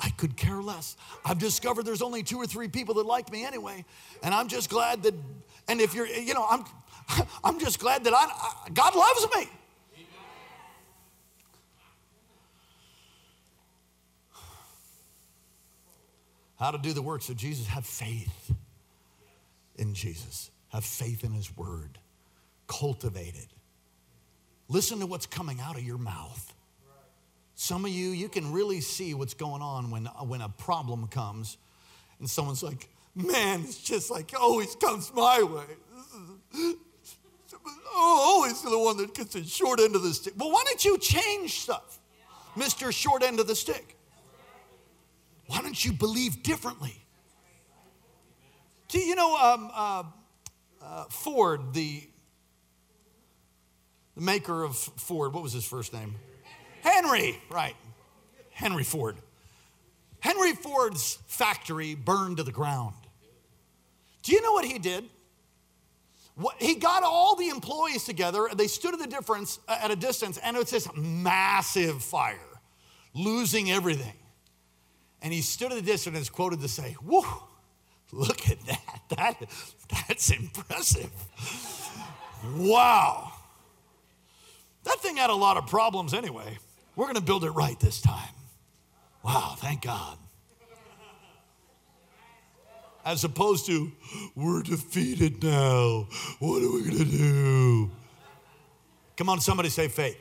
I 0.00 0.10
could 0.10 0.36
care 0.36 0.60
less. 0.60 0.96
I've 1.24 1.38
discovered 1.38 1.86
there's 1.86 2.02
only 2.02 2.22
two 2.22 2.38
or 2.38 2.46
three 2.46 2.68
people 2.68 2.96
that 2.96 3.06
like 3.06 3.30
me 3.30 3.44
anyway. 3.44 3.84
And 4.22 4.34
I'm 4.34 4.48
just 4.48 4.68
glad 4.68 5.02
that, 5.04 5.14
and 5.68 5.80
if 5.80 5.94
you're, 5.94 6.06
you 6.06 6.34
know, 6.34 6.46
I'm, 6.48 6.64
I'm 7.44 7.58
just 7.58 7.78
glad 7.78 8.04
that 8.04 8.14
I, 8.14 8.70
God 8.72 8.94
loves 8.94 9.26
me. 9.36 9.48
How 16.58 16.70
to 16.70 16.78
do 16.78 16.92
the 16.92 17.02
works 17.02 17.28
of 17.28 17.36
Jesus? 17.36 17.66
Have 17.66 17.84
faith 17.84 18.52
in 19.76 19.94
Jesus, 19.94 20.50
have 20.68 20.84
faith 20.84 21.24
in 21.24 21.32
His 21.32 21.56
Word, 21.56 21.98
cultivate 22.66 23.34
it. 23.34 23.48
Listen 24.68 25.00
to 25.00 25.06
what's 25.06 25.26
coming 25.26 25.60
out 25.60 25.76
of 25.76 25.82
your 25.82 25.98
mouth. 25.98 26.54
Some 27.56 27.84
of 27.84 27.90
you, 27.90 28.10
you 28.10 28.28
can 28.28 28.52
really 28.52 28.80
see 28.80 29.14
what's 29.14 29.34
going 29.34 29.62
on 29.62 29.90
when, 29.90 30.06
when 30.06 30.40
a 30.40 30.48
problem 30.48 31.06
comes 31.08 31.56
and 32.18 32.28
someone's 32.28 32.62
like, 32.62 32.88
man, 33.14 33.60
it's 33.60 33.78
just 33.78 34.10
like 34.10 34.32
it 34.32 34.38
always 34.38 34.74
comes 34.76 35.12
my 35.14 35.42
way. 35.42 36.74
Oh, 37.96 38.34
always 38.36 38.60
the 38.60 38.76
one 38.76 38.96
that 38.96 39.14
gets 39.14 39.34
the 39.34 39.44
short 39.44 39.78
end 39.78 39.94
of 39.94 40.02
the 40.02 40.12
stick. 40.12 40.34
Well, 40.36 40.50
why 40.50 40.64
don't 40.66 40.84
you 40.84 40.98
change 40.98 41.60
stuff, 41.60 42.00
Mr. 42.56 42.92
Short 42.92 43.22
End 43.22 43.38
of 43.38 43.46
the 43.46 43.54
Stick? 43.54 43.96
Why 45.46 45.60
don't 45.60 45.84
you 45.84 45.92
believe 45.92 46.42
differently? 46.42 46.96
Do 48.88 48.98
you 48.98 49.14
know 49.14 49.36
um, 49.36 49.70
uh, 49.74 50.02
uh, 50.82 51.04
Ford, 51.10 51.72
the, 51.72 52.02
the 54.14 54.20
maker 54.20 54.62
of 54.62 54.76
Ford, 54.76 55.32
what 55.32 55.42
was 55.42 55.52
his 55.52 55.64
first 55.64 55.92
name? 55.92 56.14
Henry, 56.82 57.40
right. 57.50 57.74
Henry 58.50 58.84
Ford. 58.84 59.16
Henry 60.20 60.52
Ford's 60.52 61.18
factory 61.26 61.94
burned 61.94 62.36
to 62.38 62.42
the 62.42 62.52
ground. 62.52 62.94
Do 64.22 64.32
you 64.32 64.40
know 64.40 64.52
what 64.52 64.64
he 64.64 64.78
did? 64.78 65.04
What, 66.36 66.56
he 66.60 66.74
got 66.74 67.02
all 67.02 67.36
the 67.36 67.48
employees 67.48 68.04
together, 68.04 68.46
and 68.46 68.58
they 68.58 68.66
stood 68.66 68.94
at 68.94 69.00
the 69.00 69.06
difference 69.06 69.60
at 69.68 69.90
a 69.90 69.96
distance, 69.96 70.38
and 70.38 70.56
it's 70.56 70.70
this 70.70 70.88
massive 70.96 72.02
fire, 72.02 72.38
losing 73.14 73.70
everything. 73.70 74.14
And 75.24 75.32
he 75.32 75.40
stood 75.40 75.72
at 75.72 75.76
the 75.76 75.82
distance 75.82 76.14
and 76.14 76.22
is 76.22 76.28
quoted 76.28 76.60
to 76.60 76.68
say, 76.68 76.92
Whoa, 77.02 77.24
look 78.12 78.48
at 78.50 78.60
that. 78.66 79.00
that 79.16 79.50
that's 80.06 80.30
impressive. 80.30 81.10
wow. 82.56 83.32
That 84.84 85.00
thing 85.00 85.16
had 85.16 85.30
a 85.30 85.34
lot 85.34 85.56
of 85.56 85.66
problems 85.66 86.12
anyway. 86.12 86.58
We're 86.94 87.06
going 87.06 87.16
to 87.16 87.22
build 87.22 87.42
it 87.44 87.50
right 87.50 87.80
this 87.80 88.02
time. 88.02 88.34
Wow, 89.24 89.54
thank 89.56 89.82
God. 89.82 90.18
As 93.02 93.24
opposed 93.24 93.66
to, 93.66 93.92
we're 94.34 94.62
defeated 94.62 95.42
now. 95.42 96.06
What 96.38 96.62
are 96.62 96.70
we 96.70 96.82
going 96.82 96.98
to 96.98 97.04
do? 97.04 97.90
Come 99.16 99.30
on, 99.30 99.40
somebody 99.40 99.70
say 99.70 99.88
faith. 99.88 100.18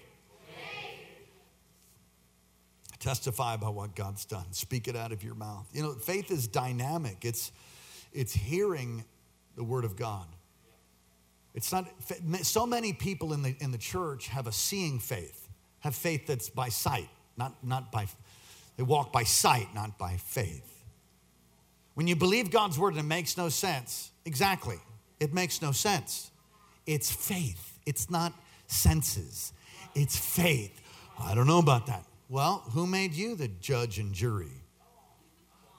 Testify 3.03 3.55
about 3.55 3.75
what 3.75 3.95
God's 3.95 4.25
done. 4.25 4.45
Speak 4.51 4.87
it 4.87 4.95
out 4.95 5.11
of 5.11 5.23
your 5.23 5.35
mouth. 5.35 5.67
You 5.73 5.83
know, 5.83 5.93
faith 5.93 6.31
is 6.31 6.47
dynamic. 6.47 7.25
It's 7.25 7.51
it's 8.13 8.33
hearing 8.33 9.03
the 9.55 9.63
word 9.63 9.85
of 9.85 9.95
God. 9.95 10.27
It's 11.53 11.71
not 11.71 11.87
so 12.41 12.65
many 12.65 12.93
people 12.93 13.33
in 13.33 13.41
the 13.41 13.55
in 13.59 13.71
the 13.71 13.77
church 13.77 14.27
have 14.29 14.47
a 14.47 14.51
seeing 14.51 14.99
faith 14.99 15.43
have 15.83 15.95
faith 15.95 16.25
that's 16.25 16.49
by 16.49 16.69
sight, 16.69 17.09
not, 17.35 17.61
not 17.61 17.91
by, 17.91 18.07
they 18.77 18.83
walk 18.83 19.11
by 19.11 19.23
sight, 19.23 19.67
not 19.75 19.97
by 19.97 20.15
faith. 20.15 20.85
When 21.93 22.07
you 22.07 22.15
believe 22.15 22.49
God's 22.49 22.79
word 22.79 22.93
and 22.93 23.01
it 23.01 23.03
makes 23.03 23.37
no 23.37 23.49
sense, 23.49 24.11
exactly, 24.23 24.77
it 25.19 25.33
makes 25.33 25.61
no 25.61 25.73
sense. 25.73 26.31
It's 26.85 27.11
faith, 27.11 27.79
it's 27.85 28.09
not 28.09 28.33
senses, 28.67 29.51
it's 29.93 30.17
faith. 30.17 30.81
I 31.19 31.35
don't 31.35 31.47
know 31.47 31.59
about 31.59 31.87
that. 31.87 32.05
Well, 32.29 32.63
who 32.71 32.87
made 32.87 33.13
you 33.13 33.35
the 33.35 33.47
judge 33.47 33.99
and 33.99 34.13
jury? 34.13 34.63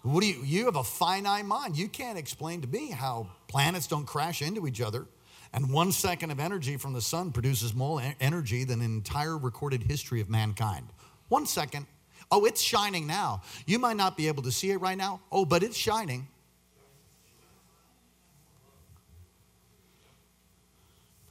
What 0.03 0.20
do 0.20 0.26
you, 0.26 0.42
you 0.45 0.64
have 0.66 0.76
a 0.76 0.84
finite 0.84 1.47
mind. 1.47 1.76
You 1.76 1.88
can't 1.88 2.18
explain 2.18 2.61
to 2.61 2.68
me 2.68 2.90
how 2.90 3.28
planets 3.49 3.86
don't 3.86 4.07
crash 4.07 4.42
into 4.42 4.66
each 4.66 4.80
other 4.80 5.07
and 5.55 5.70
one 5.70 5.92
second 5.92 6.32
of 6.32 6.40
energy 6.40 6.76
from 6.76 6.92
the 6.92 7.01
sun 7.01 7.30
produces 7.30 7.74
more 7.74 8.03
energy 8.20 8.64
than 8.64 8.80
an 8.80 8.86
entire 8.86 9.38
recorded 9.38 9.84
history 9.84 10.20
of 10.20 10.28
mankind. 10.28 10.88
One 11.28 11.47
second. 11.47 11.86
Oh, 12.28 12.45
it's 12.45 12.61
shining 12.61 13.07
now. 13.07 13.42
You 13.64 13.78
might 13.78 13.97
not 13.97 14.16
be 14.16 14.26
able 14.26 14.42
to 14.42 14.51
see 14.51 14.72
it 14.72 14.78
right 14.78 14.99
now. 14.99 15.20
Oh, 15.30 15.45
but 15.45 15.62
it's 15.62 15.76
shining. 15.76 16.26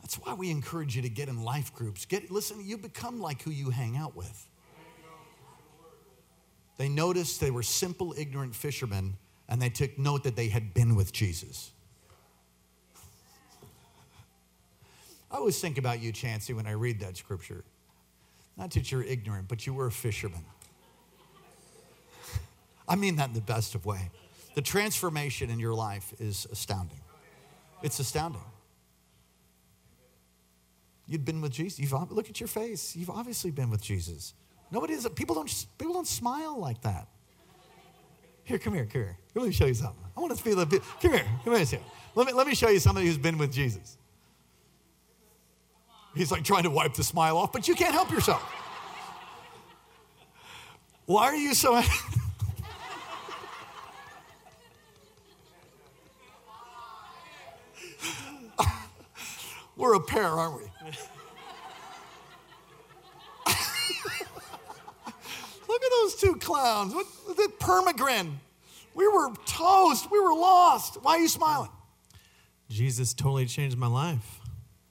That's 0.01 0.15
why 0.15 0.35
we 0.35 0.49
encourage 0.49 0.95
you 0.95 1.01
to 1.01 1.09
get 1.09 1.27
in 1.27 1.43
life 1.43 1.73
groups. 1.73 2.05
Get 2.05 2.31
listen, 2.31 2.63
you 2.63 2.77
become 2.77 3.19
like 3.19 3.41
who 3.41 3.51
you 3.51 3.71
hang 3.71 3.97
out 3.97 4.15
with. 4.15 4.47
They 6.77 6.89
noticed 6.89 7.39
they 7.39 7.51
were 7.51 7.63
simple, 7.63 8.13
ignorant 8.17 8.55
fishermen, 8.55 9.15
and 9.47 9.61
they 9.61 9.69
took 9.69 9.97
note 9.97 10.23
that 10.23 10.35
they 10.35 10.49
had 10.49 10.73
been 10.73 10.95
with 10.95 11.13
Jesus. 11.13 11.71
I 15.31 15.37
always 15.37 15.59
think 15.59 15.77
about 15.77 16.01
you, 16.01 16.11
Chancey, 16.11 16.53
when 16.53 16.67
I 16.67 16.71
read 16.71 16.99
that 16.99 17.17
scripture. 17.17 17.63
Not 18.55 18.71
that 18.71 18.91
you're 18.91 19.03
ignorant, 19.03 19.47
but 19.47 19.65
you 19.65 19.73
were 19.73 19.87
a 19.87 19.91
fisherman. 19.91 20.45
I 22.87 22.95
mean 22.95 23.15
that 23.15 23.29
in 23.29 23.33
the 23.33 23.41
best 23.41 23.73
of 23.73 23.85
way. 23.85 24.11
The 24.53 24.61
transformation 24.61 25.49
in 25.49 25.59
your 25.59 25.73
life 25.73 26.13
is 26.19 26.45
astounding. 26.51 26.99
It's 27.81 27.99
astounding. 27.99 28.41
You'd 31.07 31.25
been 31.25 31.41
with 31.41 31.51
Jesus. 31.51 31.79
You've, 31.79 32.11
look 32.11 32.29
at 32.29 32.39
your 32.39 32.47
face. 32.47 32.95
You've 32.95 33.09
obviously 33.09 33.49
been 33.49 33.69
with 33.69 33.81
Jesus. 33.81 34.33
Nobody 34.73 34.93
is. 34.93 35.07
People 35.15 35.35
don't. 35.35 35.65
People 35.77 35.93
don't 35.93 36.07
smile 36.07 36.59
like 36.59 36.81
that. 36.81 37.07
Here, 38.43 38.57
come 38.57 38.73
here, 38.73 38.85
come 38.85 39.03
here. 39.03 39.17
Let 39.35 39.45
me 39.45 39.51
show 39.51 39.67
you 39.67 39.75
something. 39.75 40.03
I 40.17 40.19
want 40.19 40.35
to 40.35 40.43
feel 40.43 40.59
a 40.59 40.65
bit. 40.65 40.81
Come 40.99 41.11
here, 41.11 41.25
come 41.45 41.55
here. 41.55 41.79
Let 42.15 42.25
me 42.25 42.33
let 42.33 42.47
me 42.47 42.55
show 42.55 42.69
you 42.69 42.79
somebody 42.79 43.05
who's 43.05 43.19
been 43.19 43.37
with 43.37 43.53
Jesus. 43.53 43.99
He's 46.15 46.31
like 46.31 46.43
trying 46.43 46.63
to 46.63 46.71
wipe 46.71 46.95
the 46.95 47.03
smile 47.03 47.37
off, 47.37 47.51
but 47.51 47.67
you 47.67 47.75
can't 47.75 47.93
help 47.93 48.09
yourself. 48.11 48.41
Why 51.05 51.25
are 51.25 51.35
you 51.35 51.53
so. 51.53 51.79
We're 59.75 59.95
a 59.95 59.99
pair, 59.99 60.25
aren't 60.25 60.61
we? 60.61 60.67
Look 65.73 65.83
at 65.83 65.91
those 65.91 66.15
two 66.15 66.32
clowns. 66.43 66.93
What, 66.93 67.07
the 67.35 67.51
permagrin. 67.59 68.39
We 68.93 69.07
were 69.07 69.33
toast. 69.45 70.11
We 70.11 70.19
were 70.19 70.33
lost. 70.33 71.01
Why 71.01 71.13
are 71.13 71.19
you 71.19 71.27
smiling? 71.27 71.69
Jesus 72.69 73.13
totally 73.13 73.45
changed 73.45 73.77
my 73.77 73.87
life. 73.87 74.39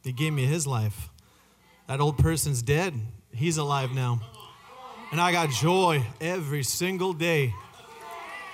He 0.02 0.12
gave 0.12 0.32
me 0.32 0.44
his 0.44 0.66
life. 0.66 1.08
That 1.86 2.00
old 2.00 2.18
person's 2.18 2.62
dead. 2.62 2.94
He's 3.32 3.56
alive 3.58 3.92
now. 3.92 4.20
And 5.10 5.20
I 5.20 5.32
got 5.32 5.50
joy 5.50 6.04
every 6.20 6.62
single 6.62 7.12
day. 7.12 7.54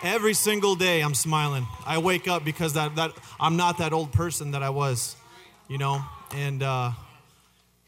Every 0.03 0.35
single 0.35 0.75
day 0.75 1.01
I'm 1.01 1.15
smiling. 1.15 1.67
I 1.87 1.99
wake 1.99 2.29
up 2.29 2.45
because 2.45 2.75
that, 2.75 2.97
that 2.97 3.13
I'm 3.41 3.57
not 3.57 3.79
that 3.79 3.93
old 3.93 4.13
person 4.13 4.53
that 4.53 4.63
I 4.63 4.71
was, 4.71 5.17
you 5.69 5.79
know? 5.79 6.05
And 6.35 6.63
uh 6.63 6.93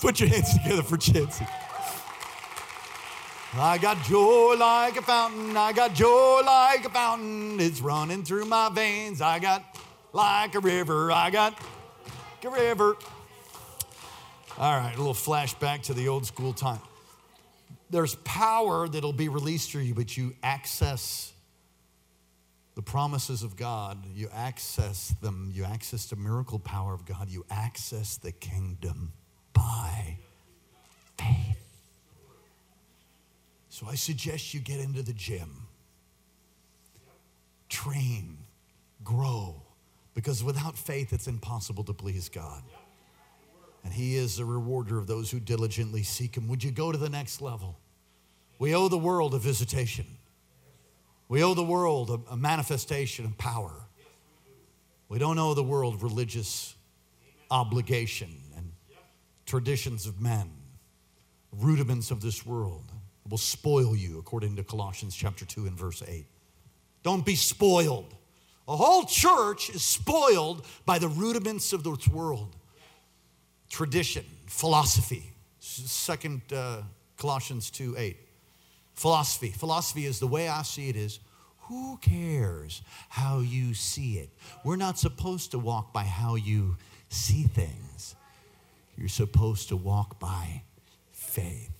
Put 0.00 0.20
your 0.20 0.28
hands 0.28 0.52
together 0.52 0.82
for 0.82 0.96
Chansey. 0.96 1.48
I 3.54 3.78
got 3.78 4.02
joy 4.04 4.54
like 4.58 4.98
a 4.98 5.02
fountain. 5.02 5.56
I 5.56 5.72
got 5.72 5.94
joy 5.94 6.42
like 6.44 6.84
a 6.84 6.90
fountain. 6.90 7.58
It's 7.58 7.80
running 7.80 8.22
through 8.22 8.44
my 8.44 8.68
veins. 8.68 9.22
I 9.22 9.38
got 9.38 9.64
like 10.12 10.54
a 10.54 10.60
river. 10.60 11.10
I 11.10 11.30
got 11.30 11.58
a 12.44 12.50
river. 12.50 12.96
All 14.58 14.76
right, 14.76 14.94
a 14.94 14.98
little 14.98 15.14
flashback 15.14 15.82
to 15.84 15.94
the 15.94 16.08
old 16.08 16.26
school 16.26 16.52
time. 16.52 16.80
There's 17.88 18.16
power 18.16 18.88
that'll 18.88 19.14
be 19.14 19.28
released 19.30 19.70
through 19.70 19.82
you, 19.82 19.94
but 19.94 20.16
you 20.16 20.34
access 20.42 21.32
the 22.74 22.82
promises 22.82 23.42
of 23.42 23.56
God. 23.56 24.04
You 24.14 24.28
access 24.34 25.14
them. 25.22 25.50
You 25.54 25.64
access 25.64 26.06
the 26.06 26.16
miracle 26.16 26.58
power 26.58 26.92
of 26.92 27.06
God. 27.06 27.30
You 27.30 27.46
access 27.50 28.18
the 28.18 28.32
kingdom 28.32 29.12
by 29.56 30.18
faith. 31.18 31.56
So 33.70 33.86
I 33.88 33.94
suggest 33.94 34.54
you 34.54 34.60
get 34.60 34.78
into 34.78 35.02
the 35.02 35.12
gym, 35.12 35.66
train, 37.68 38.38
grow, 39.02 39.62
because 40.14 40.44
without 40.44 40.78
faith, 40.78 41.12
it's 41.12 41.26
impossible 41.26 41.84
to 41.84 41.92
please 41.92 42.28
God. 42.28 42.62
And 43.84 43.92
He 43.92 44.16
is 44.16 44.36
the 44.36 44.44
rewarder 44.44 44.98
of 44.98 45.06
those 45.06 45.30
who 45.30 45.40
diligently 45.40 46.02
seek 46.02 46.36
Him. 46.36 46.48
Would 46.48 46.62
you 46.64 46.70
go 46.70 46.92
to 46.92 46.98
the 46.98 47.10
next 47.10 47.40
level? 47.40 47.78
We 48.58 48.74
owe 48.74 48.88
the 48.88 48.98
world 48.98 49.34
a 49.34 49.38
visitation, 49.38 50.06
we 51.28 51.42
owe 51.42 51.54
the 51.54 51.64
world 51.64 52.22
a, 52.30 52.36
manifestation 52.36 53.24
of 53.24 53.36
power. 53.36 53.72
We 55.08 55.18
don't 55.18 55.38
owe 55.38 55.54
the 55.54 55.62
world 55.62 56.02
religious 56.02 56.74
obligation 57.48 58.28
traditions 59.46 60.06
of 60.06 60.20
men, 60.20 60.50
rudiments 61.52 62.10
of 62.10 62.20
this 62.20 62.44
world 62.44 62.84
will 63.28 63.38
spoil 63.38 63.96
you, 63.96 64.18
according 64.18 64.56
to 64.56 64.64
Colossians 64.64 65.14
chapter 65.14 65.44
2 65.44 65.66
and 65.66 65.78
verse 65.78 66.02
8. 66.06 66.26
Don't 67.02 67.24
be 67.24 67.36
spoiled. 67.36 68.12
A 68.68 68.76
whole 68.76 69.04
church 69.04 69.70
is 69.70 69.82
spoiled 69.82 70.66
by 70.84 70.98
the 70.98 71.08
rudiments 71.08 71.72
of 71.72 71.84
this 71.84 72.08
world 72.08 72.56
tradition, 73.70 74.24
philosophy. 74.46 75.32
Second 75.60 76.42
uh, 76.52 76.82
Colossians 77.16 77.70
2 77.70 77.94
8. 77.96 78.16
Philosophy. 78.94 79.50
Philosophy 79.50 80.06
is 80.06 80.18
the 80.18 80.26
way 80.26 80.48
I 80.48 80.62
see 80.62 80.88
it 80.88 80.96
is 80.96 81.20
who 81.60 81.98
cares 82.00 82.82
how 83.08 83.40
you 83.40 83.74
see 83.74 84.18
it? 84.18 84.30
We're 84.64 84.76
not 84.76 84.98
supposed 84.98 85.50
to 85.50 85.58
walk 85.58 85.92
by 85.92 86.04
how 86.04 86.36
you 86.36 86.76
see 87.08 87.42
things. 87.42 88.14
You're 88.96 89.08
supposed 89.08 89.68
to 89.68 89.76
walk 89.76 90.18
by 90.18 90.62
faith. 91.12 91.70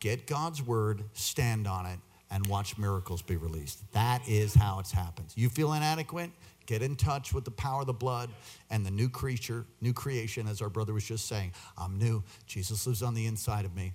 Get 0.00 0.26
God's 0.26 0.62
word, 0.62 1.04
stand 1.12 1.66
on 1.66 1.86
it, 1.86 1.98
and 2.30 2.46
watch 2.46 2.78
miracles 2.78 3.22
be 3.22 3.36
released. 3.36 3.80
That 3.92 4.26
is 4.28 4.54
how 4.54 4.78
it's 4.78 4.92
happens. 4.92 5.32
You 5.36 5.48
feel 5.48 5.72
inadequate? 5.72 6.30
Get 6.66 6.82
in 6.82 6.96
touch 6.96 7.32
with 7.32 7.44
the 7.44 7.50
power 7.50 7.80
of 7.80 7.86
the 7.86 7.94
blood 7.94 8.28
and 8.70 8.84
the 8.84 8.90
new 8.90 9.08
creature, 9.08 9.64
new 9.80 9.94
creation, 9.94 10.46
as 10.46 10.60
our 10.60 10.68
brother 10.68 10.92
was 10.92 11.04
just 11.04 11.26
saying. 11.26 11.52
I'm 11.78 11.98
new. 11.98 12.22
Jesus 12.46 12.86
lives 12.86 13.02
on 13.02 13.14
the 13.14 13.26
inside 13.26 13.64
of 13.64 13.74
me. 13.74 13.94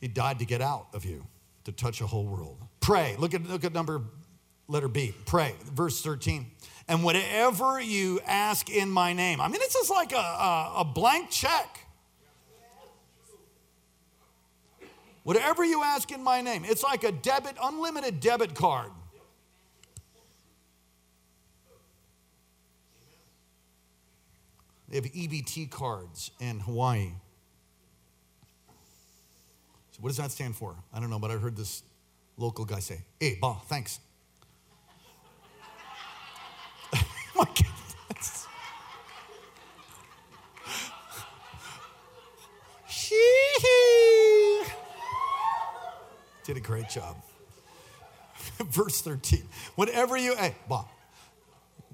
He 0.00 0.08
died 0.08 0.38
to 0.38 0.46
get 0.46 0.62
out 0.62 0.86
of 0.94 1.04
you, 1.04 1.26
to 1.64 1.72
touch 1.72 2.00
a 2.00 2.06
whole 2.06 2.24
world. 2.24 2.56
Pray. 2.80 3.14
Look 3.18 3.34
at, 3.34 3.46
look 3.46 3.64
at 3.64 3.74
number, 3.74 4.00
letter 4.68 4.88
B. 4.88 5.14
Pray. 5.26 5.54
Verse 5.74 6.00
13. 6.00 6.46
And 6.88 7.02
whatever 7.02 7.80
you 7.80 8.20
ask 8.26 8.70
in 8.70 8.90
my 8.90 9.12
name. 9.12 9.40
I 9.40 9.48
mean, 9.48 9.60
it's 9.60 9.74
just 9.74 9.90
like 9.90 10.12
a, 10.12 10.16
a, 10.16 10.74
a 10.78 10.84
blank 10.84 11.30
check. 11.30 11.80
Whatever 15.24 15.64
you 15.64 15.82
ask 15.82 16.12
in 16.12 16.22
my 16.22 16.40
name, 16.40 16.64
it's 16.64 16.84
like 16.84 17.02
a 17.02 17.10
debit, 17.10 17.56
unlimited 17.60 18.20
debit 18.20 18.54
card. 18.54 18.92
They 24.88 24.96
have 24.96 25.06
EBT 25.06 25.68
cards 25.68 26.30
in 26.38 26.60
Hawaii. 26.60 27.10
So, 29.90 29.98
what 30.00 30.10
does 30.10 30.18
that 30.18 30.30
stand 30.30 30.54
for? 30.54 30.76
I 30.92 31.00
don't 31.00 31.10
know, 31.10 31.18
but 31.18 31.30
I 31.30 31.34
heard 31.38 31.56
this 31.56 31.82
local 32.36 32.64
guy 32.64 32.78
say, 32.78 33.00
Hey, 33.18 33.36
bah, 33.40 33.58
thanks. 33.66 33.98
My 37.36 37.44
goodness. 37.44 38.46
Shee 42.88 44.62
Did 46.44 46.56
a 46.56 46.60
great 46.60 46.88
job. 46.88 47.16
Verse 48.58 49.02
13. 49.02 49.42
Whatever 49.74 50.16
you, 50.16 50.34
hey, 50.36 50.54
bah, 50.68 50.84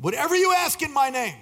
whatever 0.01 0.37
you 0.37 0.53
ask 0.53 0.81
in 0.83 0.93
my 0.93 1.11
name, 1.11 1.37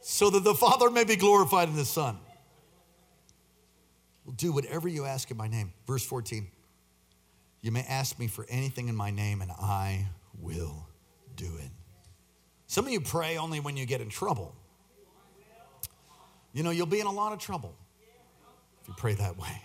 so 0.00 0.30
that 0.30 0.44
the 0.44 0.54
Father 0.54 0.90
may 0.90 1.04
be 1.04 1.16
glorified 1.16 1.68
in 1.68 1.76
the 1.76 1.84
Son. 1.84 2.18
Will 4.24 4.34
do 4.34 4.52
whatever 4.52 4.86
you 4.86 5.04
ask 5.04 5.30
in 5.30 5.36
my 5.36 5.48
name. 5.48 5.72
Verse 5.86 6.04
14. 6.04 6.46
You 7.64 7.72
may 7.72 7.80
ask 7.88 8.18
me 8.18 8.26
for 8.26 8.44
anything 8.50 8.88
in 8.88 8.94
my 8.94 9.10
name, 9.10 9.40
and 9.40 9.50
I 9.50 10.06
will 10.38 10.86
do 11.34 11.46
it. 11.46 11.70
Some 12.66 12.84
of 12.84 12.92
you 12.92 13.00
pray 13.00 13.38
only 13.38 13.58
when 13.58 13.74
you 13.74 13.86
get 13.86 14.02
in 14.02 14.10
trouble. 14.10 14.54
You 16.52 16.62
know, 16.62 16.68
you'll 16.68 16.84
be 16.84 17.00
in 17.00 17.06
a 17.06 17.10
lot 17.10 17.32
of 17.32 17.38
trouble 17.38 17.74
if 18.82 18.88
you 18.88 18.94
pray 18.98 19.14
that 19.14 19.38
way. 19.38 19.62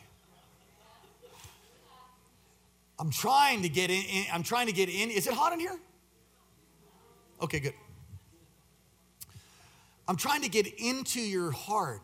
I'm 2.97 3.12
trying 3.12 3.64
to 3.64 3.70
get 3.70 3.89
in, 3.89 4.26
I'm 4.32 4.43
trying 4.43 4.68
to 4.68 4.74
get 4.74 4.88
in. 4.88 5.10
Is 5.10 5.28
it 5.28 5.34
hot 5.34 5.52
in 5.52 5.60
here? 5.60 5.78
Okay, 7.41 7.60
good. 7.60 7.74
I'm 10.08 10.16
trying 10.16 10.43
to 10.43 10.50
get 10.50 10.68
into 10.80 11.20
your 11.20 11.52
heart 11.52 12.00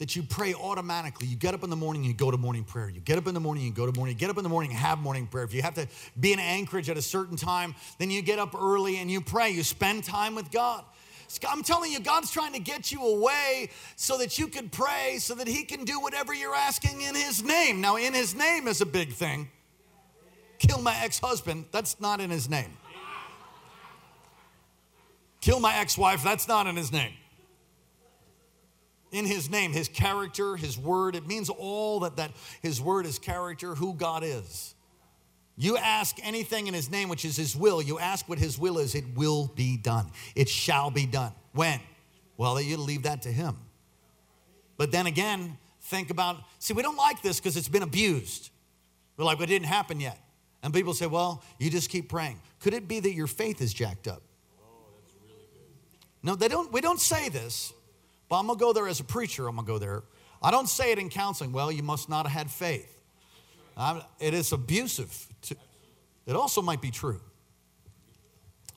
that 0.00 0.16
you 0.16 0.22
pray 0.22 0.54
automatically. 0.54 1.26
You 1.26 1.36
get 1.36 1.52
up 1.52 1.62
in 1.62 1.68
the 1.68 1.76
morning, 1.76 2.02
and 2.02 2.10
you 2.10 2.16
go 2.16 2.30
to 2.30 2.38
morning 2.38 2.64
prayer. 2.64 2.88
You 2.88 3.00
get 3.00 3.18
up 3.18 3.26
in 3.26 3.34
the 3.34 3.40
morning, 3.40 3.66
and 3.66 3.74
go 3.74 3.84
to 3.84 3.92
morning. 3.92 4.14
You 4.14 4.18
get 4.18 4.30
up 4.30 4.38
in 4.38 4.42
the 4.42 4.48
morning, 4.48 4.70
and 4.70 4.80
have 4.80 4.98
morning 4.98 5.26
prayer. 5.26 5.44
If 5.44 5.52
you 5.52 5.60
have 5.60 5.74
to 5.74 5.86
be 6.18 6.32
in 6.32 6.40
Anchorage 6.40 6.88
at 6.88 6.96
a 6.96 7.02
certain 7.02 7.36
time, 7.36 7.74
then 7.98 8.10
you 8.10 8.22
get 8.22 8.38
up 8.38 8.54
early 8.58 8.96
and 8.96 9.10
you 9.10 9.20
pray. 9.20 9.50
You 9.50 9.62
spend 9.62 10.04
time 10.04 10.34
with 10.34 10.50
God. 10.50 10.84
I'm 11.46 11.62
telling 11.62 11.92
you, 11.92 12.00
God's 12.00 12.30
trying 12.30 12.54
to 12.54 12.58
get 12.58 12.90
you 12.90 13.06
away 13.06 13.68
so 13.94 14.16
that 14.18 14.38
you 14.38 14.48
can 14.48 14.70
pray, 14.70 15.18
so 15.20 15.34
that 15.34 15.46
He 15.46 15.64
can 15.64 15.84
do 15.84 16.00
whatever 16.00 16.32
you're 16.32 16.56
asking 16.56 17.02
in 17.02 17.14
His 17.14 17.42
name. 17.44 17.82
Now, 17.82 17.96
in 17.96 18.14
His 18.14 18.34
name 18.34 18.68
is 18.68 18.80
a 18.80 18.86
big 18.86 19.12
thing. 19.12 19.50
Kill 20.58 20.80
my 20.80 20.96
ex 21.02 21.18
husband, 21.18 21.66
that's 21.72 22.00
not 22.00 22.22
in 22.22 22.30
His 22.30 22.48
name. 22.48 22.74
Kill 25.42 25.60
my 25.60 25.76
ex 25.76 25.98
wife, 25.98 26.24
that's 26.24 26.48
not 26.48 26.66
in 26.66 26.76
His 26.76 26.90
name 26.90 27.12
in 29.12 29.24
his 29.24 29.50
name, 29.50 29.72
his 29.72 29.88
character, 29.88 30.56
his 30.56 30.78
word. 30.78 31.16
It 31.16 31.26
means 31.26 31.48
all 31.48 32.00
that, 32.00 32.16
that 32.16 32.30
his 32.62 32.80
word, 32.80 33.06
his 33.06 33.18
character, 33.18 33.74
who 33.74 33.94
God 33.94 34.22
is. 34.24 34.74
You 35.56 35.76
ask 35.76 36.16
anything 36.22 36.68
in 36.68 36.74
his 36.74 36.90
name, 36.90 37.08
which 37.08 37.24
is 37.24 37.36
his 37.36 37.54
will, 37.54 37.82
you 37.82 37.98
ask 37.98 38.28
what 38.28 38.38
his 38.38 38.58
will 38.58 38.78
is, 38.78 38.94
it 38.94 39.04
will 39.14 39.52
be 39.54 39.76
done. 39.76 40.10
It 40.34 40.48
shall 40.48 40.90
be 40.90 41.06
done. 41.06 41.32
When? 41.52 41.80
Well, 42.36 42.58
you 42.60 42.78
leave 42.78 43.02
that 43.02 43.22
to 43.22 43.28
him. 43.28 43.56
But 44.78 44.92
then 44.92 45.06
again, 45.06 45.58
think 45.82 46.08
about 46.08 46.38
see, 46.58 46.72
we 46.72 46.82
don't 46.82 46.96
like 46.96 47.20
this 47.20 47.38
because 47.38 47.56
it's 47.58 47.68
been 47.68 47.82
abused. 47.82 48.50
We're 49.16 49.26
like, 49.26 49.40
it 49.40 49.46
didn't 49.46 49.68
happen 49.68 50.00
yet. 50.00 50.18
And 50.62 50.72
people 50.72 50.94
say, 50.94 51.06
well, 51.06 51.42
you 51.58 51.68
just 51.68 51.90
keep 51.90 52.08
praying. 52.08 52.40
Could 52.60 52.72
it 52.72 52.88
be 52.88 53.00
that 53.00 53.12
your 53.12 53.26
faith 53.26 53.60
is 53.60 53.74
jacked 53.74 54.08
up? 54.08 54.22
No, 56.22 56.34
they 56.34 56.48
don't, 56.48 56.72
we 56.72 56.80
don't 56.80 57.00
say 57.00 57.28
this. 57.28 57.72
But 58.30 58.38
I'm 58.38 58.46
going 58.46 58.58
to 58.58 58.64
go 58.64 58.72
there 58.72 58.88
as 58.88 59.00
a 59.00 59.04
preacher. 59.04 59.46
I'm 59.48 59.56
going 59.56 59.66
to 59.66 59.72
go 59.72 59.78
there. 59.78 60.02
I 60.40 60.50
don't 60.50 60.68
say 60.68 60.92
it 60.92 60.98
in 60.98 61.10
counseling. 61.10 61.52
Well, 61.52 61.70
you 61.70 61.82
must 61.82 62.08
not 62.08 62.26
have 62.26 62.32
had 62.32 62.50
faith. 62.50 62.96
I'm, 63.76 64.00
it 64.20 64.32
is 64.32 64.52
abusive. 64.52 65.26
To, 65.42 65.56
it 66.26 66.36
also 66.36 66.62
might 66.62 66.80
be 66.80 66.92
true. 66.92 67.20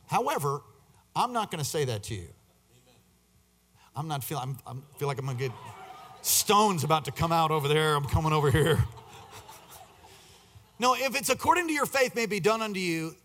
However, 0.07 0.61
I'm 1.15 1.33
not 1.33 1.51
going 1.51 1.63
to 1.63 1.69
say 1.69 1.85
that 1.85 2.03
to 2.03 2.15
you. 2.15 2.27
I'm 3.95 4.07
not 4.07 4.23
feeling. 4.23 4.57
I'm 4.65 4.83
feel 4.97 5.07
like 5.07 5.19
I'm 5.19 5.25
going 5.25 5.37
to 5.37 5.43
get 5.43 5.51
stones 6.23 6.83
about 6.83 7.05
to 7.05 7.11
come 7.11 7.31
out 7.31 7.51
over 7.51 7.67
there. 7.67 7.95
I'm 7.95 8.05
coming 8.05 8.33
over 8.33 8.49
here. 8.49 8.83
no, 10.79 10.95
if 10.95 11.15
it's 11.15 11.29
according 11.29 11.67
to 11.67 11.73
your 11.73 11.85
faith, 11.85 12.15
may 12.15 12.25
be 12.25 12.39
done 12.39 12.63
unto 12.63 12.79
you. 12.79 13.15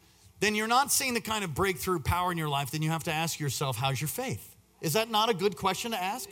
then 0.40 0.54
you're 0.54 0.68
not 0.68 0.92
seeing 0.92 1.14
the 1.14 1.22
kind 1.22 1.42
of 1.42 1.54
breakthrough 1.54 2.00
power 2.00 2.30
in 2.30 2.36
your 2.36 2.50
life, 2.50 2.70
then 2.70 2.82
you 2.82 2.90
have 2.90 3.04
to 3.04 3.12
ask 3.12 3.40
yourself, 3.40 3.78
how's 3.78 3.98
your 3.98 4.08
faith? 4.08 4.54
Is 4.80 4.92
that 4.92 5.10
not 5.10 5.28
a 5.28 5.34
good 5.34 5.56
question 5.56 5.90
to 5.90 6.02
ask? 6.02 6.28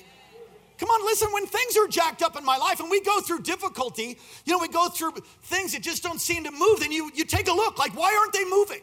Come 0.79 0.91
on, 0.91 1.05
listen, 1.07 1.33
when 1.33 1.47
things 1.47 1.77
are 1.77 1.89
jacked 1.89 2.23
up 2.23 2.37
in 2.37 2.45
my 2.45 2.59
life 2.59 2.81
and 2.81 2.91
we 2.91 3.01
go 3.01 3.21
through 3.21 3.41
difficulty, 3.41 4.19
you 4.45 4.53
know, 4.53 4.59
we 4.59 4.69
go 4.69 4.89
through 4.89 5.13
things 5.45 5.73
that 5.73 5.83
just 5.83 6.03
don't 6.03 6.21
seem 6.21 6.45
to 6.45 6.51
move, 6.51 6.81
then 6.81 6.93
you, 6.93 7.11
you 7.15 7.25
take 7.25 7.49
a 7.49 7.53
look 7.53 7.79
like, 7.79 7.97
why 7.97 8.15
aren't 8.15 8.35
they 8.35 8.45
moving? 8.45 8.83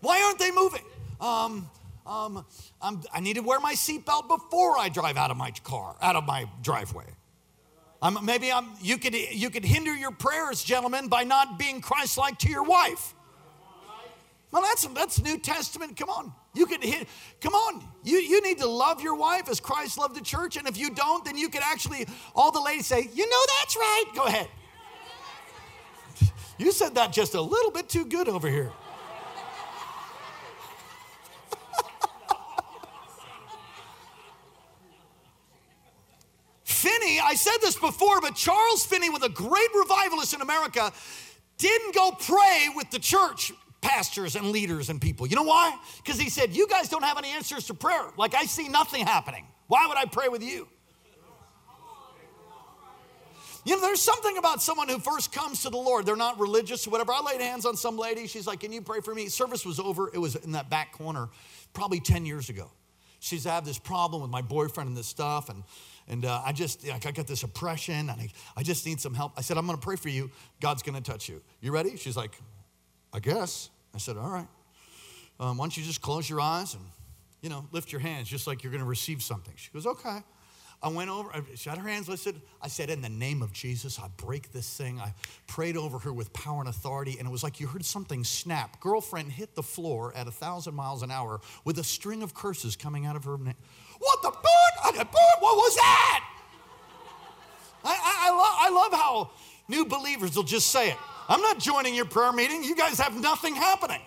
Why 0.00 0.22
aren't 0.22 0.38
they 0.38 0.50
moving? 0.50 0.82
Um, 1.20 1.70
um, 2.06 2.44
i 2.80 3.20
need 3.20 3.34
to 3.34 3.42
wear 3.42 3.60
my 3.60 3.74
seatbelt 3.74 4.26
before 4.26 4.78
I 4.78 4.88
drive 4.88 5.16
out 5.16 5.30
of 5.30 5.36
my 5.36 5.50
car, 5.62 5.94
out 6.00 6.16
of 6.16 6.24
my 6.24 6.46
driveway. 6.62 7.06
I'm, 8.00 8.24
maybe 8.24 8.50
I'm, 8.50 8.70
you, 8.80 8.98
could, 8.98 9.14
you 9.14 9.50
could 9.50 9.64
hinder 9.64 9.94
your 9.94 10.10
prayers, 10.10 10.64
gentlemen, 10.64 11.08
by 11.08 11.22
not 11.22 11.58
being 11.58 11.80
Christ 11.80 12.18
like 12.18 12.38
to 12.40 12.48
your 12.48 12.64
wife. 12.64 13.14
Well, 14.50 14.62
that's, 14.62 14.86
that's 14.88 15.22
New 15.22 15.38
Testament. 15.38 15.96
Come 15.96 16.10
on. 16.10 16.32
You 16.54 16.66
could 16.66 16.84
hit, 16.84 17.08
come 17.40 17.54
on. 17.54 17.82
You, 18.04 18.18
you 18.18 18.42
need 18.42 18.58
to 18.58 18.68
love 18.68 19.00
your 19.00 19.14
wife 19.14 19.48
as 19.48 19.58
Christ 19.58 19.96
loved 19.98 20.14
the 20.14 20.20
church. 20.20 20.56
And 20.56 20.68
if 20.68 20.76
you 20.76 20.90
don't, 20.90 21.24
then 21.24 21.36
you 21.36 21.48
could 21.48 21.62
actually, 21.64 22.06
all 22.34 22.52
the 22.52 22.60
ladies 22.60 22.86
say, 22.86 23.08
you 23.14 23.28
know, 23.28 23.42
that's 23.60 23.76
right. 23.76 24.04
Go 24.14 24.24
ahead. 24.24 24.48
You 26.58 26.70
said 26.70 26.94
that 26.96 27.12
just 27.12 27.34
a 27.34 27.40
little 27.40 27.70
bit 27.70 27.88
too 27.88 28.04
good 28.04 28.28
over 28.28 28.48
here. 28.48 28.70
Finney, 36.64 37.20
I 37.20 37.34
said 37.34 37.58
this 37.60 37.76
before, 37.76 38.20
but 38.20 38.34
Charles 38.34 38.84
Finney, 38.84 39.08
with 39.08 39.22
a 39.22 39.28
great 39.28 39.68
revivalist 39.74 40.34
in 40.34 40.40
America, 40.40 40.92
didn't 41.56 41.94
go 41.94 42.12
pray 42.12 42.68
with 42.74 42.90
the 42.90 42.98
church 42.98 43.52
pastors 43.82 44.36
and 44.36 44.46
leaders 44.50 44.88
and 44.88 45.00
people. 45.00 45.26
You 45.26 45.36
know 45.36 45.42
why? 45.42 45.76
Because 46.02 46.18
he 46.18 46.30
said, 46.30 46.56
You 46.56 46.66
guys 46.66 46.88
don't 46.88 47.04
have 47.04 47.18
any 47.18 47.28
answers 47.28 47.66
to 47.66 47.74
prayer. 47.74 48.06
Like, 48.16 48.34
I 48.34 48.44
see 48.44 48.68
nothing 48.68 49.04
happening. 49.04 49.44
Why 49.66 49.86
would 49.86 49.98
I 49.98 50.06
pray 50.06 50.28
with 50.28 50.42
you? 50.42 50.68
You 53.64 53.76
know, 53.76 53.82
there's 53.82 54.00
something 54.00 54.38
about 54.38 54.60
someone 54.60 54.88
who 54.88 54.98
first 54.98 55.30
comes 55.30 55.62
to 55.62 55.70
the 55.70 55.76
Lord. 55.76 56.04
They're 56.04 56.16
not 56.16 56.40
religious 56.40 56.84
or 56.86 56.90
whatever. 56.90 57.12
I 57.12 57.20
laid 57.20 57.40
hands 57.40 57.64
on 57.64 57.76
some 57.76 57.96
lady. 57.96 58.26
She's 58.26 58.46
like, 58.46 58.60
Can 58.60 58.72
you 58.72 58.80
pray 58.80 59.00
for 59.00 59.14
me? 59.14 59.28
Service 59.28 59.66
was 59.66 59.78
over. 59.78 60.10
It 60.14 60.18
was 60.18 60.36
in 60.36 60.52
that 60.52 60.70
back 60.70 60.92
corner, 60.92 61.28
probably 61.74 62.00
10 62.00 62.24
years 62.24 62.48
ago. 62.48 62.70
She's, 63.20 63.46
I 63.46 63.54
have 63.54 63.64
this 63.64 63.78
problem 63.78 64.20
with 64.20 64.32
my 64.32 64.42
boyfriend 64.42 64.88
and 64.88 64.96
this 64.96 65.06
stuff. 65.06 65.48
And, 65.48 65.62
and 66.08 66.24
uh, 66.24 66.42
I 66.44 66.50
just, 66.50 66.84
like, 66.84 67.06
I 67.06 67.12
got 67.12 67.28
this 67.28 67.44
oppression 67.44 68.10
and 68.10 68.10
I, 68.10 68.28
I 68.56 68.64
just 68.64 68.84
need 68.84 69.00
some 69.00 69.14
help. 69.14 69.32
I 69.36 69.42
said, 69.42 69.56
I'm 69.56 69.66
going 69.66 69.78
to 69.78 69.84
pray 69.84 69.94
for 69.94 70.08
you. 70.08 70.28
God's 70.60 70.82
going 70.82 71.00
to 71.00 71.10
touch 71.10 71.28
you. 71.28 71.40
You 71.60 71.70
ready? 71.70 71.96
She's 71.96 72.16
like, 72.16 72.32
I 73.12 73.20
guess. 73.20 73.70
I 73.94 73.98
said, 73.98 74.16
All 74.16 74.30
right. 74.30 74.48
Um, 75.40 75.58
why 75.58 75.64
don't 75.64 75.76
you 75.76 75.82
just 75.82 76.00
close 76.00 76.28
your 76.28 76.40
eyes 76.40 76.74
and, 76.74 76.84
you 77.40 77.48
know, 77.48 77.66
lift 77.72 77.90
your 77.90 78.00
hands 78.00 78.28
just 78.28 78.46
like 78.46 78.62
you're 78.62 78.70
going 78.70 78.82
to 78.82 78.88
receive 78.88 79.22
something? 79.22 79.54
She 79.56 79.70
goes, 79.72 79.86
Okay. 79.86 80.18
I 80.84 80.88
went 80.88 81.10
over, 81.10 81.30
she 81.54 81.70
had 81.70 81.78
her 81.78 81.88
hands 81.88 82.08
lifted. 82.08 82.40
I 82.60 82.66
said, 82.66 82.90
In 82.90 83.02
the 83.02 83.08
name 83.08 83.40
of 83.40 83.52
Jesus, 83.52 83.98
I 84.00 84.08
break 84.16 84.52
this 84.52 84.76
thing. 84.76 84.98
I 84.98 85.14
prayed 85.46 85.76
over 85.76 85.98
her 86.00 86.12
with 86.12 86.32
power 86.32 86.58
and 86.60 86.68
authority, 86.68 87.16
and 87.18 87.28
it 87.28 87.30
was 87.30 87.44
like 87.44 87.60
you 87.60 87.68
heard 87.68 87.84
something 87.84 88.24
snap. 88.24 88.80
Girlfriend 88.80 89.30
hit 89.30 89.54
the 89.54 89.62
floor 89.62 90.12
at 90.16 90.26
a 90.26 90.32
thousand 90.32 90.74
miles 90.74 91.02
an 91.02 91.10
hour 91.10 91.40
with 91.64 91.78
a 91.78 91.84
string 91.84 92.22
of 92.22 92.34
curses 92.34 92.74
coming 92.74 93.06
out 93.06 93.14
of 93.14 93.24
her. 93.24 93.38
Na- 93.38 93.52
what 94.00 94.22
the? 94.22 94.32
I 94.84 95.04
boot? 95.04 95.40
What 95.40 95.56
was 95.56 95.76
that? 95.76 96.24
I, 97.84 97.90
I, 97.90 98.28
I, 98.28 98.30
lo- 98.30 98.56
I 98.58 98.82
love 98.82 98.92
how 98.92 99.30
new 99.68 99.84
believers 99.84 100.36
will 100.36 100.42
just 100.42 100.70
say 100.70 100.90
it. 100.90 100.96
I'm 101.32 101.40
not 101.40 101.58
joining 101.58 101.94
your 101.94 102.04
prayer 102.04 102.30
meeting. 102.30 102.62
You 102.62 102.76
guys 102.76 103.00
have 103.00 103.18
nothing 103.18 103.54
happening. 103.54 104.02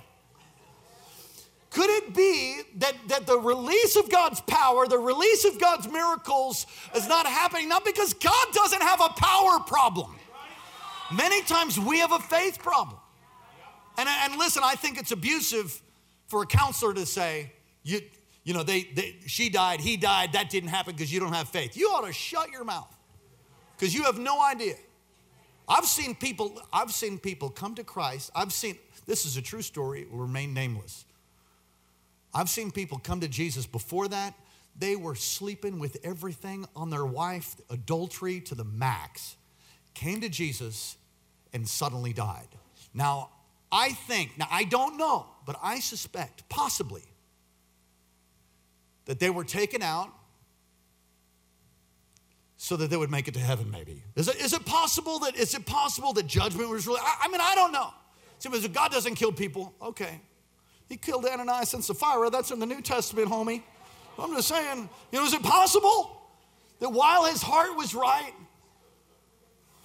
Could 1.71 1.89
it 1.89 2.13
be 2.13 2.61
that, 2.77 2.93
that 3.07 3.25
the 3.25 3.39
release 3.39 3.95
of 3.95 4.11
God's 4.11 4.41
power, 4.41 4.87
the 4.87 4.99
release 4.99 5.43
of 5.43 5.59
God's 5.59 5.91
miracles 5.91 6.67
is 6.93 7.07
not 7.07 7.25
happening, 7.25 7.67
not 7.67 7.83
because 7.83 8.13
God 8.13 8.45
doesn't 8.53 8.81
have 8.83 9.01
a 9.01 9.09
power 9.09 9.59
problem? 9.61 10.15
Many 11.11 11.41
times 11.41 11.79
we 11.79 11.97
have 11.97 12.11
a 12.11 12.19
faith 12.19 12.59
problem. 12.59 12.99
And, 13.97 14.07
and 14.07 14.37
listen, 14.37 14.61
I 14.63 14.75
think 14.75 14.99
it's 14.99 15.11
abusive 15.11 15.81
for 16.27 16.43
a 16.43 16.45
counselor 16.45 16.93
to 16.93 17.07
say, 17.07 17.53
you, 17.81 18.01
you 18.43 18.53
know, 18.53 18.61
they, 18.61 18.83
they, 18.93 19.15
she 19.25 19.49
died, 19.49 19.79
he 19.79 19.97
died, 19.97 20.33
that 20.33 20.51
didn't 20.51 20.69
happen 20.69 20.93
because 20.93 21.11
you 21.11 21.19
don't 21.19 21.33
have 21.33 21.49
faith. 21.49 21.75
You 21.75 21.87
ought 21.87 22.05
to 22.05 22.13
shut 22.13 22.51
your 22.51 22.65
mouth 22.65 22.95
because 23.75 23.95
you 23.95 24.03
have 24.03 24.19
no 24.19 24.39
idea. 24.39 24.75
I've 25.67 25.85
seen 25.85 26.15
people, 26.15 26.61
I've 26.71 26.91
seen 26.91 27.17
people 27.17 27.49
come 27.49 27.75
to 27.75 27.83
Christ. 27.83 28.31
I've 28.35 28.53
seen, 28.53 28.77
this 29.05 29.25
is 29.25 29.37
a 29.37 29.41
true 29.41 29.61
story, 29.61 30.01
it 30.01 30.11
will 30.11 30.19
remain 30.19 30.53
nameless. 30.53 31.05
I've 32.33 32.49
seen 32.49 32.71
people 32.71 32.99
come 32.99 33.21
to 33.21 33.27
Jesus 33.27 33.65
before 33.65 34.07
that. 34.09 34.33
They 34.77 34.95
were 34.95 35.15
sleeping 35.15 35.79
with 35.79 35.97
everything 36.03 36.65
on 36.75 36.89
their 36.89 37.05
wife, 37.05 37.55
adultery 37.69 38.41
to 38.41 38.55
the 38.55 38.65
max. 38.65 39.37
Came 39.93 40.19
to 40.21 40.29
Jesus 40.29 40.97
and 41.53 41.67
suddenly 41.67 42.11
died. 42.11 42.49
Now, 42.93 43.29
I 43.71 43.91
think, 43.91 44.37
now 44.37 44.47
I 44.51 44.65
don't 44.65 44.97
know, 44.97 45.25
but 45.45 45.57
I 45.63 45.79
suspect, 45.79 46.47
possibly, 46.49 47.03
that 49.05 49.19
they 49.19 49.29
were 49.29 49.45
taken 49.45 49.81
out 49.81 50.09
so 52.57 52.77
that 52.77 52.89
they 52.89 52.97
would 52.97 53.11
make 53.11 53.27
it 53.27 53.33
to 53.33 53.39
heaven 53.39 53.69
maybe. 53.69 54.01
Is 54.15 54.27
it, 54.27 54.37
is 54.37 54.53
it 54.53 54.65
possible 54.65 55.19
that 55.19 55.35
is 55.35 55.53
it 55.53 55.65
possible 55.65 56.13
that 56.13 56.27
judgment 56.27 56.69
was 56.69 56.87
really 56.87 57.01
i, 57.01 57.15
I 57.23 57.27
mean 57.27 57.41
i 57.41 57.55
don't 57.55 57.71
know. 57.71 57.93
See 58.39 58.49
so 58.51 58.67
god 58.67 58.91
doesn't 58.91 59.15
kill 59.15 59.31
people. 59.31 59.73
Okay. 59.81 60.21
He 60.87 60.97
killed 60.97 61.25
ananias 61.25 61.73
and 61.73 61.83
sapphira. 61.83 62.29
That's 62.29 62.51
in 62.51 62.59
the 62.59 62.65
new 62.65 62.81
testament 62.81 63.29
homie. 63.29 63.63
I'm 64.17 64.33
just 64.33 64.47
saying 64.47 64.89
you 65.11 65.19
know 65.19 65.25
is 65.25 65.33
it 65.33 65.43
possible 65.43 66.21
that 66.79 66.89
while 66.89 67.25
his 67.25 67.41
heart 67.41 67.75
was 67.75 67.95
right 67.95 68.33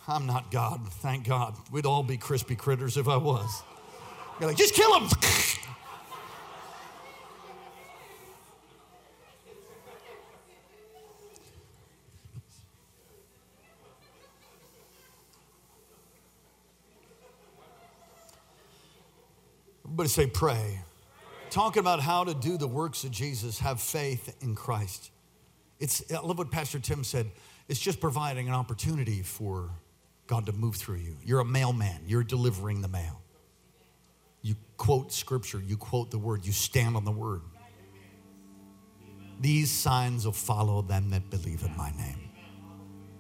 i'm 0.09 0.27
not 0.27 0.51
god 0.51 0.81
thank 0.95 1.27
god. 1.27 1.55
We'd 1.73 1.87
all 1.87 2.03
be 2.03 2.17
crispy 2.17 2.57
critters 2.57 2.97
if 2.97 3.09
i 3.09 3.17
was. 3.17 3.63
You're 4.39 4.49
like 4.49 4.59
just 4.59 4.75
kill 4.75 4.99
him 4.99 5.09
Everybody 20.01 20.15
say, 20.15 20.27
pray. 20.29 20.81
Talking 21.51 21.81
about 21.81 22.01
how 22.01 22.25
to 22.25 22.33
do 22.33 22.57
the 22.57 22.67
works 22.67 23.05
of 23.05 23.11
Jesus, 23.11 23.59
have 23.59 23.83
faith 23.83 24.35
in 24.41 24.55
Christ. 24.55 25.11
It's, 25.79 26.03
I 26.11 26.21
love 26.21 26.39
what 26.39 26.51
Pastor 26.51 26.79
Tim 26.79 27.05
said. 27.05 27.31
It's 27.69 27.79
just 27.79 28.01
providing 28.01 28.49
an 28.49 28.55
opportunity 28.55 29.21
for 29.21 29.69
God 30.27 30.47
to 30.47 30.53
move 30.53 30.77
through 30.77 30.97
you. 30.97 31.19
You're 31.23 31.41
a 31.41 31.45
mailman, 31.45 32.01
you're 32.07 32.25
delivering 32.25 32.81
the 32.81 32.89
mail. 32.89 33.21
You 34.41 34.55
quote 34.79 35.13
scripture, 35.13 35.61
you 35.61 35.77
quote 35.77 36.11
the 36.11 36.19
word, 36.19 36.47
you 36.47 36.53
stand 36.53 36.97
on 36.97 37.05
the 37.05 37.13
word. 37.13 37.43
These 39.39 39.71
signs 39.71 40.25
will 40.25 40.33
follow 40.33 40.81
them 40.81 41.11
that 41.11 41.29
believe 41.29 41.63
in 41.63 41.77
my 41.77 41.91
name. 41.91 42.31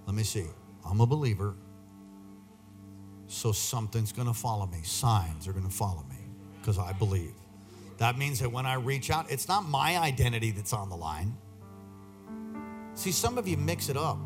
Let 0.06 0.16
me 0.16 0.22
see. 0.22 0.46
I'm 0.86 1.02
a 1.02 1.06
believer, 1.06 1.56
so 3.26 3.52
something's 3.52 4.12
gonna 4.12 4.32
follow 4.32 4.64
me. 4.64 4.80
Signs 4.82 5.46
are 5.46 5.52
gonna 5.52 5.68
follow 5.68 6.06
me 6.08 6.19
because 6.60 6.78
I 6.78 6.92
believe. 6.92 7.32
That 7.98 8.16
means 8.16 8.40
that 8.40 8.50
when 8.50 8.64
I 8.66 8.74
reach 8.74 9.10
out, 9.10 9.30
it's 9.30 9.46
not 9.48 9.68
my 9.68 9.98
identity 9.98 10.50
that's 10.52 10.72
on 10.72 10.88
the 10.88 10.96
line. 10.96 11.36
See, 12.94 13.12
some 13.12 13.38
of 13.38 13.46
you 13.46 13.56
mix 13.56 13.88
it 13.88 13.96
up. 13.96 14.18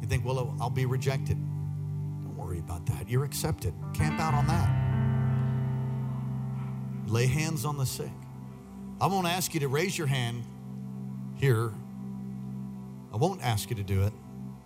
You 0.00 0.08
think, 0.08 0.24
well, 0.24 0.56
I'll 0.60 0.70
be 0.70 0.86
rejected. 0.86 1.36
Don't 1.36 2.36
worry 2.36 2.58
about 2.58 2.86
that. 2.86 3.08
You're 3.08 3.24
accepted. 3.24 3.72
Camp 3.94 4.20
out 4.20 4.34
on 4.34 4.46
that. 4.48 4.84
Lay 7.10 7.26
hands 7.26 7.64
on 7.64 7.78
the 7.78 7.86
sick. 7.86 8.10
I 9.00 9.06
won't 9.06 9.26
ask 9.26 9.54
you 9.54 9.60
to 9.60 9.68
raise 9.68 9.96
your 9.96 10.06
hand 10.06 10.44
here. 11.36 11.72
I 13.12 13.16
won't 13.16 13.42
ask 13.42 13.70
you 13.70 13.76
to 13.76 13.82
do 13.82 14.02
it 14.02 14.12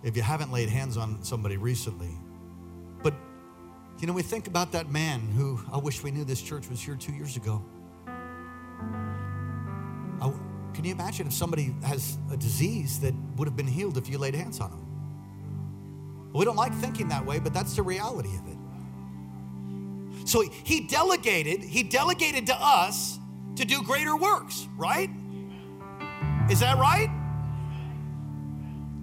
if 0.03 0.15
you 0.15 0.23
haven't 0.23 0.51
laid 0.51 0.69
hands 0.69 0.97
on 0.97 1.23
somebody 1.23 1.57
recently. 1.57 2.17
You 3.99 4.07
know, 4.07 4.13
we 4.13 4.21
think 4.21 4.47
about 4.47 4.71
that 4.71 4.89
man 4.89 5.19
who 5.35 5.59
I 5.71 5.77
wish 5.77 6.03
we 6.03 6.11
knew 6.11 6.23
this 6.23 6.41
church 6.41 6.69
was 6.69 6.79
here 6.79 6.95
two 6.95 7.11
years 7.11 7.35
ago. 7.35 7.61
I, 10.21 10.31
can 10.73 10.85
you 10.85 10.93
imagine 10.93 11.27
if 11.27 11.33
somebody 11.33 11.75
has 11.83 12.17
a 12.31 12.37
disease 12.37 13.01
that 13.01 13.13
would 13.35 13.45
have 13.45 13.57
been 13.57 13.67
healed 13.67 13.97
if 13.97 14.07
you 14.07 14.17
laid 14.17 14.35
hands 14.35 14.61
on 14.61 14.71
them? 14.71 16.31
We 16.33 16.45
don't 16.45 16.55
like 16.55 16.73
thinking 16.75 17.09
that 17.09 17.25
way, 17.25 17.39
but 17.39 17.53
that's 17.53 17.75
the 17.75 17.81
reality 17.81 18.29
of 18.37 18.47
it. 18.47 18.57
So 20.29 20.43
he 20.63 20.87
delegated, 20.87 21.61
he 21.61 21.83
delegated 21.83 22.47
to 22.47 22.55
us 22.55 23.19
to 23.57 23.65
do 23.65 23.83
greater 23.83 24.15
works, 24.15 24.65
right? 24.77 25.09
Is 26.49 26.61
that 26.61 26.77
right? 26.77 27.09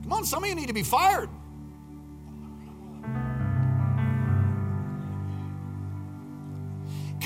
Come 0.05 0.13
on, 0.13 0.25
some 0.25 0.43
of 0.43 0.49
you 0.49 0.55
need 0.55 0.69
to 0.69 0.73
be 0.73 0.85
fired. 0.85 1.29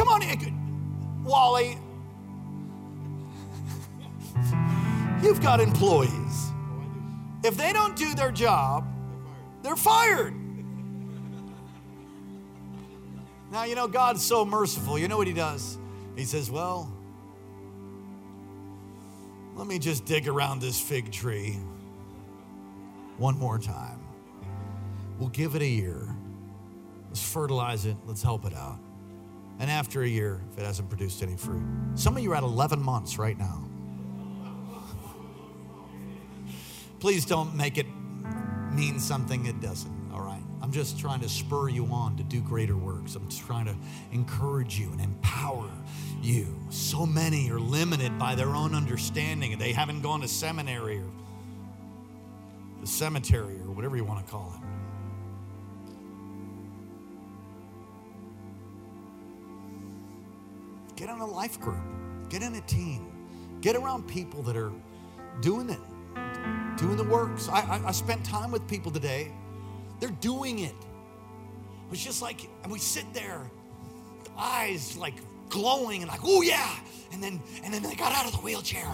Come 0.01 0.09
on, 0.09 1.23
Wally, 1.25 1.77
you've 5.23 5.43
got 5.43 5.61
employees. 5.61 6.53
If 7.45 7.59
they 7.59 7.75
don't 7.75 7.95
do 7.97 8.15
their 8.15 8.33
job, 8.33 8.87
they're 9.63 9.77
fired. 9.77 10.33
Now, 13.53 13.65
you 13.65 13.75
know, 13.75 13.89
God's 13.89 14.25
so 14.25 14.47
merciful. 14.47 14.99
You 14.99 15.07
know 15.07 15.19
what 15.19 15.27
He 15.27 15.35
does? 15.35 15.77
He 16.17 16.25
says, 16.25 16.51
Well, 16.51 16.91
let 19.55 19.67
me 19.67 19.79
just 19.79 20.07
dig 20.07 20.29
around 20.29 20.63
this 20.63 20.81
fig 20.81 21.13
tree 21.13 21.59
one 23.19 23.39
more 23.39 23.59
time. 23.59 24.01
We'll 25.19 25.29
give 25.29 25.57
it 25.57 25.61
a 25.61 25.69
year. 25.69 26.09
Let's 27.09 27.23
fertilize 27.23 27.85
it. 27.85 27.99
Let's 28.07 28.23
help 28.23 28.47
it 28.47 28.55
out. 28.55 28.79
And 29.61 29.71
after 29.71 30.03
a 30.03 30.09
year, 30.09 30.41
if 30.51 30.59
it 30.59 30.65
hasn't 30.65 30.89
produced 30.89 31.23
any 31.23 31.37
fruit, 31.37 31.63
some 31.95 32.17
of 32.17 32.23
you 32.23 32.33
are 32.33 32.37
at 32.37 32.43
11 32.43 32.83
months 32.83 33.19
right 33.19 33.39
now. 33.39 33.63
Please 36.99 37.27
don't 37.27 37.55
make 37.55 37.77
it 37.77 37.87
mean 38.73 38.99
something 38.99 39.45
it 39.47 39.61
doesn't, 39.61 40.11
all 40.13 40.23
right? 40.23 40.43
I'm 40.63 40.73
just 40.73 40.99
trying 40.99 41.21
to 41.21 41.29
spur 41.29 41.69
you 41.69 41.87
on 41.87 42.17
to 42.17 42.23
do 42.23 42.41
greater 42.41 42.77
works. 42.77 43.15
I'm 43.15 43.29
just 43.29 43.43
trying 43.43 43.67
to 43.67 43.75
encourage 44.13 44.79
you 44.79 44.91
and 44.93 45.01
empower 45.01 45.71
you. 46.23 46.47
So 46.71 47.05
many 47.05 47.51
are 47.51 47.61
limited 47.61 48.19
by 48.19 48.35
their 48.35 48.51
own 48.51 48.75
understanding. 48.75 49.53
And 49.53 49.61
they 49.61 49.73
haven't 49.73 50.01
gone 50.01 50.21
to 50.23 50.29
seminary 50.29 50.99
or 50.99 51.11
the 52.81 52.87
cemetery 52.87 53.57
or 53.57 53.73
whatever 53.73 53.97
you 53.97 54.05
want 54.05 54.25
to 54.25 54.31
call 54.31 54.55
it. 54.57 54.80
Get 61.01 61.09
in 61.09 61.19
a 61.21 61.27
life 61.27 61.59
group, 61.59 61.81
get 62.29 62.43
in 62.43 62.55
a 62.57 62.61
team, 62.61 63.11
get 63.63 63.75
around 63.75 64.07
people 64.07 64.43
that 64.43 64.55
are 64.55 64.71
doing 65.41 65.71
it, 65.71 65.79
doing 66.77 66.99
the 66.99 67.05
works. 67.05 67.49
I, 67.49 67.61
I, 67.61 67.81
I 67.87 67.91
spent 67.91 68.23
time 68.23 68.51
with 68.51 68.69
people 68.69 68.93
today, 68.93 69.33
they're 69.99 70.11
doing 70.21 70.59
it. 70.59 70.75
It's 71.91 72.05
just 72.05 72.21
like, 72.21 72.51
and 72.65 72.71
we 72.71 72.79
sit 72.79 73.07
there, 73.15 73.51
eyes 74.37 74.95
like 74.99 75.15
glowing 75.49 76.03
and 76.03 76.11
like, 76.11 76.21
oh 76.23 76.43
yeah. 76.43 76.79
And 77.13 77.23
then 77.23 77.41
and 77.65 77.73
then 77.73 77.83
they 77.83 77.95
got 77.95 78.13
out 78.13 78.27
of 78.27 78.33
the 78.33 78.39
wheelchair. 78.39 78.85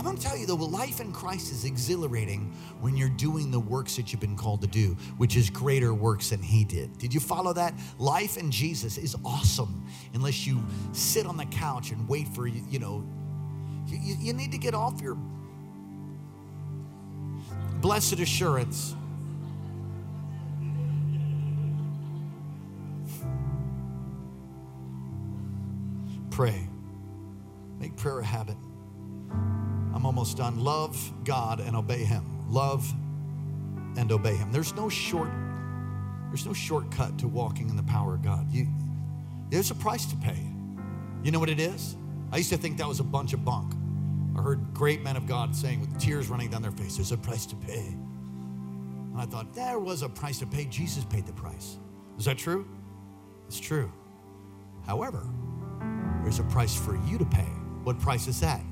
I'm 0.00 0.06
going 0.06 0.16
to 0.16 0.22
tell 0.22 0.34
you 0.34 0.46
though, 0.46 0.54
life 0.54 1.02
in 1.02 1.12
Christ 1.12 1.52
is 1.52 1.66
exhilarating 1.66 2.56
when 2.80 2.96
you're 2.96 3.10
doing 3.10 3.50
the 3.50 3.60
works 3.60 3.96
that 3.96 4.10
you've 4.10 4.20
been 4.20 4.34
called 4.34 4.62
to 4.62 4.66
do, 4.66 4.96
which 5.18 5.36
is 5.36 5.50
greater 5.50 5.92
works 5.92 6.30
than 6.30 6.40
He 6.40 6.64
did. 6.64 6.96
Did 6.96 7.12
you 7.12 7.20
follow 7.20 7.52
that? 7.52 7.74
Life 7.98 8.38
in 8.38 8.50
Jesus 8.50 8.96
is 8.96 9.14
awesome 9.26 9.86
unless 10.14 10.46
you 10.46 10.64
sit 10.92 11.26
on 11.26 11.36
the 11.36 11.44
couch 11.44 11.90
and 11.90 12.08
wait 12.08 12.28
for, 12.28 12.46
you 12.46 12.78
know, 12.78 13.06
you, 13.88 14.16
you 14.18 14.32
need 14.32 14.52
to 14.52 14.58
get 14.58 14.72
off 14.72 15.02
your 15.02 15.18
blessed 17.82 18.20
assurance. 18.20 18.94
Pray. 26.30 26.66
Make 27.78 27.98
prayer 27.98 28.20
a 28.20 28.24
habit. 28.24 28.56
I'm 30.00 30.06
almost 30.06 30.38
done. 30.38 30.64
Love 30.64 31.12
God 31.24 31.60
and 31.60 31.76
obey 31.76 32.04
Him. 32.04 32.24
Love 32.50 32.90
and 33.98 34.10
obey 34.10 34.34
Him. 34.34 34.50
There's 34.50 34.74
no 34.74 34.88
short, 34.88 35.28
there's 36.28 36.46
no 36.46 36.54
shortcut 36.54 37.18
to 37.18 37.28
walking 37.28 37.68
in 37.68 37.76
the 37.76 37.82
power 37.82 38.14
of 38.14 38.22
God. 38.22 38.50
You, 38.50 38.66
there's 39.50 39.70
a 39.70 39.74
price 39.74 40.06
to 40.06 40.16
pay. 40.16 40.38
You 41.22 41.32
know 41.32 41.38
what 41.38 41.50
it 41.50 41.60
is? 41.60 41.96
I 42.32 42.38
used 42.38 42.48
to 42.48 42.56
think 42.56 42.78
that 42.78 42.88
was 42.88 43.00
a 43.00 43.04
bunch 43.04 43.34
of 43.34 43.44
bunk. 43.44 43.74
I 44.38 44.40
heard 44.40 44.72
great 44.72 45.02
men 45.02 45.16
of 45.16 45.26
God 45.26 45.54
saying 45.54 45.82
with 45.82 45.98
tears 45.98 46.28
running 46.28 46.48
down 46.48 46.62
their 46.62 46.70
face, 46.70 46.96
there's 46.96 47.12
a 47.12 47.18
price 47.18 47.44
to 47.44 47.56
pay. 47.56 47.88
And 47.88 49.18
I 49.18 49.26
thought, 49.26 49.52
there 49.52 49.78
was 49.78 50.00
a 50.00 50.08
price 50.08 50.38
to 50.38 50.46
pay. 50.46 50.64
Jesus 50.64 51.04
paid 51.04 51.26
the 51.26 51.34
price. 51.34 51.76
Is 52.18 52.24
that 52.24 52.38
true? 52.38 52.66
It's 53.48 53.60
true. 53.60 53.92
However, 54.86 55.28
there's 56.22 56.38
a 56.38 56.44
price 56.44 56.74
for 56.74 56.96
you 57.04 57.18
to 57.18 57.26
pay. 57.26 57.50
What 57.84 57.98
price 58.00 58.28
is 58.28 58.40
that? 58.40 58.62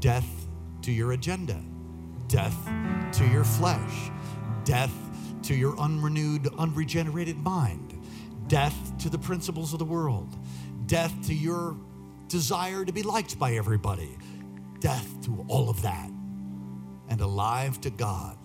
Death 0.00 0.48
to 0.82 0.92
your 0.92 1.12
agenda, 1.12 1.60
death 2.28 2.56
to 3.12 3.26
your 3.28 3.44
flesh, 3.44 4.10
death 4.64 4.92
to 5.42 5.54
your 5.54 5.78
unrenewed, 5.78 6.48
unregenerated 6.58 7.36
mind, 7.38 7.98
death 8.48 8.96
to 8.98 9.08
the 9.08 9.18
principles 9.18 9.72
of 9.72 9.78
the 9.78 9.84
world, 9.84 10.36
death 10.86 11.14
to 11.26 11.34
your 11.34 11.76
desire 12.28 12.84
to 12.84 12.92
be 12.92 13.02
liked 13.02 13.38
by 13.38 13.54
everybody, 13.54 14.16
death 14.80 15.20
to 15.22 15.44
all 15.48 15.68
of 15.68 15.82
that, 15.82 16.10
and 17.08 17.20
alive 17.20 17.80
to 17.80 17.90
God, 17.90 18.36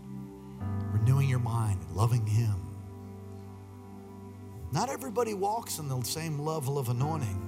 renewing 0.91 1.29
your 1.29 1.39
mind 1.39 1.79
loving 1.93 2.25
Him. 2.25 2.55
Not 4.71 4.89
everybody 4.89 5.33
walks 5.33 5.79
in 5.79 5.87
the 5.87 6.01
same 6.03 6.39
level 6.39 6.77
of 6.77 6.89
anointing. 6.89 7.46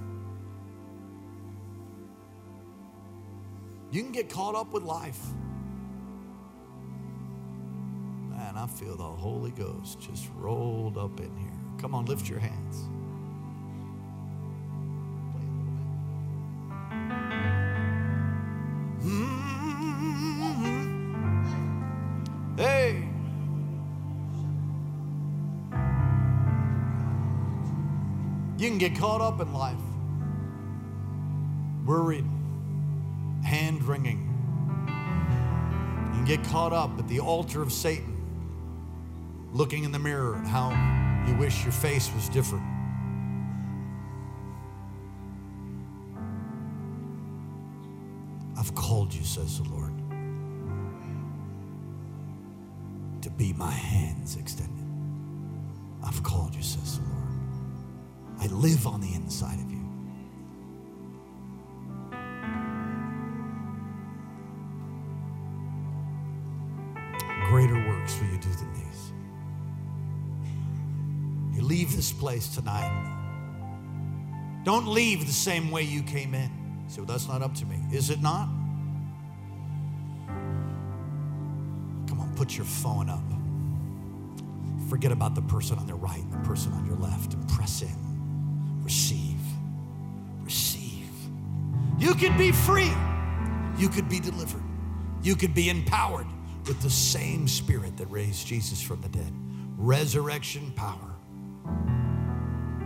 You 3.92 4.02
can 4.02 4.12
get 4.12 4.30
caught 4.30 4.54
up 4.54 4.72
with 4.72 4.84
life. 4.84 5.20
Man, 8.28 8.56
I 8.56 8.66
feel 8.68 8.96
the 8.96 9.02
Holy 9.02 9.50
Ghost 9.50 10.00
just 10.00 10.28
rolled 10.36 10.96
up 10.96 11.18
in 11.18 11.36
here. 11.36 11.50
Come 11.78 11.94
on, 11.94 12.04
lift 12.04 12.28
your 12.28 12.38
hands. 12.38 12.88
Mm-hmm. 19.02 19.40
Hey. 22.56 23.08
You 28.56 28.68
can 28.68 28.78
get 28.78 28.94
caught 28.94 29.20
up 29.22 29.40
in 29.40 29.52
life, 29.54 29.74
worried, 31.86 32.26
wringing. 33.90 34.26
You 34.86 36.12
can 36.14 36.24
get 36.24 36.44
caught 36.44 36.72
up 36.72 36.96
at 36.98 37.08
the 37.08 37.18
altar 37.18 37.60
of 37.60 37.72
Satan, 37.72 38.16
looking 39.52 39.82
in 39.82 39.90
the 39.90 39.98
mirror 39.98 40.36
at 40.36 40.46
how 40.46 40.70
you 41.26 41.34
wish 41.34 41.64
your 41.64 41.72
face 41.72 42.08
was 42.14 42.28
different. 42.28 42.64
I've 48.56 48.72
called 48.76 49.12
you, 49.12 49.24
says 49.24 49.58
the 49.60 49.68
Lord, 49.68 49.92
to 53.22 53.30
be 53.30 53.52
my 53.54 53.72
hands 53.72 54.36
extended. 54.36 54.86
I've 56.04 56.22
called 56.22 56.54
you, 56.54 56.62
says 56.62 57.00
the 57.00 57.04
Lord. 57.04 57.40
I 58.38 58.46
live 58.46 58.86
on 58.86 59.00
the 59.00 59.12
inside 59.14 59.58
of 59.58 59.70
you. 59.70 59.79
Greater 67.50 67.74
works 67.74 68.16
will 68.20 68.28
you 68.28 68.38
do 68.38 68.48
than 68.48 68.72
these. 68.74 69.12
You 71.56 71.62
leave 71.62 71.96
this 71.96 72.12
place 72.12 72.46
tonight. 72.54 72.92
Don't 74.62 74.86
leave 74.86 75.26
the 75.26 75.32
same 75.32 75.72
way 75.72 75.82
you 75.82 76.04
came 76.04 76.32
in. 76.32 76.48
So 76.86 77.02
that's 77.02 77.26
not 77.26 77.42
up 77.42 77.56
to 77.56 77.66
me. 77.66 77.76
Is 77.92 78.08
it 78.08 78.22
not? 78.22 78.46
Come 82.06 82.20
on, 82.20 82.32
put 82.36 82.56
your 82.56 82.66
phone 82.66 83.10
up. 83.10 83.24
Forget 84.88 85.10
about 85.10 85.34
the 85.34 85.42
person 85.42 85.76
on 85.76 85.88
the 85.88 85.94
right, 85.96 86.22
the 86.30 86.38
person 86.48 86.72
on 86.72 86.86
your 86.86 86.98
left, 86.98 87.34
and 87.34 87.48
press 87.48 87.82
in. 87.82 88.80
Receive. 88.84 89.40
Receive. 90.44 91.10
You 91.98 92.14
could 92.14 92.38
be 92.38 92.52
free. 92.52 92.92
You 93.76 93.88
could 93.88 94.08
be 94.08 94.20
delivered. 94.20 94.62
You 95.20 95.34
could 95.34 95.52
be 95.52 95.68
empowered 95.68 96.28
with 96.66 96.80
the 96.82 96.90
same 96.90 97.48
spirit 97.48 97.96
that 97.96 98.06
raised 98.06 98.46
Jesus 98.46 98.80
from 98.80 99.00
the 99.00 99.08
dead. 99.08 99.32
Resurrection 99.76 100.72
power. 100.76 101.14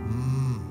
Mm. 0.09 0.61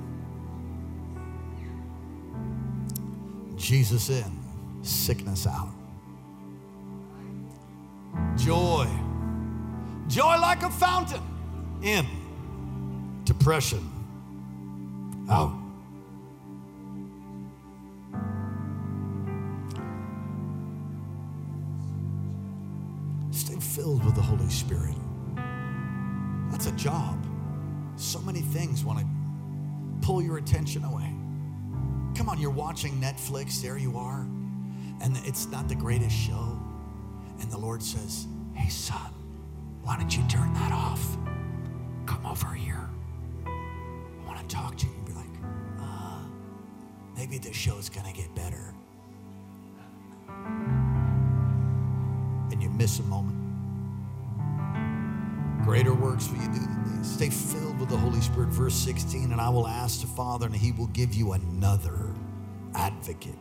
Jesus 3.56 4.10
in, 4.10 4.40
sickness 4.82 5.46
out. 5.46 5.72
Joy. 8.36 8.88
Joy 10.08 10.38
like 10.38 10.62
a 10.62 10.70
fountain 10.70 11.22
in. 11.82 12.06
Depression 13.24 13.90
out. 15.30 15.63
Filled 23.84 24.02
with 24.02 24.14
the 24.14 24.22
Holy 24.22 24.48
Spirit. 24.48 24.94
That's 26.50 26.64
a 26.64 26.72
job. 26.72 27.22
So 27.96 28.18
many 28.20 28.40
things 28.40 28.82
want 28.82 29.00
to 29.00 29.06
pull 30.00 30.22
your 30.22 30.38
attention 30.38 30.84
away. 30.84 31.14
Come 32.16 32.30
on, 32.30 32.40
you're 32.40 32.48
watching 32.48 32.92
Netflix, 32.94 33.60
there 33.60 33.76
you 33.76 33.98
are, 33.98 34.20
and 35.02 35.18
it's 35.26 35.48
not 35.48 35.68
the 35.68 35.74
greatest 35.74 36.16
show. 36.16 36.58
And 37.40 37.52
the 37.52 37.58
Lord 37.58 37.82
says, 37.82 38.26
Hey, 38.54 38.70
son, 38.70 39.12
why 39.82 39.98
don't 39.98 40.16
you 40.16 40.22
turn 40.30 40.54
that 40.54 40.72
off? 40.72 41.18
Come 42.06 42.24
over 42.24 42.54
here. 42.54 42.88
I 43.44 44.26
want 44.26 44.48
to 44.48 44.56
talk 44.56 44.78
to 44.78 44.86
you. 44.86 44.92
You'd 44.94 45.06
be 45.08 45.12
like, 45.12 45.26
uh, 45.78 46.20
maybe 47.14 47.36
the 47.36 47.52
show's 47.52 47.90
going 47.90 48.06
to 48.06 48.18
get 48.18 48.34
better. 48.34 48.72
And 52.50 52.62
you 52.62 52.70
miss 52.70 52.98
a 53.00 53.02
moment. 53.02 53.43
Greater 55.64 55.94
works 55.94 56.28
will 56.28 56.36
you 56.36 56.48
do 56.48 56.60
than 56.60 56.98
these. 56.98 57.10
Stay 57.10 57.30
filled 57.30 57.80
with 57.80 57.88
the 57.88 57.96
Holy 57.96 58.20
Spirit. 58.20 58.50
Verse 58.50 58.74
16, 58.74 59.32
and 59.32 59.40
I 59.40 59.48
will 59.48 59.66
ask 59.66 60.02
the 60.02 60.06
Father, 60.06 60.46
and 60.46 60.54
he 60.54 60.72
will 60.72 60.88
give 60.88 61.14
you 61.14 61.32
another 61.32 62.14
advocate, 62.74 63.38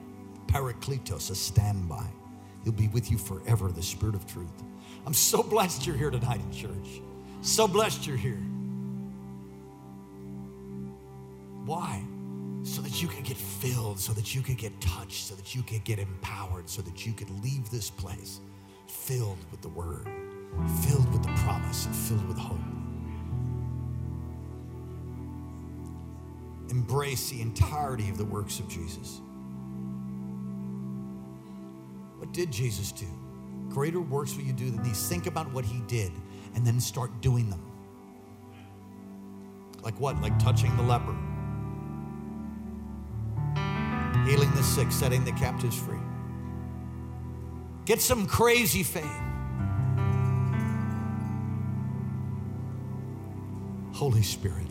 Parakletos, 0.47 1.31
a 1.31 1.35
standby. 1.35 2.05
He'll 2.63 2.71
be 2.71 2.87
with 2.87 3.11
you 3.11 3.17
forever, 3.17 3.71
the 3.71 3.83
Spirit 3.83 4.15
of 4.15 4.25
truth. 4.25 4.63
I'm 5.05 5.13
so 5.13 5.43
blessed 5.43 5.85
you're 5.85 5.97
here 5.97 6.11
tonight 6.11 6.39
in 6.39 6.51
church. 6.51 7.01
So 7.41 7.67
blessed 7.67 8.07
you're 8.07 8.15
here. 8.15 8.41
Why? 11.65 12.01
So 12.63 12.81
that 12.81 13.01
you 13.01 13.09
can 13.09 13.23
get 13.23 13.35
filled, 13.35 13.99
so 13.99 14.13
that 14.13 14.33
you 14.33 14.41
can 14.41 14.55
get 14.55 14.79
touched, 14.79 15.25
so 15.25 15.35
that 15.35 15.53
you 15.53 15.61
can 15.61 15.79
get 15.79 15.99
empowered, 15.99 16.69
so 16.69 16.81
that 16.83 17.05
you 17.05 17.11
can 17.11 17.41
leave 17.41 17.69
this 17.69 17.89
place 17.89 18.39
filled 18.87 19.39
with 19.51 19.61
the 19.61 19.69
Word, 19.69 20.07
filled 20.81 21.11
with 21.11 21.23
the 21.23 21.33
promise, 21.43 21.85
and 21.85 21.95
filled 21.95 22.27
with 22.27 22.37
hope. 22.37 22.59
Embrace 26.69 27.29
the 27.29 27.41
entirety 27.41 28.09
of 28.09 28.17
the 28.17 28.25
works 28.25 28.59
of 28.59 28.67
Jesus. 28.67 29.21
What 32.17 32.31
did 32.31 32.51
Jesus 32.51 32.91
do? 32.91 33.07
Greater 33.69 34.01
works 34.01 34.35
will 34.35 34.43
you 34.43 34.53
do 34.53 34.69
than 34.69 34.81
these. 34.83 35.07
Think 35.07 35.27
about 35.27 35.51
what 35.53 35.65
he 35.65 35.81
did 35.87 36.11
and 36.55 36.65
then 36.65 36.79
start 36.79 37.21
doing 37.21 37.49
them. 37.49 37.61
Like 39.83 39.99
what? 39.99 40.21
Like 40.21 40.37
touching 40.39 40.75
the 40.77 40.83
leper, 40.83 41.15
healing 44.25 44.51
the 44.55 44.63
sick, 44.63 44.91
setting 44.91 45.25
the 45.25 45.33
captives 45.33 45.77
free. 45.77 45.99
Get 47.85 48.01
some 48.01 48.25
crazy 48.25 48.83
faith. 48.83 49.03
Holy 54.03 54.21
Spirit, 54.21 54.67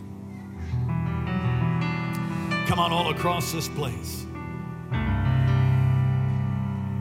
come 2.66 2.78
on 2.78 2.92
all 2.92 3.08
across 3.12 3.50
this 3.50 3.66
place. 3.66 4.26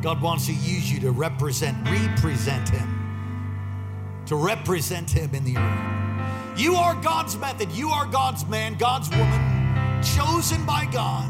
God 0.01 0.21
wants 0.21 0.45
to 0.45 0.53
use 0.53 0.89
you 0.89 1.01
to 1.01 1.11
represent, 1.11 1.77
represent 1.89 2.69
Him, 2.69 4.23
to 4.27 4.38
represent 4.38 5.11
Him 5.11 5.36
in 5.36 5.43
the 5.43 5.57
earth. 5.57 6.57
You 6.57 6.75
are 6.75 6.95
God's 6.95 7.38
method. 7.38 7.69
You 7.73 7.89
are 7.89 8.05
God's 8.05 8.45
man, 8.45 8.75
God's 8.75 9.09
woman, 9.09 10.01
chosen 10.01 10.65
by 10.65 10.88
God 10.89 11.29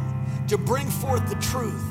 to 0.50 0.56
bring 0.56 0.86
forth 0.86 1.28
the 1.28 1.42
truth 1.42 1.84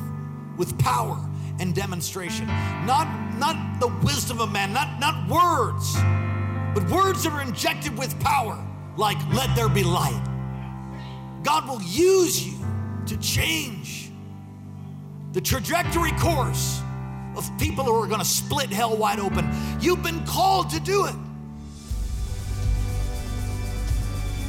with 0.56 0.78
power 0.78 1.18
and 1.58 1.74
demonstration. 1.74 2.46
Not, 2.86 3.08
not 3.40 3.80
the 3.80 3.88
wisdom 4.04 4.40
of 4.40 4.52
man, 4.52 4.72
not, 4.72 5.00
not 5.00 5.28
words, 5.28 5.96
but 6.76 6.88
words 6.88 7.24
that 7.24 7.32
are 7.32 7.42
injected 7.42 7.98
with 7.98 8.16
power, 8.20 8.64
like 9.01 9.18
let 9.32 9.57
there 9.57 9.68
be 9.68 9.82
light. 9.82 10.22
God 11.42 11.66
will 11.66 11.82
use 11.82 12.46
you 12.46 12.59
to 13.07 13.16
change 13.16 14.12
the 15.32 15.40
trajectory 15.40 16.12
course 16.12 16.82
of 17.34 17.51
people 17.59 17.82
who 17.82 17.94
are 17.94 18.07
going 18.07 18.20
to 18.20 18.26
split 18.26 18.68
hell 18.68 18.96
wide 18.96 19.18
open. 19.18 19.48
You've 19.80 20.03
been 20.03 20.24
called 20.26 20.68
to 20.70 20.80
do 20.80 21.07
it. 21.07 21.14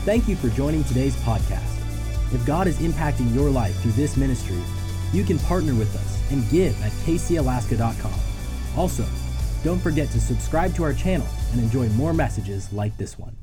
Thank 0.04 0.28
you 0.28 0.36
for 0.36 0.50
joining 0.50 0.84
today's 0.84 1.16
podcast. 1.18 1.78
If 2.34 2.46
God 2.46 2.68
is 2.68 2.78
impacting 2.80 3.34
your 3.34 3.50
life 3.50 3.80
through 3.82 3.92
this 3.92 4.18
ministry, 4.18 4.58
you 5.14 5.24
can 5.24 5.40
partner 5.40 5.74
with 5.76 5.96
us 5.96 6.32
and 6.32 6.48
give 6.50 6.80
at 6.84 6.92
kcalaska.com. 7.04 8.20
Also, 8.76 9.06
don't 9.64 9.80
forget 9.80 10.10
to 10.10 10.20
subscribe 10.20 10.76
to 10.76 10.84
our 10.84 10.94
channel 10.94 11.28
and 11.52 11.62
enjoy 11.62 11.88
more 11.90 12.14
messages 12.14 12.72
like 12.74 12.98
this 12.98 13.18
one. 13.18 13.36